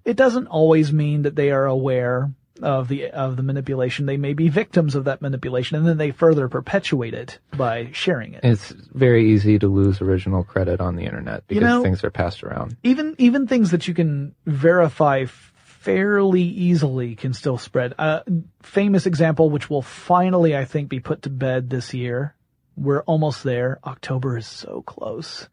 it 0.05 0.17
doesn't 0.17 0.47
always 0.49 0.93
mean 0.93 1.23
that 1.23 1.37
they 1.37 1.51
are 1.51 1.67
aware 1.67 2.31
of 2.61 2.87
the 2.89 3.11
of 3.11 3.37
the 3.37 3.43
manipulation. 3.43 4.07
They 4.07 4.17
may 4.19 4.35
be 4.35 4.49
victims 4.49 4.95
of 4.95 5.05
that 5.05 5.21
manipulation, 5.23 5.77
and 5.77 5.87
then 5.87 5.97
they 5.99 6.11
further 6.13 6.49
perpetuate 6.49 7.15
it 7.15 7.39
by 7.57 7.91
sharing 7.93 8.35
it. 8.35 8.41
It's 8.45 8.71
very 8.71 9.33
easy 9.33 9.59
to 9.59 9.67
lose 9.69 10.01
original 10.01 10.45
credit 10.45 10.81
on 10.81 10.95
the 10.97 11.05
internet 11.05 11.43
You 11.49 11.57
because 11.57 11.63
know- 11.69 11.83
things 11.83 12.05
are 12.05 12.11
passed 12.11 12.45
around. 12.45 12.77
even 12.83 13.15
even 13.19 13.47
things 13.47 13.71
that 13.73 13.89
you 13.89 13.95
can 13.95 14.35
verify 14.47 15.25
fairly 15.27 16.43
easily 16.43 17.17
can 17.17 17.33
still 17.33 17.59
spread. 17.59 17.95
Uh, 17.99 18.21
famous 18.63 19.07
example, 19.07 19.51
which 19.51 19.69
will 19.69 19.83
finally, 19.83 20.57
I 20.57 20.65
think, 20.65 20.89
be 20.89 21.01
put 21.01 21.23
to 21.23 21.31
bed 21.31 21.71
this 21.71 21.93
year. 21.93 22.37
We're 22.77 23.03
almost 23.03 23.43
there. 23.43 23.81
October 23.85 24.39
is 24.39 24.47
so 24.47 24.83
close. 24.83 25.49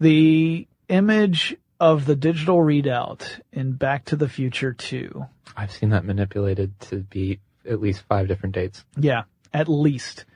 The 0.00 0.66
image 0.88 1.56
of 1.80 2.04
the 2.04 2.14
digital 2.14 2.58
readout 2.58 3.40
in 3.52 3.72
Back 3.72 4.04
to 4.06 4.16
the 4.16 4.28
Future 4.28 4.74
2. 4.74 5.26
I've 5.56 5.72
seen 5.72 5.90
that 5.90 6.04
manipulated 6.04 6.78
to 6.80 6.96
be 6.98 7.40
at 7.68 7.80
least 7.80 8.02
five 8.02 8.28
different 8.28 8.54
dates. 8.54 8.84
Yeah, 8.98 9.22
at 9.52 9.68
least. 9.68 10.26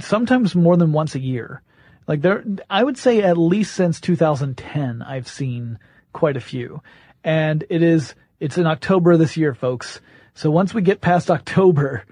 Sometimes 0.00 0.54
more 0.54 0.76
than 0.76 0.92
once 0.92 1.14
a 1.14 1.20
year. 1.20 1.62
Like 2.06 2.20
there, 2.20 2.44
I 2.68 2.84
would 2.84 2.98
say 2.98 3.22
at 3.22 3.38
least 3.38 3.74
since 3.74 4.00
2010, 4.00 5.02
I've 5.02 5.28
seen 5.28 5.78
quite 6.12 6.36
a 6.36 6.40
few. 6.40 6.82
And 7.24 7.64
it 7.70 7.82
is, 7.82 8.14
it's 8.38 8.58
in 8.58 8.66
October 8.66 9.16
this 9.16 9.36
year, 9.36 9.54
folks. 9.54 10.00
So 10.34 10.50
once 10.50 10.74
we 10.74 10.82
get 10.82 11.00
past 11.00 11.30
October, 11.30 12.04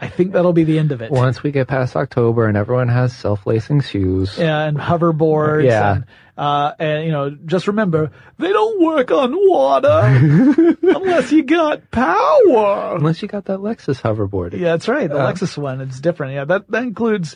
I 0.00 0.08
think 0.08 0.32
that'll 0.32 0.52
be 0.52 0.64
the 0.64 0.78
end 0.78 0.92
of 0.92 1.02
it. 1.02 1.10
Once 1.10 1.42
we 1.42 1.50
get 1.50 1.66
past 1.66 1.96
October 1.96 2.46
and 2.46 2.56
everyone 2.56 2.88
has 2.88 3.16
self-lacing 3.16 3.80
shoes. 3.80 4.38
Yeah, 4.38 4.60
and 4.62 4.76
hoverboards. 4.78 5.64
Yeah. 5.64 5.92
And, 5.96 6.04
uh, 6.36 6.72
and, 6.78 7.04
you 7.04 7.10
know, 7.10 7.30
just 7.30 7.66
remember, 7.66 8.12
they 8.38 8.52
don't 8.52 8.80
work 8.80 9.10
on 9.10 9.32
water 9.34 10.76
unless 10.82 11.32
you 11.32 11.42
got 11.42 11.90
power. 11.90 12.94
Unless 12.96 13.22
you 13.22 13.28
got 13.28 13.46
that 13.46 13.58
Lexus 13.58 14.00
hoverboard. 14.00 14.52
Yeah, 14.52 14.70
that's 14.72 14.86
right. 14.86 15.08
The 15.10 15.18
Uh, 15.18 15.32
Lexus 15.32 15.58
one, 15.58 15.80
it's 15.80 15.98
different. 15.98 16.34
Yeah, 16.34 16.44
that, 16.44 16.70
that 16.70 16.82
includes, 16.84 17.34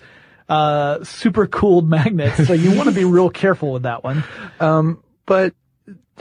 uh, 0.48 1.02
super 1.02 1.48
cooled 1.48 1.88
magnets. 1.88 2.46
So 2.46 2.52
you 2.52 2.76
want 2.76 2.88
to 2.88 2.94
be 2.94 3.04
real 3.04 3.30
careful 3.30 3.72
with 3.72 3.82
that 3.82 4.04
one. 4.04 4.22
Um, 4.60 5.02
but 5.26 5.54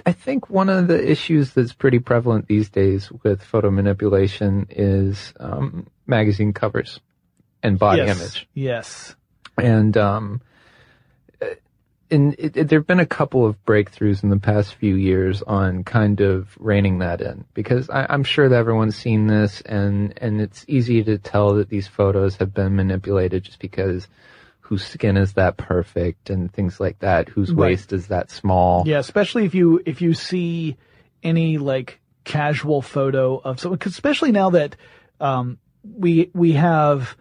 I 0.06 0.14
think 0.14 0.50
one 0.50 0.70
of 0.70 0.88
the 0.88 1.12
issues 1.12 1.54
that's 1.54 1.74
pretty 1.74 2.00
prevalent 2.00 2.48
these 2.48 2.70
days 2.70 3.12
with 3.24 3.44
photo 3.44 3.70
manipulation 3.70 4.66
is 4.72 5.34
um, 5.40 5.86
magazine 6.12 6.54
covers 6.54 7.00
and 7.64 7.80
body 7.80 8.04
yes. 8.04 8.20
image. 8.20 8.48
Yes. 8.54 9.16
And 9.58 9.98
um, 9.98 10.42
in 12.10 12.36
it, 12.38 12.58
it, 12.58 12.68
there 12.68 12.80
have 12.80 12.88
been 12.88 13.00
a 13.00 13.06
couple 13.06 13.46
of 13.46 13.64
breakthroughs 13.66 14.22
in 14.24 14.30
the 14.30 14.38
past 14.40 14.76
few 14.76 14.96
years 14.96 15.42
on 15.42 15.84
kind 15.84 16.20
of 16.22 16.50
reining 16.60 17.00
that 17.00 17.22
in 17.22 17.46
because 17.54 17.90
I, 17.90 18.06
I'm 18.10 18.24
sure 18.24 18.50
that 18.50 18.56
everyone's 18.56 18.96
seen 18.98 19.28
this 19.28 19.62
and 19.62 20.14
and 20.18 20.42
it's 20.42 20.66
easy 20.68 21.04
to 21.04 21.18
tell 21.18 21.56
that 21.56 21.70
these 21.70 21.88
photos 21.88 22.36
have 22.38 22.54
been 22.54 22.76
manipulated 22.76 23.44
just 23.44 23.60
because 23.60 24.08
whose 24.60 24.86
skin 24.86 25.18
is 25.18 25.34
that 25.34 25.58
perfect 25.58 26.30
and 26.30 26.52
things 26.52 26.80
like 26.80 27.00
that, 27.00 27.28
whose 27.30 27.50
Right. 27.52 27.72
waist 27.72 27.92
is 27.94 28.08
that 28.08 28.32
small. 28.32 28.84
Yeah, 28.86 29.00
especially 29.00 29.46
if 29.46 29.56
you 29.56 29.82
if 29.86 30.02
you 30.02 30.14
see 30.14 30.78
any 31.24 31.58
like 31.58 32.00
casual 32.24 32.82
photo 32.82 33.38
of 33.38 33.60
someone, 33.60 33.80
'cause 33.80 33.94
especially 33.94 34.32
now 34.32 34.50
that 34.52 34.76
um, 35.20 35.58
we 35.84 36.30
we 36.34 36.54
have 36.54 37.16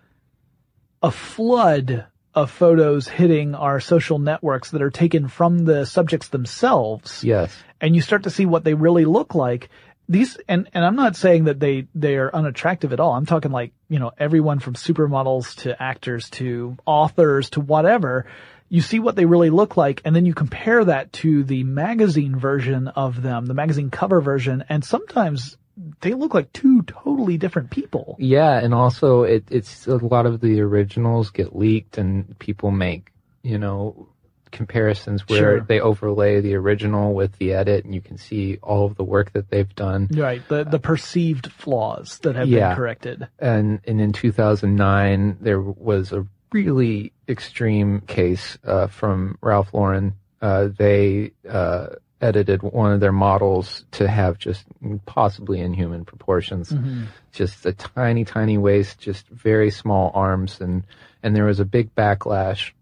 a 1.03 1.11
flood 1.11 2.07
of 2.35 2.51
photos 2.51 3.09
hitting 3.09 3.55
our 3.55 3.81
social 3.81 4.19
networks 4.19 4.71
that 4.71 4.83
are 4.83 4.91
taken 4.91 5.29
from 5.29 5.65
the 5.65 5.85
subjects 5.85 6.29
themselves. 6.29 7.25
Yes. 7.25 7.57
and 7.81 7.97
you 7.97 8.03
start 8.03 8.25
to 8.25 8.31
see 8.31 8.47
what 8.47 8.63
they 8.65 8.75
really 8.75 9.05
look 9.05 9.35
like. 9.35 9.69
These 10.09 10.39
and 10.49 10.69
and 10.75 10.85
I'm 10.85 10.97
not 10.97 11.17
saying 11.17 11.45
that 11.45 11.61
they 11.61 11.87
they 11.95 12.17
are 12.17 12.35
unattractive 12.35 12.93
at 12.93 13.01
all. 13.01 13.13
I'm 13.13 13.27
talking 13.27 13.53
like 13.53 13.73
you 13.89 13.99
know 13.99 14.11
everyone 14.19 14.59
from 14.59 14.75
supermodels 14.75 15.55
to 15.63 15.81
actors 15.81 16.31
to 16.31 16.77
authors 16.85 17.51
to 17.51 17.61
whatever. 17.61 18.27
You 18.69 18.81
see 18.81 19.01
what 19.01 19.17
they 19.17 19.25
really 19.25 19.51
look 19.51 19.77
like, 19.77 20.01
and 20.05 20.15
then 20.15 20.27
you 20.27 20.35
compare 20.35 20.85
that 20.85 21.13
to 21.15 21.43
the 21.43 21.65
magazine 21.65 22.37
version 22.37 22.87
of 22.87 23.21
them, 23.21 23.47
the 23.47 23.55
magazine 23.55 23.91
cover 23.91 24.21
version, 24.21 24.65
and 24.69 24.85
sometimes 24.85 25.57
they 26.01 26.15
look 26.15 26.35
like 26.35 26.53
two 26.53 26.83
totally 26.83 27.37
different 27.39 27.71
people. 27.71 28.17
Yeah, 28.19 28.59
and 28.59 28.75
also 28.75 29.23
it, 29.23 29.45
it's 29.51 29.87
a 29.87 29.97
lot 29.97 30.27
of 30.27 30.41
the 30.41 30.61
originals 30.61 31.31
get 31.31 31.57
leaked 31.57 31.99
and 31.99 32.39
people 32.39 32.71
make, 32.71 33.13
you 33.43 33.59
know, 33.59 34.09
comparisons 34.51 35.29
where 35.29 35.39
Sure. 35.39 35.61
they 35.61 35.81
overlay 35.81 36.41
the 36.41 36.55
original 36.57 37.15
with 37.15 37.37
the 37.39 37.53
edit 37.55 37.85
and 37.85 37.95
you 37.95 38.01
can 38.01 38.19
see 38.19 38.59
all 38.63 38.85
of 38.85 38.97
the 38.97 39.05
work 39.05 39.33
that 39.33 39.49
they've 39.49 39.73
done. 39.77 40.09
Right, 40.13 40.47
the 40.49 40.65
the 40.65 40.81
perceived 40.81 41.51
flaws 41.53 42.19
that 42.23 42.35
have 42.37 42.49
Yeah. 42.49 42.71
been 42.71 42.77
corrected. 42.77 43.29
And, 43.39 43.81
and 43.87 44.01
in 44.01 44.13
2009, 44.13 45.39
there 45.41 45.61
was 45.61 46.13
a 46.13 46.27
really 46.53 47.13
extreme 47.29 48.01
case 48.03 48.59
uh, 48.65 48.89
from 48.89 49.39
Ralph 49.41 49.73
Lauren. 49.73 50.15
Uh, 50.43 50.69
they 50.77 51.31
uh, 51.49 51.89
edited 52.21 52.63
one 52.63 52.93
of 52.93 53.01
their 53.01 53.13
models 53.13 53.85
to 53.93 54.09
have 54.09 54.39
just 54.39 54.65
possibly 55.07 55.61
inhuman 55.61 56.05
proportions. 56.05 56.71
Mhm. 56.71 57.07
Just 57.33 57.67
a 57.67 57.73
tiny, 57.73 58.25
tiny 58.25 58.59
waist, 58.59 58.99
just 58.99 59.29
very 59.29 59.71
small 59.71 60.11
arms, 60.15 60.61
and 60.61 60.85
and 61.23 61.35
there 61.35 61.45
was 61.45 61.61
a 61.61 61.65
big 61.65 61.95
backlash. 61.95 62.73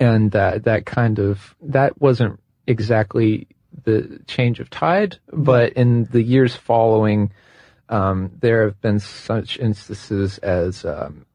And 0.00 0.30
that 0.32 0.64
that 0.64 0.86
kind 0.86 1.18
of 1.18 1.54
that 1.62 2.00
wasn't 2.00 2.40
exactly 2.66 3.46
the 3.84 4.20
change 4.26 4.60
of 4.60 4.70
tide, 4.70 5.18
but 5.32 5.72
in 5.72 6.04
the 6.04 6.22
years 6.22 6.54
following, 6.54 7.32
um, 7.88 8.30
there 8.40 8.64
have 8.64 8.80
been 8.80 8.98
such 8.98 9.58
instances 9.58 10.38
as 10.38 10.84
um, 10.84 11.26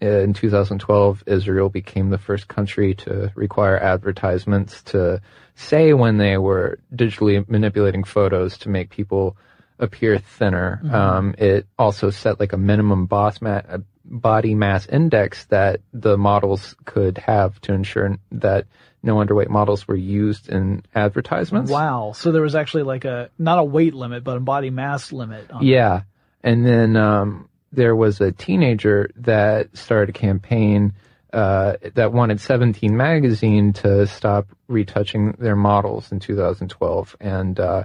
in 0.00 0.34
2012, 0.34 1.24
Israel 1.26 1.68
became 1.68 2.10
the 2.10 2.18
first 2.18 2.48
country 2.48 2.94
to 2.94 3.32
require 3.34 3.78
advertisements 3.78 4.82
to 4.84 5.20
say 5.56 5.92
when 5.94 6.18
they 6.18 6.36
were 6.38 6.78
digitally 6.94 7.46
manipulating 7.48 8.04
photos 8.04 8.58
to 8.58 8.68
make 8.68 8.90
people 8.90 9.36
appear 9.78 10.18
thinner. 10.18 10.80
Mhm. 10.84 10.92
Um, 10.92 11.34
it 11.38 11.66
also 11.78 12.10
set 12.10 12.38
like 12.38 12.52
a 12.52 12.58
minimum 12.58 13.08
ma- 13.10 13.62
body 14.04 14.54
mass 14.54 14.86
index 14.86 15.46
that 15.46 15.80
the 15.92 16.16
models 16.16 16.76
could 16.84 17.18
have 17.18 17.60
to 17.62 17.72
ensure 17.72 18.16
that 18.32 18.66
no 19.02 19.16
underweight 19.16 19.48
models 19.48 19.88
were 19.88 19.96
used 19.96 20.48
in 20.48 20.82
advertisements. 20.94 21.70
Wow. 21.70 22.12
So 22.14 22.32
there 22.32 22.42
was 22.42 22.54
actually 22.54 22.84
like 22.84 23.04
a 23.04 23.30
not 23.38 23.58
a 23.58 23.64
weight 23.64 23.94
limit, 23.94 24.24
but 24.24 24.36
a 24.36 24.40
body 24.40 24.70
mass 24.70 25.12
limit. 25.12 25.50
On 25.50 25.64
Yeah. 25.64 26.02
And 26.42 26.64
then 26.64 26.96
um, 26.96 27.48
there 27.72 27.96
was 27.96 28.20
a 28.20 28.30
teenager 28.30 29.10
that 29.16 29.76
started 29.76 30.10
a 30.10 30.18
campaign 30.18 30.92
uh, 31.36 31.76
that 31.94 32.14
wanted 32.14 32.40
17 32.40 32.96
magazine 32.96 33.74
to 33.74 34.06
stop 34.06 34.48
retouching 34.68 35.32
their 35.38 35.54
models 35.54 36.10
in 36.10 36.18
2012. 36.18 37.16
And 37.20 37.60
uh, 37.60 37.84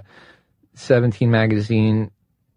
17 0.72 1.30
magazine 1.30 2.10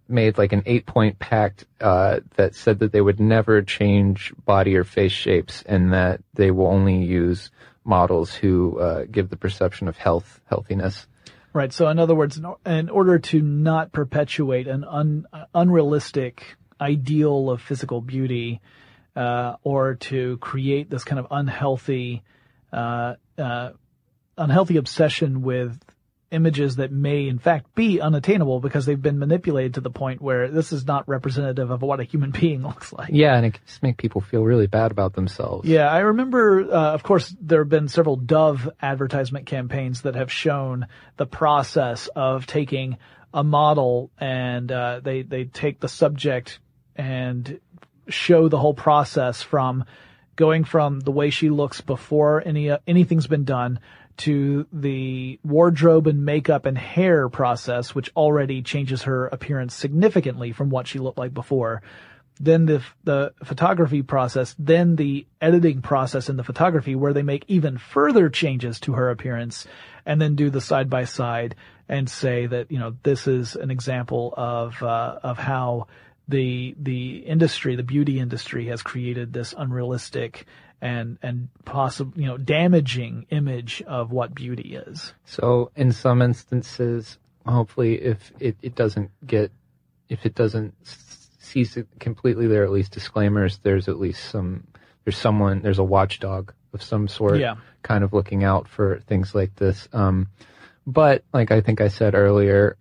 made 0.07 0.37
like 0.37 0.53
an 0.53 0.63
eight 0.65 0.85
point 0.85 1.19
pact 1.19 1.65
uh, 1.81 2.21
that 2.37 2.55
said 2.55 2.79
that 2.79 2.93
they 2.93 3.01
would 3.01 3.19
never 3.19 3.61
change 3.61 4.33
body 4.45 4.77
or 4.77 4.85
face 4.85 5.11
shapes 5.11 5.63
and 5.63 5.91
that 5.91 6.21
they 6.33 6.49
will 6.49 6.67
only 6.67 7.03
use 7.03 7.51
models 7.83 8.33
who 8.33 8.79
uh, 8.79 9.03
give 9.11 9.29
the 9.29 9.35
perception 9.35 9.89
of 9.89 9.97
health, 9.97 10.39
healthiness. 10.45 11.07
Right. 11.51 11.73
So 11.73 11.89
in 11.89 11.99
other 11.99 12.15
words, 12.15 12.39
in, 12.65 12.89
order 12.89 13.19
to 13.19 13.41
not 13.41 13.91
perpetuate 13.91 14.69
an 14.69 14.85
un, 14.85 15.25
unrealistic 15.53 16.55
ideal 16.79 17.49
of 17.49 17.61
physical 17.61 17.99
beauty, 17.99 18.61
uh, 19.15 19.55
or 19.63 19.95
to 19.95 20.37
create 20.37 20.89
this 20.89 21.03
kind 21.03 21.19
of 21.19 21.27
unhealthy, 21.31 22.23
uh, 22.73 23.15
uh, 23.37 23.69
unhealthy 24.37 24.77
obsession 24.77 25.41
with 25.41 25.79
images 26.31 26.77
that 26.77 26.91
may 26.91 27.27
in 27.27 27.39
fact 27.39 27.73
be 27.75 28.01
unattainable 28.01 28.59
because 28.59 28.85
they've 28.85 29.01
been 29.01 29.19
manipulated 29.19 29.75
to 29.75 29.81
the 29.81 29.89
point 29.89 30.21
where 30.21 30.49
this 30.49 30.73
is 30.73 30.85
not 30.85 31.07
representative 31.07 31.71
of 31.71 31.81
what 31.81 31.99
a 31.99 32.03
human 32.03 32.31
being 32.39 32.61
looks 32.61 32.91
like. 32.91 33.09
Yeah, 33.11 33.35
and 33.35 33.45
it 33.45 33.53
can 33.53 33.61
just 33.65 33.81
make 33.81 33.97
people 33.97 34.21
feel 34.21 34.43
really 34.43 34.67
bad 34.67 34.91
about 34.91 35.13
themselves. 35.13 35.67
Yeah, 35.67 35.89
I 35.89 35.99
remember, 35.99 36.61
uh, 36.71 36.93
of 36.93 37.03
course, 37.03 37.33
there 37.39 37.59
have 37.59 37.69
been 37.69 37.87
several 37.87 38.15
Dove 38.17 38.69
advertisement 38.81 39.45
campaigns 39.45 40.01
that 40.01 40.15
have 40.15 40.31
shown 40.31 40.87
the 41.17 41.25
process 41.25 42.09
of 42.15 42.45
taking 42.45 42.97
a 43.33 43.43
model 43.43 44.11
and 44.17 44.71
uh, 44.71 45.01
they 45.03 45.21
they 45.21 45.43
take 45.43 45.81
the 45.81 45.89
subject 45.89 46.59
and 46.95 47.59
show 48.07 48.47
the 48.47 48.59
whole 48.59 48.73
process 48.73 49.41
from 49.41 49.85
going 50.35 50.63
from 50.63 50.99
the 50.99 51.11
way 51.11 51.29
she 51.29 51.49
looks 51.49 51.81
before 51.81 52.43
any 52.45 52.69
uh, 52.69 52.77
anything's 52.87 53.27
been 53.27 53.45
done 53.45 53.79
to 54.17 54.65
the 54.71 55.39
wardrobe 55.43 56.07
and 56.07 56.23
makeup 56.23 56.65
and 56.65 56.77
hair 56.77 57.27
process, 57.27 57.93
which 57.93 58.11
already 58.15 58.61
changes 58.61 59.03
her 59.03 59.27
appearance 59.27 59.75
significantly 59.75 60.53
from 60.53 60.69
what 60.69 60.87
she 60.87 60.99
looked 60.99 61.17
like 61.17 61.33
before. 61.33 61.81
Then 62.39 62.65
the 62.65 62.83
the 63.03 63.33
photography 63.43 64.01
process, 64.01 64.55
then 64.59 64.97
the 64.97 65.25
editing 65.41 65.81
process 65.81 66.29
in 66.29 66.35
the 66.35 66.43
photography 66.43 66.95
where 66.95 67.13
they 67.13 67.23
make 67.23 67.45
even 67.47 67.77
further 67.77 68.29
changes 68.29 68.79
to 68.81 68.93
her 68.93 69.09
appearance 69.09 69.67
and 70.05 70.21
then 70.21 70.35
do 70.35 70.49
the 70.49 70.61
side 70.61 70.89
by 70.89 71.05
side 71.05 71.55
and 71.87 72.09
say 72.09 72.45
that, 72.45 72.71
you 72.71 72.79
know, 72.79 72.95
this 73.03 73.27
is 73.27 73.55
an 73.55 73.71
example 73.71 74.33
of 74.35 74.81
uh, 74.83 75.19
of 75.23 75.37
how 75.37 75.87
the 76.27 76.75
the 76.79 77.17
industry, 77.17 77.75
the 77.75 77.83
beauty 77.83 78.19
industry 78.19 78.67
has 78.67 78.81
created 78.81 79.33
this 79.33 79.53
unrealistic 79.57 80.45
and 80.81 81.17
and 81.21 81.49
possible, 81.65 82.13
you 82.19 82.25
know, 82.27 82.37
damaging 82.37 83.25
image 83.29 83.81
of 83.87 84.11
what 84.11 84.33
beauty 84.35 84.75
is. 84.75 85.13
So 85.25 85.71
in 85.75 85.91
some 85.91 86.21
instances, 86.21 87.17
hopefully, 87.45 87.95
if 87.95 88.31
it, 88.39 88.57
it 88.61 88.75
doesn't 88.75 89.11
get, 89.25 89.51
if 90.09 90.25
it 90.25 90.35
doesn't 90.35 90.73
cease 91.39 91.77
it 91.77 91.87
completely, 91.99 92.47
there 92.47 92.61
are 92.63 92.65
at 92.65 92.71
least 92.71 92.91
disclaimers. 92.91 93.59
There's 93.59 93.87
at 93.87 93.99
least 93.99 94.23
some, 94.29 94.67
there's 95.03 95.17
someone, 95.17 95.61
there's 95.61 95.79
a 95.79 95.83
watchdog 95.83 96.53
of 96.73 96.81
some 96.83 97.07
sort, 97.07 97.39
Yeah. 97.39 97.55
kind 97.83 98.03
of 98.03 98.13
looking 98.13 98.43
out 98.43 98.67
for 98.67 98.99
things 99.07 99.33
like 99.33 99.55
this. 99.55 99.87
Um, 99.93 100.27
but 100.87 101.23
like 101.33 101.51
I 101.51 101.61
think 101.61 101.81
I 101.81 101.87
said 101.87 102.15
earlier, 102.15 102.77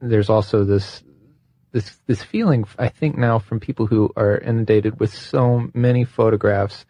there's 0.00 0.28
also 0.30 0.64
this, 0.64 1.02
this, 1.72 1.96
this 2.06 2.22
feeling, 2.22 2.64
I 2.78 2.88
think 2.88 3.16
now 3.16 3.38
from 3.38 3.58
people 3.60 3.86
who 3.86 4.12
are 4.16 4.38
inundated 4.38 5.00
with 5.00 5.12
so 5.14 5.70
many 5.74 6.04
photographs, 6.04 6.84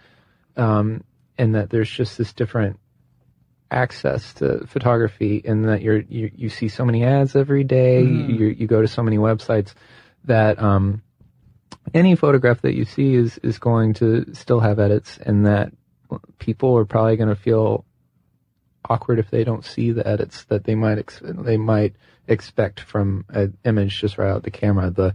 um, 0.56 1.04
and 1.38 1.54
that 1.54 1.70
there's 1.70 1.90
just 1.90 2.18
this 2.18 2.32
different 2.32 2.78
access 3.70 4.34
to 4.34 4.66
photography 4.66 5.40
and 5.44 5.64
that 5.66 5.80
you're, 5.82 6.00
you, 6.00 6.30
you 6.34 6.48
see 6.48 6.68
so 6.68 6.84
many 6.84 7.04
ads 7.04 7.34
every 7.34 7.64
day, 7.64 8.04
Mhm. 8.04 8.38
you, 8.38 8.46
you 8.48 8.66
go 8.66 8.82
to 8.82 8.88
so 8.88 9.02
many 9.02 9.16
websites 9.16 9.72
that, 10.24 10.60
um, 10.62 11.02
any 11.94 12.14
photograph 12.14 12.60
that 12.62 12.74
you 12.74 12.84
see 12.84 13.14
is, 13.14 13.38
is 13.38 13.58
going 13.58 13.94
to 13.94 14.34
still 14.34 14.60
have 14.60 14.78
edits 14.78 15.18
and 15.18 15.46
that 15.46 15.72
people 16.38 16.76
are 16.76 16.84
probably 16.84 17.16
going 17.16 17.28
to 17.28 17.34
feel 17.36 17.84
awkward 18.88 19.18
if 19.18 19.30
they 19.30 19.42
don't 19.44 19.64
see 19.64 19.90
the 19.92 20.06
edits 20.06 20.44
that 20.44 20.64
they 20.64 20.74
might, 20.74 21.18
they 21.22 21.56
might 21.56 21.94
expect 22.28 22.80
from 22.80 23.24
an 23.30 23.56
image 23.64 24.00
just 24.00 24.18
right 24.18 24.30
out 24.30 24.42
the 24.42 24.50
camera. 24.50 24.90
The 24.90 25.14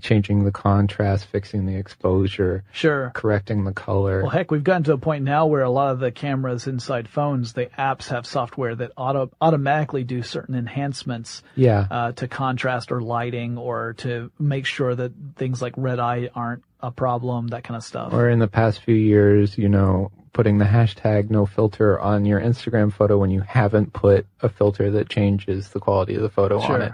changing 0.00 0.44
the 0.44 0.50
contrast, 0.52 1.26
fixing 1.26 1.66
the 1.66 1.76
exposure, 1.76 2.64
Sure. 2.72 3.10
correcting 3.14 3.64
the 3.64 3.72
color. 3.72 4.22
Well, 4.22 4.30
heck, 4.30 4.50
we've 4.50 4.64
gotten 4.64 4.84
to 4.84 4.92
a 4.94 4.98
point 4.98 5.24
now 5.24 5.46
where 5.46 5.62
a 5.62 5.70
lot 5.70 5.92
of 5.92 5.98
the 6.00 6.10
cameras 6.10 6.66
inside 6.66 7.08
phones, 7.08 7.52
the 7.52 7.66
apps 7.78 8.08
have 8.08 8.26
software 8.26 8.74
that 8.74 8.92
auto 8.96 9.30
automatically 9.40 10.04
do 10.04 10.22
certain 10.22 10.54
enhancements. 10.54 11.42
Yeah. 11.54 11.86
Uh, 11.90 12.12
to 12.12 12.28
contrast 12.28 12.92
or 12.92 13.00
lighting 13.00 13.58
or 13.58 13.94
to 13.98 14.30
make 14.38 14.66
sure 14.66 14.94
that 14.94 15.12
things 15.36 15.60
like 15.62 15.74
red 15.76 15.98
eye 15.98 16.30
aren't 16.34 16.62
a 16.80 16.90
problem, 16.90 17.48
that 17.48 17.62
kind 17.64 17.76
of 17.76 17.84
stuff. 17.84 18.12
Or 18.12 18.28
in 18.28 18.38
the 18.38 18.48
past 18.48 18.80
few 18.82 18.94
years, 18.94 19.56
you 19.56 19.68
know, 19.68 20.10
putting 20.32 20.58
the 20.58 20.64
hashtag 20.64 21.30
no 21.30 21.44
filter 21.46 22.00
on 22.00 22.24
your 22.24 22.40
Instagram 22.40 22.92
photo 22.92 23.18
when 23.18 23.30
you 23.30 23.40
haven't 23.42 23.92
put 23.92 24.26
a 24.40 24.48
filter 24.48 24.90
that 24.92 25.08
changes 25.08 25.68
the 25.68 25.78
quality 25.78 26.14
of 26.14 26.22
the 26.22 26.30
photo 26.30 26.58
Sure. 26.60 26.76
on 26.76 26.82
it. 26.82 26.92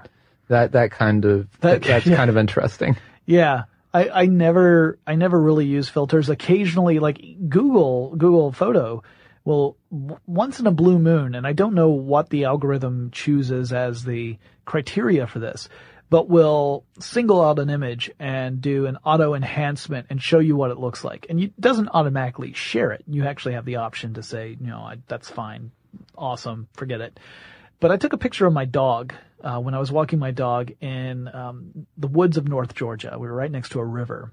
That 0.48 0.72
that 0.72 0.90
kind 0.90 1.24
of 1.24 1.48
That- 1.60 1.82
that's 1.82 2.06
yeah. 2.06 2.16
kind 2.16 2.30
of 2.30 2.36
interesting. 2.36 2.96
Yeah. 3.26 3.64
I 3.64 4.08
I, 4.08 4.22
I 4.22 4.26
never, 4.26 4.98
I 5.06 5.14
never 5.14 5.40
really 5.40 5.64
use 5.64 5.88
filters. 5.88 6.28
Occasionally, 6.28 6.98
like 6.98 7.20
Google, 7.48 8.14
Google 8.16 8.52
Photo 8.52 9.02
will 9.44 9.78
w- 9.90 10.18
once 10.26 10.60
in 10.60 10.66
a 10.66 10.70
blue 10.70 10.98
moon, 10.98 11.34
and 11.34 11.46
I 11.46 11.54
don't 11.54 11.74
know 11.74 11.88
what 11.88 12.28
the 12.28 12.44
algorithm 12.44 13.10
chooses 13.12 13.72
as 13.72 14.04
the 14.04 14.36
criteria 14.66 15.26
for 15.26 15.38
this, 15.38 15.70
but 16.10 16.28
will 16.28 16.84
single 17.00 17.40
out 17.42 17.58
an 17.58 17.70
image 17.70 18.10
and 18.18 18.60
do 18.60 18.84
an 18.84 18.98
auto 19.06 19.32
enhancement 19.34 20.08
and 20.10 20.20
show 20.22 20.38
you 20.38 20.54
what 20.54 20.70
it 20.70 20.78
looks 20.78 21.02
like. 21.02 21.24
And 21.30 21.40
it 21.40 21.58
doesn't 21.58 21.88
automatically 21.88 22.52
share 22.52 22.92
it. 22.92 23.04
You 23.08 23.24
actually 23.24 23.54
have 23.54 23.64
the 23.64 23.76
option 23.76 24.14
to 24.14 24.22
say, 24.22 24.56
you 24.60 24.66
know, 24.66 24.80
I, 24.80 24.96
that's 25.08 25.30
fine. 25.30 25.70
Awesome. 26.16 26.68
Forget 26.74 27.00
it. 27.00 27.18
But 27.80 27.90
I 27.90 27.96
took 27.96 28.12
a 28.12 28.18
picture 28.18 28.46
of 28.46 28.52
my 28.52 28.66
dog 28.66 29.14
uh, 29.42 29.60
when 29.60 29.74
I 29.74 29.78
was 29.78 29.90
walking 29.92 30.18
my 30.18 30.30
dog 30.30 30.72
in 30.80 31.28
um, 31.28 31.86
the 31.96 32.08
woods 32.08 32.36
of 32.36 32.48
North 32.48 32.74
Georgia. 32.74 33.16
We 33.18 33.26
were 33.26 33.34
right 33.34 33.50
next 33.50 33.70
to 33.70 33.80
a 33.80 33.84
river, 33.84 34.32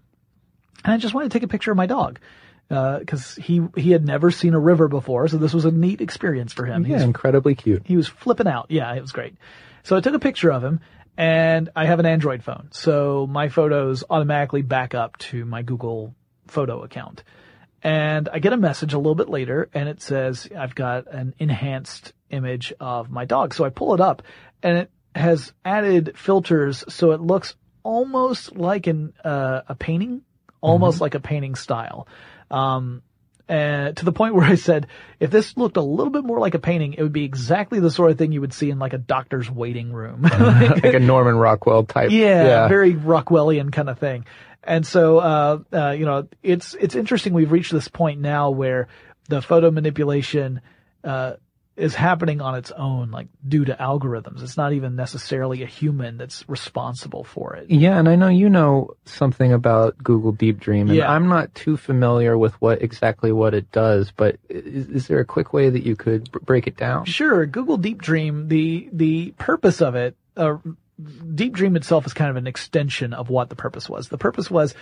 and 0.84 0.94
I 0.94 0.98
just 0.98 1.14
wanted 1.14 1.32
to 1.32 1.38
take 1.38 1.44
a 1.44 1.48
picture 1.48 1.72
of 1.72 1.78
my 1.78 1.86
dog 1.86 2.20
because 2.68 3.38
uh, 3.38 3.42
he 3.42 3.62
he 3.76 3.92
had 3.92 4.06
never 4.06 4.32
seen 4.32 4.54
a 4.54 4.60
river 4.60 4.88
before, 4.88 5.28
so 5.28 5.38
this 5.38 5.54
was 5.54 5.66
a 5.66 5.72
neat 5.72 6.02
experience 6.02 6.54
for 6.54 6.66
him. 6.66 6.86
Yeah, 6.86 7.04
incredibly 7.04 7.56
cute. 7.56 7.84
He 7.86 7.98
was 7.98 8.08
flipping 8.08 8.48
out. 8.48 8.68
Yeah, 8.70 8.94
it 8.94 9.02
was 9.02 9.12
great. 9.12 9.36
So 9.84 9.96
I 9.96 10.02
took 10.02 10.16
a 10.16 10.20
picture 10.20 10.52
of 10.52 10.64
him, 10.64 10.80
and 11.18 11.70
I 11.76 11.86
have 11.86 12.00
an 12.00 12.06
Android 12.06 12.44
phone, 12.44 12.70
so 12.72 13.28
my 13.28 13.50
photos 13.50 14.04
automatically 14.10 14.64
back 14.64 14.96
up 14.96 15.18
to 15.18 15.46
my 15.46 15.62
Google 15.62 16.16
Photo 16.48 16.84
account. 16.84 17.24
And 17.84 18.30
I 18.30 18.40
get 18.40 18.52
a 18.52 18.58
message 18.58 18.94
a 18.94 18.98
little 18.98 19.14
bit 19.14 19.30
later, 19.30 19.70
and 19.72 19.88
it 19.88 20.02
says 20.02 20.50
I've 20.58 20.74
got 20.74 21.14
an 21.14 21.36
enhanced 21.38 22.14
image 22.32 22.74
of 22.80 23.12
my 23.12 23.26
dog. 23.26 23.54
So 23.54 23.64
I 23.64 23.70
pull 23.70 23.94
it 23.94 24.02
up, 24.02 24.24
and 24.64 24.80
it 24.80 24.92
has 25.16 25.54
added 25.64 26.14
filters 26.18 26.84
so 26.90 27.12
it 27.12 27.22
looks 27.22 27.56
almost 27.86 28.56
like 28.56 28.88
an 28.88 29.14
uh, 29.24 29.62
a 29.70 29.76
painting, 29.76 30.22
almost 30.60 30.96
mm-hmm. 30.96 31.04
like 31.04 31.16
a 31.16 31.20
painting 31.22 31.56
style. 31.56 32.08
Um, 32.52 33.02
and 33.48 33.96
to 33.98 34.06
the 34.06 34.12
point 34.12 34.34
where 34.36 34.44
I 34.44 34.56
said, 34.56 34.88
if 35.20 35.32
this 35.32 35.56
looked 35.56 35.78
a 35.78 35.82
little 35.82 36.12
bit 36.12 36.26
more 36.26 36.40
like 36.40 36.56
a 36.56 36.60
painting, 36.60 36.94
it 36.94 37.04
would 37.04 37.14
be 37.14 37.24
exactly 37.24 37.80
the 37.80 37.92
sort 37.92 38.12
of 38.12 38.18
thing 38.18 38.32
you 38.32 38.42
would 38.42 38.54
see 38.54 38.72
in 38.72 38.80
like 38.80 38.94
a 38.94 38.98
doctor's 38.98 39.50
waiting 39.50 39.94
room. 39.94 40.24
like, 40.24 40.84
like, 40.84 40.94
a 40.96 41.00
Norman 41.00 41.38
Rockwell 41.38 41.84
type. 41.84 42.12
Yeah, 42.12 42.44
yeah, 42.44 42.68
very 42.68 42.94
Rockwellian 42.94 43.72
kind 43.72 43.90
of 43.90 44.00
thing. 44.00 44.26
And 44.64 44.86
so, 44.86 45.20
uh, 45.20 45.60
uh, 45.72 45.92
you 45.92 46.06
know, 46.06 46.28
it's, 46.42 46.74
it's 46.74 46.96
interesting. 46.96 47.34
We've 47.34 47.52
reached 47.52 47.72
this 47.72 47.88
point 47.88 48.20
now 48.20 48.50
where 48.50 48.88
the 49.30 49.44
photo 49.44 49.70
manipulation, 49.70 50.62
uh, 51.04 51.34
is 51.78 51.94
happening 51.94 52.40
on 52.40 52.56
its 52.56 52.72
own, 52.72 53.12
like 53.12 53.28
due 53.46 53.66
to 53.66 53.74
algorithms. 53.74 54.42
It's 54.42 54.56
not 54.56 54.72
even 54.74 54.96
necessarily 54.96 55.62
a 55.62 55.66
human 55.66 56.18
that's 56.18 56.48
responsible 56.48 57.24
for 57.26 57.56
it. 57.56 57.70
Yeah, 57.70 58.00
and 58.00 58.08
I 58.08 58.16
know 58.16 58.30
you 58.30 58.50
know 58.50 58.96
something 59.06 59.52
about 59.52 59.98
Google 59.98 60.32
Deep 60.32 60.60
Dream, 60.60 60.88
and 60.88 60.98
yeah. 60.98 61.12
I'm 61.12 61.28
not 61.28 61.54
too 61.54 61.76
familiar 61.76 62.38
with 62.38 62.54
what 62.62 62.82
exactly 62.82 63.32
what 63.34 63.54
it 63.54 63.72
does. 63.72 64.12
But 64.16 64.38
is, 64.50 64.88
is 64.88 65.08
there 65.08 65.20
a 65.20 65.26
quick 65.26 65.52
way 65.52 65.70
that 65.70 65.84
you 65.84 65.98
could 65.98 66.32
b- 66.32 66.40
break 66.42 66.68
it 66.68 66.78
down? 66.78 67.06
Sure. 67.06 67.46
Google 67.46 67.78
Deep 67.78 68.02
Dream, 68.02 68.48
the 68.48 68.90
the 68.94 69.32
purpose 69.32 69.82
of 69.82 69.96
it, 69.96 70.16
uh, 70.38 70.58
Deep 71.34 71.54
Dream 71.54 71.76
itself 71.76 72.06
is 72.06 72.14
kind 72.14 72.30
of 72.30 72.38
an 72.38 72.48
extension 72.48 73.14
of 73.14 73.30
what 73.30 73.50
the 73.50 73.56
purpose 73.56 73.90
was. 73.90 74.08
The 74.08 74.18
purpose 74.18 74.50
was 74.50 74.74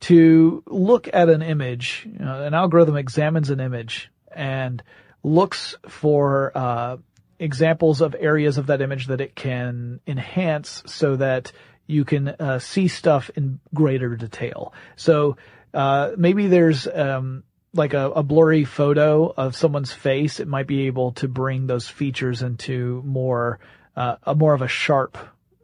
to 0.00 0.64
look 0.66 1.08
at 1.12 1.28
an 1.28 1.42
image. 1.42 2.08
You 2.12 2.24
know, 2.24 2.42
an 2.42 2.52
algorithm 2.52 2.96
examines 2.96 3.50
an 3.50 3.60
image 3.60 4.10
and 4.34 4.82
looks 5.22 5.76
for 5.88 6.52
uh, 6.54 6.96
examples 7.38 8.00
of 8.00 8.14
areas 8.18 8.58
of 8.58 8.68
that 8.68 8.80
image 8.80 9.06
that 9.08 9.20
it 9.20 9.34
can 9.34 10.00
enhance 10.06 10.82
so 10.86 11.16
that 11.16 11.52
you 11.86 12.04
can 12.04 12.28
uh, 12.28 12.58
see 12.58 12.88
stuff 12.88 13.30
in 13.36 13.60
greater 13.74 14.16
detail. 14.16 14.72
So 14.96 15.36
uh, 15.74 16.12
maybe 16.16 16.46
there's 16.46 16.86
um, 16.86 17.44
like 17.74 17.94
a, 17.94 18.10
a, 18.10 18.22
blurry 18.22 18.64
photo 18.64 19.32
of 19.36 19.56
someone's 19.56 19.92
face. 19.92 20.38
It 20.38 20.48
might 20.48 20.66
be 20.66 20.86
able 20.86 21.12
to 21.12 21.28
bring 21.28 21.66
those 21.66 21.88
features 21.88 22.42
into 22.42 23.02
more 23.04 23.58
uh, 23.96 24.16
a 24.22 24.34
more 24.34 24.54
of 24.54 24.62
a 24.62 24.68
sharp 24.68 25.18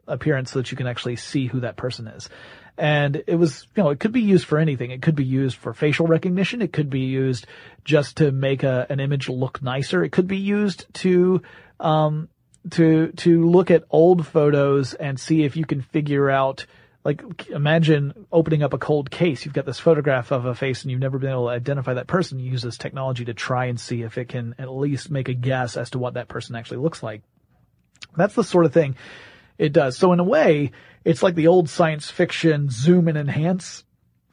appearance 0.07 0.51
so 0.51 0.59
that 0.59 0.71
you 0.71 0.77
can 0.77 0.87
actually 0.87 1.15
see 1.15 1.47
who 1.47 1.61
that 1.61 1.77
person 1.77 2.07
is. 2.07 2.29
And 2.79 3.23
it 3.27 3.35
was, 3.35 3.67
you 3.75 3.83
know, 3.83 3.89
it 3.89 3.99
could 3.99 4.13
be 4.13 4.21
used 4.21 4.45
for 4.45 4.57
anything. 4.57 4.91
It 4.91 5.01
could 5.01 5.15
be 5.15 5.25
used 5.25 5.57
for 5.57 5.73
facial 5.73 6.07
recognition. 6.07 6.61
It 6.61 6.71
could 6.71 6.89
be 6.89 7.01
used 7.01 7.45
just 7.83 8.17
to 8.17 8.31
make 8.31 8.63
a, 8.63 8.87
an 8.89 9.01
image 9.01 9.27
look 9.27 9.61
nicer. 9.61 10.01
It 10.01 10.13
could 10.13 10.27
be 10.27 10.37
used 10.37 10.85
to, 10.93 11.41
um, 11.81 12.29
to, 12.71 13.11
to 13.11 13.49
look 13.49 13.69
at 13.69 13.83
old 13.89 14.25
photos 14.25 14.93
and 14.93 15.19
see 15.19 15.43
if 15.43 15.57
you 15.57 15.65
can 15.65 15.81
figure 15.81 16.29
out, 16.29 16.67
like, 17.03 17.49
imagine 17.49 18.25
opening 18.31 18.63
up 18.63 18.73
a 18.73 18.77
cold 18.77 19.11
case. 19.11 19.43
You've 19.43 19.53
got 19.53 19.65
this 19.65 19.79
photograph 19.79 20.31
of 20.31 20.45
a 20.45 20.55
face 20.55 20.83
and 20.83 20.91
you've 20.91 21.01
never 21.01 21.19
been 21.19 21.31
able 21.31 21.47
to 21.47 21.49
identify 21.49 21.95
that 21.95 22.07
person. 22.07 22.39
You 22.39 22.49
use 22.49 22.61
this 22.61 22.77
technology 22.77 23.25
to 23.25 23.33
try 23.33 23.65
and 23.65 23.77
see 23.77 24.03
if 24.03 24.17
it 24.17 24.29
can 24.29 24.55
at 24.57 24.71
least 24.71 25.11
make 25.11 25.27
a 25.27 25.33
guess 25.33 25.75
as 25.75 25.89
to 25.89 25.99
what 25.99 26.13
that 26.13 26.29
person 26.29 26.55
actually 26.55 26.77
looks 26.77 27.03
like. 27.03 27.23
That's 28.15 28.35
the 28.35 28.43
sort 28.45 28.63
of 28.63 28.71
thing 28.71 28.95
it 29.57 29.73
does. 29.73 29.97
So 29.97 30.13
in 30.13 30.21
a 30.21 30.23
way, 30.23 30.71
it's 31.05 31.23
like 31.23 31.35
the 31.35 31.47
old 31.47 31.69
science 31.69 32.09
fiction 32.09 32.69
zoom 32.69 33.07
and 33.07 33.17
enhance, 33.17 33.83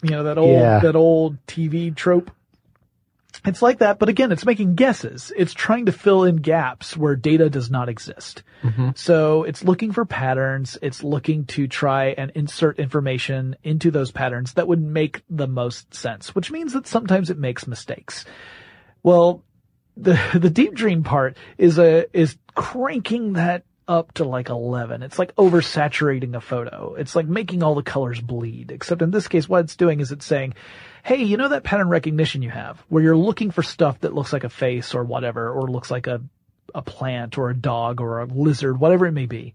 you 0.02 0.10
know, 0.10 0.24
that 0.24 0.38
old, 0.38 0.58
yeah. 0.58 0.80
that 0.80 0.96
old 0.96 1.44
TV 1.46 1.94
trope. 1.94 2.30
It's 3.44 3.62
like 3.62 3.78
that, 3.78 3.98
but 3.98 4.08
again, 4.08 4.32
it's 4.32 4.44
making 4.44 4.74
guesses. 4.74 5.32
It's 5.36 5.52
trying 5.52 5.86
to 5.86 5.92
fill 5.92 6.24
in 6.24 6.36
gaps 6.36 6.96
where 6.96 7.14
data 7.14 7.48
does 7.48 7.70
not 7.70 7.88
exist. 7.88 8.42
Mm-hmm. 8.62 8.90
So 8.96 9.44
it's 9.44 9.62
looking 9.62 9.92
for 9.92 10.04
patterns. 10.04 10.78
It's 10.82 11.04
looking 11.04 11.44
to 11.46 11.68
try 11.68 12.06
and 12.06 12.32
insert 12.34 12.78
information 12.78 13.56
into 13.62 13.90
those 13.90 14.10
patterns 14.10 14.54
that 14.54 14.66
would 14.66 14.82
make 14.82 15.22
the 15.28 15.46
most 15.46 15.94
sense, 15.94 16.34
which 16.34 16.50
means 16.50 16.72
that 16.72 16.86
sometimes 16.86 17.30
it 17.30 17.38
makes 17.38 17.66
mistakes. 17.66 18.24
Well, 19.02 19.44
the, 19.96 20.18
the 20.34 20.50
deep 20.50 20.74
dream 20.74 21.04
part 21.04 21.36
is 21.58 21.78
a, 21.78 22.06
is 22.18 22.36
cranking 22.54 23.34
that 23.34 23.64
up 23.88 24.12
to 24.14 24.24
like 24.24 24.48
11. 24.48 25.02
It's 25.02 25.18
like 25.18 25.34
oversaturating 25.36 26.34
a 26.34 26.40
photo. 26.40 26.94
It's 26.94 27.14
like 27.14 27.26
making 27.26 27.62
all 27.62 27.74
the 27.74 27.82
colors 27.82 28.20
bleed. 28.20 28.70
Except 28.70 29.02
in 29.02 29.10
this 29.10 29.28
case, 29.28 29.48
what 29.48 29.64
it's 29.64 29.76
doing 29.76 30.00
is 30.00 30.12
it's 30.12 30.26
saying, 30.26 30.54
hey, 31.04 31.22
you 31.22 31.36
know 31.36 31.48
that 31.48 31.64
pattern 31.64 31.88
recognition 31.88 32.42
you 32.42 32.50
have 32.50 32.82
where 32.88 33.02
you're 33.02 33.16
looking 33.16 33.50
for 33.50 33.62
stuff 33.62 34.00
that 34.00 34.14
looks 34.14 34.32
like 34.32 34.44
a 34.44 34.48
face 34.48 34.94
or 34.94 35.04
whatever, 35.04 35.50
or 35.50 35.68
looks 35.68 35.90
like 35.90 36.06
a, 36.06 36.20
a 36.74 36.82
plant 36.82 37.38
or 37.38 37.50
a 37.50 37.56
dog 37.56 38.00
or 38.00 38.20
a 38.20 38.26
lizard, 38.26 38.78
whatever 38.78 39.06
it 39.06 39.12
may 39.12 39.26
be. 39.26 39.54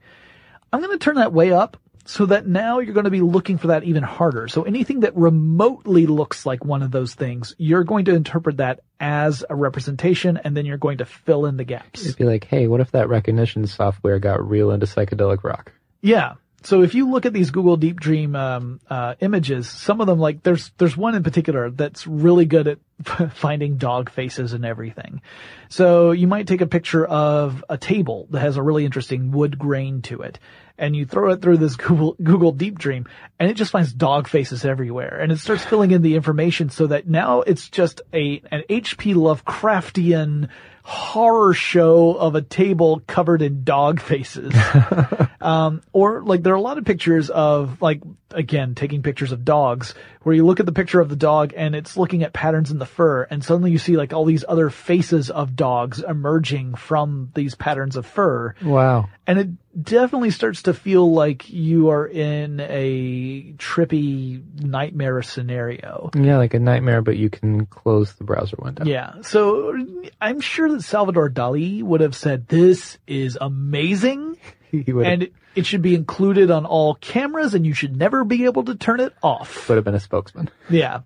I'm 0.71 0.81
going 0.81 0.97
to 0.97 1.03
turn 1.03 1.15
that 1.15 1.33
way 1.33 1.51
up 1.51 1.77
so 2.05 2.25
that 2.25 2.47
now 2.47 2.79
you're 2.79 2.93
going 2.93 3.05
to 3.05 3.11
be 3.11 3.21
looking 3.21 3.57
for 3.57 3.67
that 3.67 3.83
even 3.83 4.03
harder. 4.03 4.47
So 4.47 4.63
anything 4.63 5.01
that 5.01 5.15
remotely 5.15 6.05
looks 6.07 6.45
like 6.45 6.65
one 6.65 6.83
of 6.83 6.91
those 6.91 7.13
things, 7.13 7.55
you're 7.57 7.83
going 7.83 8.05
to 8.05 8.15
interpret 8.15 8.57
that 8.57 8.81
as 8.99 9.43
a 9.49 9.55
representation 9.55 10.37
and 10.37 10.55
then 10.55 10.65
you're 10.65 10.77
going 10.77 10.99
to 10.99 11.05
fill 11.05 11.45
in 11.45 11.57
the 11.57 11.63
gaps. 11.63 12.05
It'd 12.05 12.17
be 12.17 12.23
like, 12.23 12.45
hey, 12.45 12.67
what 12.67 12.81
if 12.81 12.91
that 12.91 13.09
recognition 13.09 13.67
software 13.67 14.19
got 14.19 14.47
real 14.47 14.71
into 14.71 14.85
psychedelic 14.85 15.43
rock? 15.43 15.71
Yeah. 16.01 16.33
So 16.63 16.83
if 16.83 16.93
you 16.93 17.09
look 17.09 17.25
at 17.25 17.33
these 17.33 17.49
Google 17.49 17.77
Deep 17.77 17.99
Dream 17.99 18.35
um, 18.35 18.79
uh, 18.89 19.15
images, 19.19 19.69
some 19.69 19.99
of 19.99 20.07
them 20.07 20.19
like 20.19 20.43
there's 20.43 20.71
there's 20.77 20.95
one 20.95 21.15
in 21.15 21.23
particular 21.23 21.71
that's 21.71 22.05
really 22.05 22.45
good 22.45 22.67
at 22.67 22.79
finding 23.33 23.77
dog 23.77 24.09
faces 24.09 24.53
and 24.53 24.63
everything. 24.63 25.21
So 25.69 26.11
you 26.11 26.27
might 26.27 26.47
take 26.47 26.61
a 26.61 26.67
picture 26.67 27.05
of 27.05 27.63
a 27.69 27.77
table 27.77 28.27
that 28.31 28.41
has 28.41 28.57
a 28.57 28.63
really 28.63 28.85
interesting 28.85 29.31
wood 29.31 29.57
grain 29.57 30.03
to 30.03 30.21
it, 30.21 30.37
and 30.81 30.95
you 30.95 31.05
throw 31.05 31.31
it 31.31 31.41
through 31.41 31.57
this 31.57 31.75
Google, 31.77 32.15
Google 32.21 32.51
Deep 32.51 32.77
Dream 32.77 33.07
and 33.39 33.49
it 33.49 33.53
just 33.53 33.71
finds 33.71 33.93
dog 33.93 34.27
faces 34.27 34.65
everywhere 34.65 35.19
and 35.21 35.31
it 35.31 35.39
starts 35.39 35.63
filling 35.63 35.91
in 35.91 36.01
the 36.01 36.15
information 36.15 36.69
so 36.69 36.87
that 36.87 37.07
now 37.07 37.41
it's 37.41 37.69
just 37.69 38.01
a, 38.13 38.41
an 38.51 38.63
HP 38.69 39.15
Lovecraftian 39.15 40.49
horror 40.83 41.53
show 41.53 42.13
of 42.13 42.35
a 42.35 42.41
table 42.41 43.01
covered 43.07 43.41
in 43.41 43.63
dog 43.63 43.99
faces. 43.99 44.53
um, 45.41 45.81
or 45.93 46.23
like 46.23 46.43
there 46.43 46.53
are 46.53 46.57
a 46.57 46.61
lot 46.61 46.77
of 46.77 46.85
pictures 46.85 47.29
of 47.29 47.81
like, 47.81 48.01
again, 48.31 48.75
taking 48.75 49.03
pictures 49.03 49.31
of 49.31 49.45
dogs 49.45 49.93
where 50.23 50.35
you 50.35 50.45
look 50.45 50.59
at 50.59 50.65
the 50.65 50.71
picture 50.71 50.99
of 50.99 51.09
the 51.09 51.15
dog 51.15 51.53
and 51.55 51.75
it's 51.75 51.97
looking 51.97 52.23
at 52.23 52.33
patterns 52.33 52.71
in 52.71 52.79
the 52.79 52.85
fur 52.85 53.23
and 53.23 53.43
suddenly 53.43 53.71
you 53.71 53.77
see 53.77 53.97
like 53.97 54.13
all 54.13 54.25
these 54.25 54.45
other 54.47 54.69
faces 54.69 55.29
of 55.29 55.55
dogs 55.55 56.01
emerging 56.01 56.75
from 56.75 57.31
these 57.33 57.55
patterns 57.55 57.95
of 57.95 58.05
fur. 58.05 58.53
Wow. 58.63 59.09
And 59.25 59.39
it 59.39 59.83
definitely 59.83 60.31
starts 60.31 60.63
to 60.63 60.73
feel 60.73 61.11
like 61.11 61.49
you 61.49 61.89
are 61.89 62.07
in 62.07 62.59
a 62.59 63.53
trippy 63.57 64.43
nightmare 64.61 65.21
scenario. 65.21 66.11
Yeah, 66.15 66.37
like 66.37 66.53
a 66.53 66.59
nightmare, 66.59 67.01
but 67.01 67.17
you 67.17 67.29
can 67.29 67.65
close 67.67 68.13
the 68.13 68.23
browser 68.23 68.57
window. 68.59 68.85
Yeah. 68.85 69.21
So 69.21 69.77
I'm 70.19 70.41
sure 70.41 70.69
that 70.71 70.83
Salvador 70.83 71.29
Dali 71.29 71.81
would 71.81 72.01
have 72.01 72.15
said, 72.15 72.47
this 72.47 72.97
is 73.07 73.37
amazing. 73.39 74.37
He 74.71 74.85
and 74.87 75.29
it 75.55 75.65
should 75.65 75.81
be 75.81 75.95
included 75.95 76.51
on 76.51 76.65
all 76.65 76.95
cameras 76.95 77.53
and 77.53 77.65
you 77.65 77.73
should 77.73 77.95
never 77.95 78.23
be 78.23 78.45
able 78.45 78.63
to 78.65 78.75
turn 78.75 78.99
it 78.99 79.13
off. 79.21 79.67
Would 79.69 79.75
have 79.75 79.83
been 79.83 79.95
a 79.95 79.99
spokesman. 79.99 80.49
Yeah. 80.69 81.01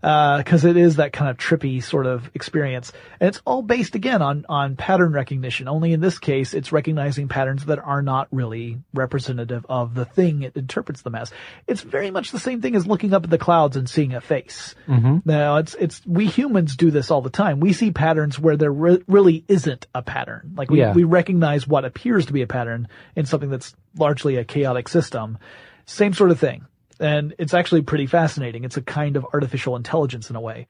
Because 0.00 0.64
uh, 0.64 0.68
it 0.68 0.76
is 0.76 0.96
that 0.96 1.12
kind 1.12 1.30
of 1.30 1.36
trippy 1.36 1.82
sort 1.82 2.06
of 2.06 2.30
experience. 2.34 2.92
And 3.20 3.28
it's 3.28 3.40
all 3.44 3.62
based 3.62 3.94
again 3.94 4.22
on, 4.22 4.46
on 4.48 4.76
pattern 4.76 5.12
recognition. 5.12 5.68
Only 5.68 5.92
in 5.92 6.00
this 6.00 6.18
case, 6.18 6.54
it's 6.54 6.72
recognizing 6.72 7.28
patterns 7.28 7.64
that 7.66 7.78
are 7.78 8.02
not 8.02 8.28
really 8.30 8.78
representative 8.94 9.66
of 9.68 9.94
the 9.94 10.04
thing 10.04 10.42
it 10.42 10.56
interprets 10.56 11.02
them 11.02 11.14
as. 11.14 11.32
It's 11.66 11.82
very 11.82 12.10
much 12.10 12.30
the 12.30 12.38
same 12.38 12.60
thing 12.60 12.76
as 12.76 12.86
looking 12.86 13.12
up 13.12 13.24
at 13.24 13.30
the 13.30 13.38
clouds 13.38 13.76
and 13.76 13.88
seeing 13.88 14.14
a 14.14 14.20
face. 14.20 14.74
Mm-hmm. 14.86 15.18
Now, 15.24 15.56
it's, 15.56 15.74
it's, 15.74 16.00
we 16.06 16.26
humans 16.26 16.76
do 16.76 16.90
this 16.90 17.10
all 17.10 17.22
the 17.22 17.30
time. 17.30 17.60
We 17.60 17.72
see 17.72 17.90
patterns 17.90 18.38
where 18.38 18.56
there 18.56 18.72
re- 18.72 19.02
really 19.08 19.44
isn't 19.48 19.86
a 19.94 20.02
pattern. 20.02 20.52
Like 20.56 20.70
we, 20.70 20.78
Yeah. 20.78 20.92
we 20.92 21.04
recognize 21.04 21.66
what 21.66 21.84
appears 21.84 22.26
to 22.26 22.32
be 22.32 22.42
a 22.42 22.46
pattern 22.46 22.88
in 23.16 23.26
something 23.26 23.50
that's 23.50 23.74
largely 23.96 24.36
a 24.36 24.44
chaotic 24.44 24.88
system. 24.88 25.38
Same 25.86 26.12
sort 26.14 26.30
of 26.30 26.38
thing. 26.38 26.66
And 27.00 27.34
it's 27.38 27.54
actually 27.54 27.82
pretty 27.82 28.06
fascinating. 28.06 28.64
It's 28.64 28.76
a 28.76 28.82
kind 28.82 29.16
of 29.16 29.26
artificial 29.32 29.76
intelligence 29.76 30.30
in 30.30 30.36
a 30.36 30.40
way. 30.40 30.68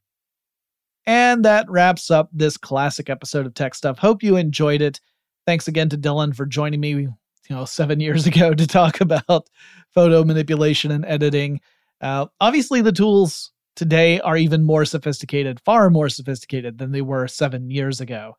And 1.06 1.44
that 1.44 1.70
wraps 1.70 2.10
up 2.10 2.28
this 2.32 2.58
classic 2.58 3.08
episode 3.08 3.46
of 3.46 3.54
Tech 3.54 3.74
Stuff. 3.74 3.98
Hope 3.98 4.22
you 4.22 4.36
enjoyed 4.36 4.82
it. 4.82 5.00
Thanks 5.46 5.66
again 5.66 5.88
to 5.88 5.96
Dylan 5.96 6.36
for 6.36 6.44
joining 6.44 6.80
me, 6.80 6.90
you 6.90 7.16
know, 7.48 7.64
seven 7.64 7.98
years 8.00 8.26
ago 8.26 8.52
to 8.52 8.66
talk 8.66 9.00
about 9.00 9.48
photo 9.94 10.22
manipulation 10.22 10.90
and 10.90 11.06
editing. 11.06 11.60
Uh, 12.00 12.26
obviously, 12.40 12.82
the 12.82 12.92
tools 12.92 13.52
today 13.74 14.20
are 14.20 14.36
even 14.36 14.64
more 14.64 14.84
sophisticated, 14.84 15.60
far 15.64 15.88
more 15.88 16.08
sophisticated 16.08 16.78
than 16.78 16.92
they 16.92 17.00
were 17.00 17.26
seven 17.26 17.70
years 17.70 18.00
ago. 18.00 18.36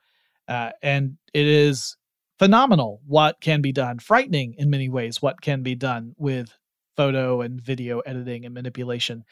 Uh, 0.48 0.72
and 0.84 1.18
it 1.34 1.48
is 1.48 1.98
phenomenal 2.38 3.02
what 3.08 3.40
can 3.42 3.62
be 3.62 3.72
done, 3.72 4.00
frightening 4.00 4.54
in 4.58 4.70
many 4.70 4.90
ways 4.90 5.22
what 5.22 5.42
can 5.42 5.64
be 5.64 5.76
done 5.76 6.14
with 6.18 6.58
photo 7.00 7.40
and 7.40 7.62
video 7.62 8.00
editing 8.00 8.44
and 8.44 8.54
manipulation. 8.54 9.24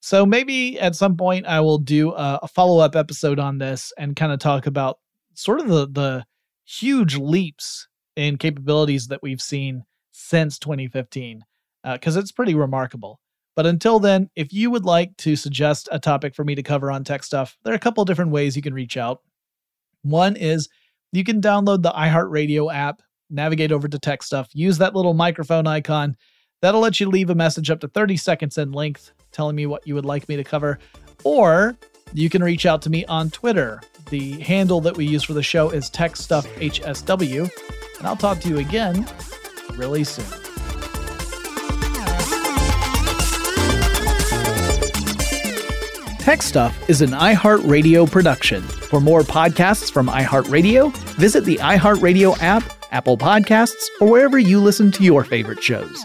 So 0.00 0.24
maybe 0.24 0.80
at 0.80 0.96
some 0.96 1.14
point 1.14 1.44
I 1.44 1.60
will 1.60 1.76
do 1.76 2.12
a, 2.12 2.40
a 2.44 2.48
follow 2.48 2.78
up 2.78 2.96
episode 2.96 3.38
on 3.38 3.58
this 3.58 3.92
and 3.98 4.16
kind 4.16 4.32
of 4.32 4.38
talk 4.38 4.66
about 4.66 4.98
sort 5.34 5.60
of 5.60 5.68
the 5.68 5.86
the 5.88 6.24
huge 6.64 7.18
leaps 7.18 7.86
in 8.16 8.38
capabilities 8.38 9.08
that 9.08 9.22
we've 9.22 9.42
seen 9.42 9.84
since 10.12 10.58
2015 10.58 11.44
because 11.84 12.16
uh, 12.16 12.20
it's 12.20 12.32
pretty 12.32 12.54
remarkable. 12.54 13.20
But 13.54 13.66
until 13.66 13.98
then, 13.98 14.30
if 14.34 14.54
you 14.54 14.70
would 14.70 14.86
like 14.86 15.14
to 15.18 15.36
suggest 15.36 15.86
a 15.92 15.98
topic 15.98 16.34
for 16.34 16.44
me 16.44 16.54
to 16.54 16.62
cover 16.62 16.90
on 16.90 17.04
tech 17.04 17.24
stuff, 17.24 17.58
there 17.62 17.74
are 17.74 17.76
a 17.76 17.78
couple 17.78 18.02
different 18.06 18.30
ways 18.30 18.56
you 18.56 18.62
can 18.62 18.72
reach 18.72 18.96
out. 18.96 19.20
One 20.00 20.34
is 20.34 20.70
you 21.12 21.24
can 21.24 21.42
download 21.42 21.82
the 21.82 21.92
iHeartRadio 21.92 22.72
app, 22.74 23.02
navigate 23.28 23.70
over 23.70 23.86
to 23.86 23.98
tech 23.98 24.22
stuff, 24.22 24.48
use 24.54 24.78
that 24.78 24.94
little 24.94 25.14
microphone 25.14 25.66
icon. 25.66 26.16
That'll 26.62 26.80
let 26.80 27.00
you 27.00 27.08
leave 27.08 27.30
a 27.30 27.34
message 27.34 27.70
up 27.70 27.80
to 27.80 27.88
30 27.88 28.16
seconds 28.16 28.56
in 28.56 28.72
length 28.72 29.12
telling 29.30 29.56
me 29.56 29.66
what 29.66 29.86
you 29.86 29.94
would 29.94 30.06
like 30.06 30.28
me 30.28 30.36
to 30.36 30.44
cover. 30.44 30.78
Or 31.24 31.76
you 32.12 32.30
can 32.30 32.42
reach 32.42 32.64
out 32.64 32.82
to 32.82 32.90
me 32.90 33.04
on 33.06 33.30
Twitter. 33.30 33.82
The 34.08 34.40
handle 34.40 34.80
that 34.82 34.96
we 34.96 35.04
use 35.04 35.22
for 35.22 35.34
the 35.34 35.42
show 35.42 35.70
is 35.70 35.90
TechStuffHSW. 35.90 37.50
And 37.98 38.06
I'll 38.06 38.16
talk 38.16 38.40
to 38.40 38.48
you 38.48 38.58
again 38.58 39.06
really 39.74 40.04
soon. 40.04 40.24
Tech 46.18 46.42
Stuff 46.42 46.88
is 46.88 47.02
an 47.02 47.10
iHeartRadio 47.10 48.10
production. 48.10 48.62
For 48.62 49.00
more 49.00 49.20
podcasts 49.20 49.92
from 49.92 50.08
iHeartRadio, 50.08 50.96
visit 51.16 51.44
the 51.44 51.56
iHeartRadio 51.58 52.36
app, 52.40 52.64
Apple 52.90 53.16
Podcasts, 53.16 53.84
or 54.00 54.10
wherever 54.10 54.38
you 54.38 54.58
listen 54.58 54.90
to 54.92 55.04
your 55.04 55.22
favorite 55.22 55.62
shows. 55.62 56.04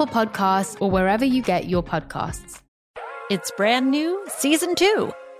Podcasts, 0.05 0.77
or 0.81 0.89
wherever 0.89 1.25
you 1.25 1.41
get 1.41 1.67
your 1.67 1.83
podcasts. 1.83 2.61
It's 3.29 3.51
brand 3.51 3.91
new, 3.91 4.23
season 4.27 4.75
two. 4.75 5.11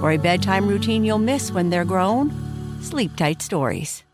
For 0.00 0.12
a 0.12 0.18
bedtime 0.18 0.68
routine 0.68 1.04
you'll 1.04 1.18
miss 1.18 1.52
when 1.52 1.70
they're 1.70 1.84
grown, 1.84 2.30
Sleep 2.82 3.16
Tight 3.16 3.42
Stories. 3.42 4.05